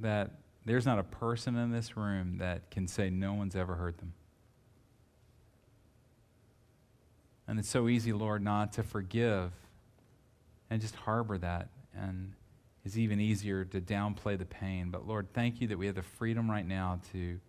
That 0.00 0.30
there's 0.64 0.86
not 0.86 0.98
a 0.98 1.04
person 1.04 1.56
in 1.56 1.72
this 1.72 1.96
room 1.96 2.38
that 2.38 2.70
can 2.70 2.86
say 2.86 3.10
no 3.10 3.34
one's 3.34 3.56
ever 3.56 3.74
hurt 3.74 3.98
them. 3.98 4.12
And 7.46 7.58
it's 7.58 7.68
so 7.68 7.88
easy, 7.88 8.12
Lord, 8.12 8.42
not 8.42 8.74
to 8.74 8.82
forgive 8.82 9.52
and 10.68 10.80
just 10.80 10.94
harbor 10.94 11.38
that. 11.38 11.68
And 11.96 12.34
it's 12.84 12.96
even 12.96 13.20
easier 13.20 13.64
to 13.64 13.80
downplay 13.80 14.38
the 14.38 14.44
pain. 14.44 14.90
But 14.90 15.06
Lord, 15.06 15.32
thank 15.32 15.60
you 15.60 15.68
that 15.68 15.78
we 15.78 15.86
have 15.86 15.94
the 15.94 16.02
freedom 16.02 16.50
right 16.50 16.66
now 16.66 17.00
to 17.12 17.40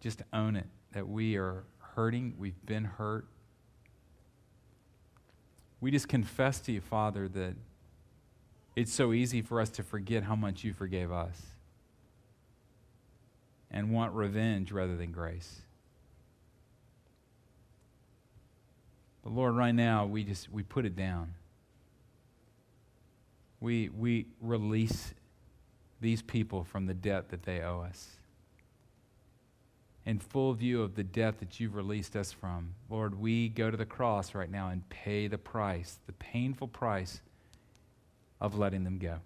just 0.00 0.22
own 0.32 0.56
it, 0.56 0.66
that 0.92 1.08
we 1.08 1.36
are 1.36 1.64
hurting, 1.94 2.34
we've 2.38 2.64
been 2.64 2.84
hurt, 2.84 3.26
we 5.80 5.90
just 5.90 6.08
confess 6.08 6.60
to 6.60 6.72
you, 6.72 6.80
Father, 6.80 7.28
that 7.28 7.54
it's 8.76 8.92
so 8.92 9.12
easy 9.12 9.42
for 9.42 9.60
us 9.60 9.70
to 9.70 9.82
forget 9.82 10.22
how 10.22 10.36
much 10.36 10.64
you 10.64 10.72
forgave 10.72 11.10
us 11.10 11.40
and 13.70 13.90
want 13.90 14.12
revenge 14.14 14.72
rather 14.72 14.96
than 14.96 15.12
grace. 15.12 15.62
But 19.22 19.32
Lord, 19.32 19.54
right 19.54 19.74
now 19.74 20.06
we 20.06 20.24
just 20.24 20.50
we 20.50 20.62
put 20.62 20.86
it 20.86 20.96
down. 20.96 21.34
We 23.60 23.90
we 23.90 24.26
release 24.40 25.14
these 26.00 26.22
people 26.22 26.64
from 26.64 26.86
the 26.86 26.94
debt 26.94 27.28
that 27.28 27.42
they 27.42 27.60
owe 27.60 27.80
us 27.82 28.08
in 30.06 30.18
full 30.18 30.54
view 30.54 30.82
of 30.82 30.94
the 30.94 31.04
debt 31.04 31.38
that 31.38 31.60
you've 31.60 31.74
released 31.74 32.16
us 32.16 32.32
from. 32.32 32.74
Lord, 32.88 33.20
we 33.20 33.48
go 33.48 33.70
to 33.70 33.76
the 33.76 33.84
cross 33.84 34.34
right 34.34 34.50
now 34.50 34.68
and 34.68 34.88
pay 34.88 35.28
the 35.28 35.38
price, 35.38 35.98
the 36.06 36.12
painful 36.14 36.68
price 36.68 37.20
of 38.40 38.56
letting 38.56 38.84
them 38.84 38.98
go. 38.98 39.16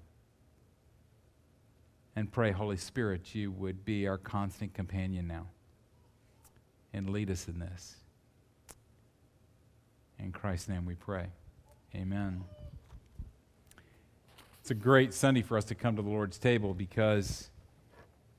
And 2.17 2.31
pray, 2.31 2.53
Holy 2.53 2.77
Spirit, 2.77 3.35
you 3.35 3.51
would 3.51 3.85
be 3.85 4.07
our 4.07 4.19
constant 4.19 4.75
companion 4.75 5.27
now 5.27 5.47
and 6.93 7.11
lead 7.11 7.31
us 7.31 7.49
in 7.49 7.59
this. 7.59 7.97
In 10.19 10.31
Christ's 10.31 10.69
name 10.69 10.87
we 10.87 10.95
pray. 10.95 11.27
Amen. 11.95 12.45
It's 14.61 14.71
a 14.71 14.75
great 14.75 15.13
Sunday 15.13 15.43
for 15.43 15.59
us 15.59 15.65
to 15.67 15.75
come 15.75 15.97
to 15.97 16.03
the 16.03 16.09
Lord's 16.09 16.39
table 16.39 16.73
because 16.73 17.51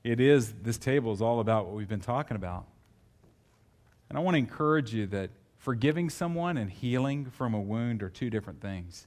it 0.02 0.20
is, 0.20 0.54
this 0.62 0.78
table 0.78 1.12
is 1.12 1.20
all 1.20 1.40
about 1.40 1.66
what 1.66 1.74
we've 1.74 1.88
been 1.88 2.00
talking 2.00 2.36
about. 2.36 2.66
And 4.08 4.18
I 4.18 4.20
want 4.22 4.34
to 4.34 4.38
encourage 4.38 4.94
you 4.94 5.06
that 5.08 5.30
forgiving 5.58 6.10
someone 6.10 6.56
and 6.56 6.70
healing 6.70 7.26
from 7.26 7.54
a 7.54 7.60
wound 7.60 8.02
are 8.02 8.08
two 8.08 8.30
different 8.30 8.60
things. 8.60 9.06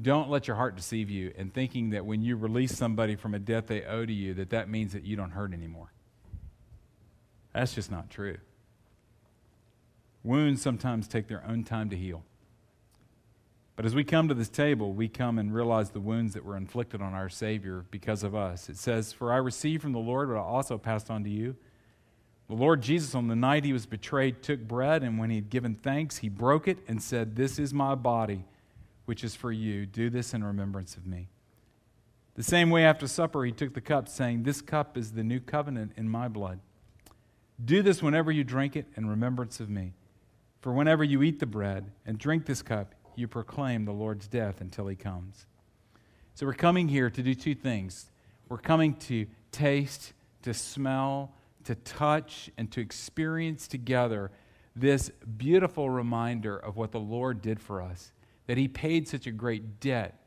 Don't 0.00 0.30
let 0.30 0.46
your 0.46 0.56
heart 0.56 0.76
deceive 0.76 1.10
you 1.10 1.32
in 1.36 1.50
thinking 1.50 1.90
that 1.90 2.06
when 2.06 2.22
you 2.22 2.36
release 2.36 2.76
somebody 2.76 3.16
from 3.16 3.34
a 3.34 3.38
debt 3.38 3.66
they 3.66 3.84
owe 3.84 4.06
to 4.06 4.12
you, 4.12 4.34
that 4.34 4.50
that 4.50 4.68
means 4.68 4.92
that 4.92 5.04
you 5.04 5.16
don't 5.16 5.30
hurt 5.30 5.52
anymore. 5.52 5.92
That's 7.52 7.74
just 7.74 7.90
not 7.90 8.10
true. 8.10 8.38
Wounds 10.22 10.62
sometimes 10.62 11.08
take 11.08 11.28
their 11.28 11.44
own 11.46 11.64
time 11.64 11.90
to 11.90 11.96
heal. 11.96 12.22
But 13.80 13.86
as 13.86 13.94
we 13.94 14.04
come 14.04 14.28
to 14.28 14.34
this 14.34 14.50
table, 14.50 14.92
we 14.92 15.08
come 15.08 15.38
and 15.38 15.54
realize 15.54 15.90
the 15.90 16.00
wounds 16.00 16.34
that 16.34 16.44
were 16.44 16.56
inflicted 16.56 17.00
on 17.00 17.14
our 17.14 17.30
Savior 17.30 17.86
because 17.90 18.22
of 18.22 18.34
us. 18.34 18.68
It 18.68 18.76
says, 18.76 19.12
For 19.12 19.32
I 19.32 19.38
received 19.38 19.82
from 19.82 19.92
the 19.92 19.98
Lord 19.98 20.28
what 20.28 20.36
I 20.36 20.42
also 20.42 20.76
passed 20.76 21.10
on 21.10 21.24
to 21.24 21.30
you. 21.30 21.56
The 22.48 22.56
Lord 22.56 22.82
Jesus, 22.82 23.14
on 23.14 23.28
the 23.28 23.36
night 23.36 23.64
he 23.64 23.72
was 23.72 23.86
betrayed, 23.86 24.42
took 24.42 24.60
bread, 24.60 25.02
and 25.02 25.18
when 25.18 25.30
he 25.30 25.36
had 25.36 25.48
given 25.48 25.76
thanks, 25.76 26.18
he 26.18 26.28
broke 26.28 26.68
it 26.68 26.78
and 26.88 27.02
said, 27.02 27.36
This 27.36 27.58
is 27.58 27.72
my 27.72 27.94
body, 27.94 28.44
which 29.04 29.24
is 29.24 29.34
for 29.34 29.52
you. 29.52 29.86
Do 29.86 30.10
this 30.10 30.34
in 30.34 30.44
remembrance 30.44 30.96
of 30.96 31.06
me. 31.06 31.28
The 32.34 32.42
same 32.42 32.70
way 32.70 32.84
after 32.84 33.06
supper, 33.06 33.44
he 33.44 33.52
took 33.52 33.74
the 33.74 33.80
cup, 33.80 34.08
saying, 34.08 34.44
This 34.44 34.62
cup 34.62 34.96
is 34.96 35.12
the 35.12 35.24
new 35.24 35.40
covenant 35.40 35.92
in 35.96 36.08
my 36.08 36.28
blood. 36.28 36.60
Do 37.62 37.82
this 37.82 38.02
whenever 38.02 38.30
you 38.30 38.44
drink 38.44 38.76
it 38.76 38.86
in 38.96 39.06
remembrance 39.06 39.60
of 39.60 39.68
me. 39.68 39.94
For 40.60 40.72
whenever 40.72 41.04
you 41.04 41.22
eat 41.22 41.40
the 41.40 41.46
bread 41.46 41.90
and 42.06 42.18
drink 42.18 42.46
this 42.46 42.62
cup, 42.62 42.94
you 43.16 43.28
proclaim 43.28 43.84
the 43.84 43.92
Lord's 43.92 44.28
death 44.28 44.60
until 44.60 44.86
he 44.86 44.96
comes. 44.96 45.46
So 46.34 46.46
we're 46.46 46.54
coming 46.54 46.88
here 46.88 47.10
to 47.10 47.22
do 47.22 47.34
two 47.34 47.54
things. 47.54 48.10
We're 48.48 48.58
coming 48.58 48.94
to 48.94 49.26
taste, 49.52 50.12
to 50.42 50.54
smell, 50.54 51.32
to 51.64 51.74
touch, 51.74 52.50
and 52.56 52.70
to 52.72 52.80
experience 52.80 53.68
together 53.68 54.30
this 54.74 55.10
beautiful 55.36 55.90
reminder 55.90 56.56
of 56.56 56.76
what 56.76 56.92
the 56.92 57.00
Lord 57.00 57.42
did 57.42 57.60
for 57.60 57.82
us, 57.82 58.12
that 58.50 58.58
he 58.58 58.66
paid 58.66 59.06
such 59.06 59.28
a 59.28 59.30
great 59.30 59.78
debt, 59.78 60.24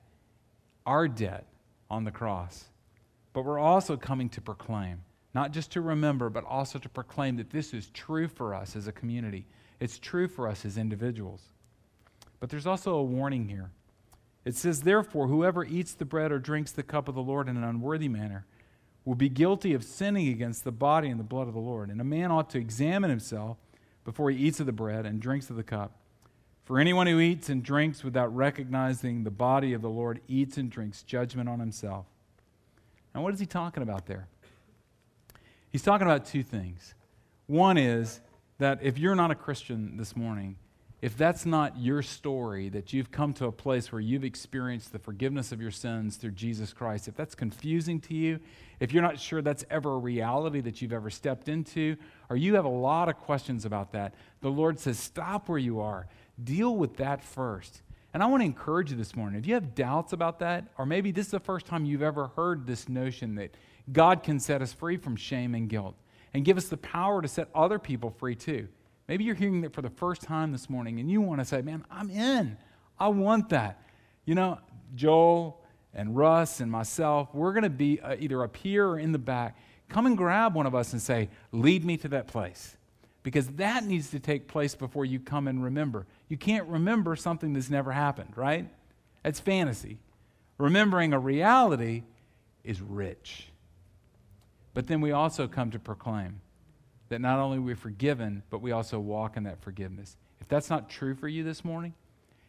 our 0.86 1.10
debt, 1.10 1.46
on 1.90 2.06
the 2.06 2.12
cross. 2.12 2.70
But 3.34 3.44
we're 3.44 3.60
also 3.60 3.98
coming 3.98 4.30
to 4.30 4.40
proclaim, 4.40 5.02
not 5.34 5.52
just 5.52 5.74
to 5.74 5.82
remember, 5.82 6.30
but 6.30 6.46
also 6.46 6.80
to 6.80 6.88
proclaim 6.88 7.36
that 7.36 7.50
this 7.50 7.74
is 7.74 7.90
true 7.90 8.30
for 8.30 8.56
us 8.56 8.78
as 8.78 8.88
a 8.88 8.94
community. 8.94 9.46
It's 9.82 10.00
true 10.00 10.30
for 10.30 10.48
us 10.48 10.64
as 10.64 10.78
individuals. 10.78 11.42
But 12.40 12.50
there's 12.50 12.66
also 12.66 12.96
a 12.96 13.04
warning 13.04 13.50
here. 13.50 13.72
It 14.46 14.56
says, 14.56 14.84
Therefore, 14.84 15.28
whoever 15.28 15.66
eats 15.66 15.94
the 15.94 16.06
bread 16.06 16.32
or 16.32 16.40
drinks 16.40 16.72
the 16.72 16.82
cup 16.82 17.10
of 17.10 17.16
the 17.16 17.22
Lord 17.22 17.50
in 17.50 17.58
an 17.58 17.66
unworthy 17.66 18.08
manner 18.08 18.46
will 19.04 19.16
be 19.16 19.28
guilty 19.28 19.74
of 19.74 19.84
sinning 19.84 20.30
against 20.30 20.64
the 20.64 20.72
body 20.72 21.10
and 21.10 21.20
the 21.20 21.26
blood 21.26 21.50
of 21.50 21.54
the 21.54 21.60
Lord. 21.60 21.90
And 21.90 22.00
a 22.00 22.06
man 22.06 22.32
ought 22.32 22.50
to 22.52 22.58
examine 22.58 23.10
himself 23.10 23.58
before 24.06 24.32
he 24.32 24.38
eats 24.38 24.62
of 24.62 24.66
the 24.66 24.72
bread 24.72 25.06
and 25.06 25.20
drinks 25.20 25.50
of 25.50 25.58
the 25.58 25.64
cup. 25.64 26.00
For 26.66 26.80
anyone 26.80 27.08
who 27.08 27.20
eats 27.20 27.50
and 27.50 27.62
drinks 27.62 28.04
without 28.04 28.34
recognizing 28.34 29.24
the 29.24 29.32
body 29.32 29.74
of 29.74 29.82
the 29.82 29.90
Lord 29.90 30.22
eats 30.28 30.58
and 30.58 30.70
drinks 30.70 31.04
judgment 31.04 31.50
on 31.50 31.60
himself. 31.60 32.06
Now, 33.14 33.22
what 33.22 33.34
is 33.34 33.40
he 33.40 33.46
talking 33.46 33.84
about 33.84 34.06
there? 34.06 34.28
He's 35.72 35.84
talking 35.84 36.08
about 36.08 36.26
two 36.26 36.44
things. 36.44 36.96
One 37.48 37.78
is 37.78 38.22
that 38.60 38.80
if 38.82 38.98
you're 38.98 39.16
not 39.16 39.32
a 39.32 39.36
Christian 39.36 39.98
this 39.98 40.16
morning, 40.16 40.56
if 41.02 41.18
that's 41.18 41.46
not 41.46 41.78
your 41.78 42.02
story, 42.02 42.70
that 42.70 42.94
you've 42.94 43.12
come 43.12 43.34
to 43.34 43.48
a 43.48 43.52
place 43.52 43.92
where 43.92 44.00
you've 44.00 44.24
experienced 44.24 44.94
the 44.94 45.00
forgiveness 45.00 45.52
of 45.52 45.60
your 45.60 45.70
sins 45.70 46.16
through 46.16 46.32
Jesus 46.32 46.72
Christ, 46.72 47.10
if 47.10 47.16
that's 47.16 47.36
confusing 47.36 48.00
to 48.02 48.14
you, 48.14 48.40
if 48.80 48.94
you're 48.94 49.04
not 49.04 49.20
sure 49.20 49.42
that's 49.42 49.66
ever 49.70 49.96
a 49.96 49.98
reality 49.98 50.62
that 50.62 50.82
you've 50.82 50.94
ever 50.94 51.10
stepped 51.10 51.50
into, 51.50 51.98
or 52.30 52.38
you 52.38 52.56
have 52.56 52.64
a 52.64 52.70
lot 52.70 53.10
of 53.10 53.18
questions 53.18 53.66
about 53.66 53.92
that, 53.92 54.14
the 54.40 54.50
Lord 54.50 54.80
says, 54.80 54.98
stop 54.98 55.50
where 55.50 55.58
you 55.58 55.82
are. 55.82 56.08
Deal 56.42 56.76
with 56.76 56.98
that 56.98 57.24
first. 57.24 57.82
And 58.14 58.22
I 58.22 58.28
want 58.28 58.42
to 58.42 58.46
encourage 58.46 58.92
you 58.92 58.98
this 58.98 59.16
morning. 59.16 59.40
If 59.40 59.48
you 59.48 59.56
have 59.56 59.74
doubts 59.74 60.14
about 60.14 60.40
that, 60.40 60.66
or 60.78 60.86
maybe 60.86 61.12
this 61.12 61.26
is 61.26 61.32
the 61.32 61.40
first 61.40 61.66
time 61.66 61.84
you've 61.84 62.04
ever 62.04 62.28
heard 62.36 62.68
this 62.68 62.88
notion 62.88 63.36
that 63.36 63.56
God 63.92 64.24
can 64.24 64.40
set 64.40 64.62
us 64.62 64.72
free 64.72 64.98
from 64.98 65.16
shame 65.16 65.56
and 65.56 65.68
guilt 65.68 65.96
and 66.34 66.46
give 66.46 66.58
us 66.58 66.68
the 66.68 66.78
power 66.78 67.22
to 67.22 67.28
set 67.28 67.50
other 67.56 67.80
people 67.80 68.12
free 68.12 68.36
too. 68.36 68.68
Maybe 69.08 69.24
you're 69.24 69.36
hearing 69.36 69.62
that 69.62 69.74
for 69.74 69.82
the 69.82 69.90
first 69.90 70.22
time 70.22 70.52
this 70.52 70.70
morning 70.70 71.00
and 71.00 71.10
you 71.10 71.22
want 71.22 71.42
to 71.42 71.46
say, 71.46 71.62
man, 71.62 71.84
I'm 71.92 72.10
in. 72.10 72.58
I 73.00 73.08
want 73.08 73.50
that. 73.50 73.82
You 74.26 74.36
know, 74.36 74.60
Joel 74.96 75.62
and 75.94 76.16
Russ 76.16 76.60
and 76.60 76.72
myself, 76.72 77.30
we're 77.34 77.54
going 77.54 77.64
to 77.64 77.70
be 77.70 78.00
uh, 78.00 78.16
either 78.20 78.44
up 78.44 78.56
here 78.56 78.88
or 78.88 79.00
in 79.00 79.12
the 79.12 79.20
back. 79.20 79.58
Come 79.90 80.06
and 80.06 80.18
grab 80.18 80.56
one 80.56 80.66
of 80.66 80.74
us 80.74 80.94
and 80.94 81.02
say, 81.02 81.30
lead 81.52 81.84
me 81.84 81.98
to 81.98 82.08
that 82.10 82.28
place. 82.28 82.78
Because 83.24 83.48
that 83.52 83.86
needs 83.86 84.12
to 84.12 84.20
take 84.20 84.48
place 84.48 84.76
before 84.76 85.06
you 85.06 85.20
come 85.20 85.48
and 85.48 85.64
remember. 85.64 86.06
You 86.28 86.38
can't 86.38 86.68
remember 86.68 87.16
something 87.16 87.54
that's 87.54 87.70
never 87.70 87.92
happened, 87.92 88.36
right? 88.36 88.70
That's 89.24 89.40
fantasy. 89.40 89.98
Remembering 90.58 91.14
a 91.14 91.20
reality 91.20 92.04
is 92.64 92.82
rich. 92.82 93.48
But 94.74 94.88
then 94.88 95.02
we 95.02 95.12
also 95.12 95.48
come 95.48 95.72
to 95.72 95.80
proclaim 95.80 96.42
that 97.10 97.20
not 97.20 97.40
only 97.40 97.60
we're 97.60 97.76
forgiven, 97.76 98.44
but 98.50 98.62
we 98.62 98.72
also 98.72 99.00
walk 99.00 99.38
in 99.38 99.44
that 99.44 99.62
forgiveness. 99.62 100.18
If 100.42 100.48
that's 100.48 100.70
not 100.70 100.90
true 100.90 101.16
for 101.16 101.28
you 101.28 101.44
this 101.44 101.64
morning, 101.64 101.94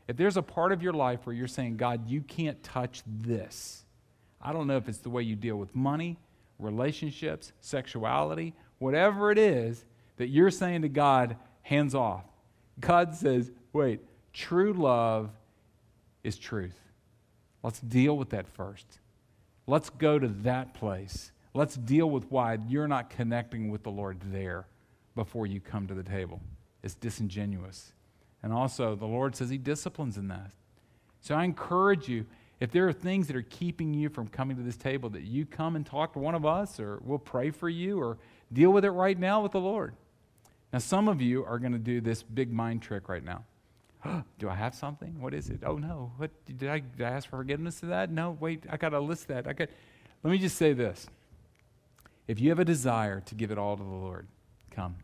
if 0.09 0.17
there's 0.17 0.37
a 0.37 0.43
part 0.43 0.73
of 0.73 0.83
your 0.83 0.93
life 0.93 1.21
where 1.25 1.35
you're 1.35 1.47
saying, 1.47 1.77
God, 1.77 2.09
you 2.09 2.21
can't 2.21 2.63
touch 2.63 3.03
this, 3.07 3.85
I 4.41 4.53
don't 4.53 4.67
know 4.67 4.77
if 4.77 4.89
it's 4.89 4.99
the 4.99 5.11
way 5.11 5.23
you 5.23 5.37
deal 5.37 5.57
with 5.57 5.75
money, 5.75 6.19
relationships, 6.59 7.53
sexuality, 7.61 8.55
whatever 8.79 9.31
it 9.31 9.39
is 9.39 9.85
that 10.17 10.29
you're 10.29 10.51
saying 10.51 10.83
to 10.83 10.89
God, 10.89 11.37
hands 11.63 11.95
off. 11.95 12.25
God 12.81 13.15
says, 13.15 13.51
wait, 13.73 14.01
true 14.33 14.73
love 14.73 15.31
is 16.23 16.39
truth. 16.39 16.79
Let's 17.63 17.81
deal 17.81 18.17
with 18.17 18.31
that 18.31 18.49
first. 18.49 19.01
Let's 19.67 19.91
go 19.91 20.19
to 20.19 20.29
that 20.29 20.75
place 20.75 21.33
Let's 21.55 21.77
deal 21.77 22.11
with 22.11 22.31
why 22.31 22.59
you're 22.67 22.89
not 22.89 23.11
connecting 23.11 23.71
with 23.71 23.85
the 23.85 23.91
Lord 23.91 24.19
there 24.33 24.67
before 25.15 25.47
you 25.47 25.61
come 25.61 25.87
to 25.87 25.95
the 25.95 26.03
table. 26.03 26.41
It's 26.83 26.97
disingenuous. 26.97 27.93
And 28.43 28.53
also, 28.53 28.97
the 28.97 29.07
Lord 29.07 29.37
says 29.37 29.51
He 29.51 29.59
disciplines 29.59 30.19
in 30.19 30.29
that. 30.29 30.51
So 31.21 31.37
I 31.37 31.45
encourage 31.45 32.09
you, 32.09 32.27
if 32.59 32.73
there 32.73 32.89
are 32.89 32.93
things 32.93 33.29
that 33.29 33.37
are 33.37 33.43
keeping 33.43 33.95
you 33.95 34.09
from 34.09 34.27
coming 34.27 34.57
to 34.57 34.63
this 34.63 34.77
table, 34.77 35.09
that 35.11 35.23
you 35.23 35.47
come 35.47 35.77
and 35.77 35.87
talk 35.87 36.13
to 36.15 36.19
one 36.19 36.35
of 36.35 36.45
us, 36.45 36.81
or 36.81 37.01
we'll 37.05 37.19
pray 37.19 37.51
for 37.51 37.69
you, 37.69 38.01
or 38.01 38.19
deal 38.53 38.71
with 38.71 38.85
it 38.85 38.91
right 38.91 39.19
now 39.19 39.41
with 39.41 39.53
the 39.53 39.61
Lord. 39.61 39.95
Now, 40.75 40.81
some 40.81 41.07
of 41.07 41.23
you 41.23 41.45
are 41.45 41.61
going 41.61 41.71
to 41.71 41.79
do 41.79 42.01
this 42.01 42.25
big 42.25 42.53
mind 42.53 42.83
trick 42.83 43.09
right 43.09 43.23
now. 43.23 43.45
do 44.41 44.49
I 44.49 44.57
have 44.57 44.75
something? 44.75 45.21
What 45.21 45.33
is 45.33 45.49
it? 45.49 45.61
Oh 45.65 45.77
no! 45.77 46.11
What 46.17 46.33
did 46.47 46.69
I, 46.69 46.81
did 46.81 47.07
I 47.07 47.11
ask 47.11 47.29
for 47.29 47.37
forgiveness 47.37 47.79
to 47.79 47.87
that? 47.87 48.11
No, 48.11 48.37
wait, 48.41 48.65
I 48.69 48.77
got 48.77 48.89
to 48.89 48.99
list 48.99 49.29
that. 49.29 49.47
I 49.47 49.53
got. 49.53 49.69
Let 50.25 50.33
me 50.33 50.39
just 50.39 50.57
say 50.57 50.73
this. 50.73 51.07
If 52.27 52.41
you 52.41 52.49
have 52.49 52.59
a 52.59 52.65
desire 52.65 53.21
to 53.21 53.37
give 53.37 53.53
it 53.53 53.57
all 53.57 53.77
to 53.77 53.85
the 53.85 53.89
Lord, 53.89 54.27
come. 54.73 54.97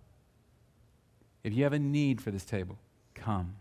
If 1.45 1.55
you 1.55 1.63
have 1.63 1.73
a 1.73 1.79
need 1.79 2.21
for 2.21 2.33
this 2.33 2.45
table, 2.45 2.77
come. 3.15 3.55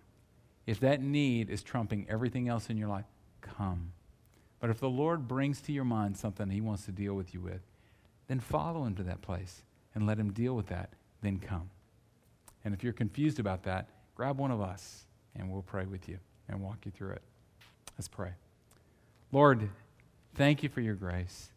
If 0.66 0.80
that 0.80 1.03
need 1.03 1.51
is 1.51 1.62
trumping 1.62 2.07
everything 2.10 2.49
else 2.49 2.72
in 2.72 2.78
your 2.78 2.89
life, 2.89 3.05
come. 3.41 3.91
But 4.60 4.72
if 4.72 4.80
the 4.80 4.89
Lord 4.89 5.28
brings 5.28 5.62
to 5.62 5.72
your 5.72 5.86
mind 5.86 6.18
something 6.18 6.49
he 6.49 6.60
wants 6.60 6.86
to 6.86 6.91
deal 6.91 7.14
with 7.14 7.36
you 7.36 7.39
with, 7.39 7.62
then 8.28 8.39
follow 8.39 8.86
him 8.86 8.95
to 8.95 9.03
that 9.03 9.22
place 9.22 9.62
and 9.93 10.07
let 10.07 10.18
him 10.18 10.34
deal 10.34 10.55
with 10.55 10.70
that, 10.70 10.89
then 11.22 11.38
come. 11.38 11.70
And 12.64 12.74
if 12.74 12.84
you're 12.84 12.93
confused 12.93 13.39
about 13.39 13.64
that, 13.64 13.89
grab 14.16 14.38
one 14.38 14.51
of 14.51 14.62
us 14.62 15.05
and 15.36 15.51
we'll 15.51 15.62
pray 15.62 15.86
with 15.86 16.10
you 16.10 16.20
and 16.47 16.62
walk 16.62 16.86
you 16.86 16.91
through 16.91 17.12
it. 17.12 17.22
Let's 17.97 18.07
pray. 18.07 18.32
Lord, 19.32 19.70
thank 20.36 20.64
you 20.64 20.70
for 20.70 20.82
your 20.82 20.95
grace. 20.95 21.49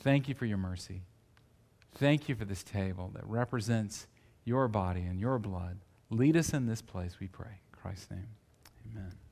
Thank 0.00 0.28
you 0.28 0.34
for 0.34 0.46
your 0.46 0.58
mercy. 0.58 1.02
Thank 1.96 2.28
you 2.28 2.34
for 2.34 2.44
this 2.44 2.62
table 2.62 3.10
that 3.14 3.26
represents 3.26 4.06
your 4.44 4.68
body 4.68 5.02
and 5.02 5.20
your 5.20 5.38
blood. 5.38 5.78
Lead 6.10 6.36
us 6.36 6.52
in 6.52 6.66
this 6.66 6.82
place, 6.82 7.18
we 7.20 7.28
pray. 7.28 7.46
In 7.72 7.80
Christ's 7.80 8.10
name, 8.10 8.28
amen. 8.90 9.23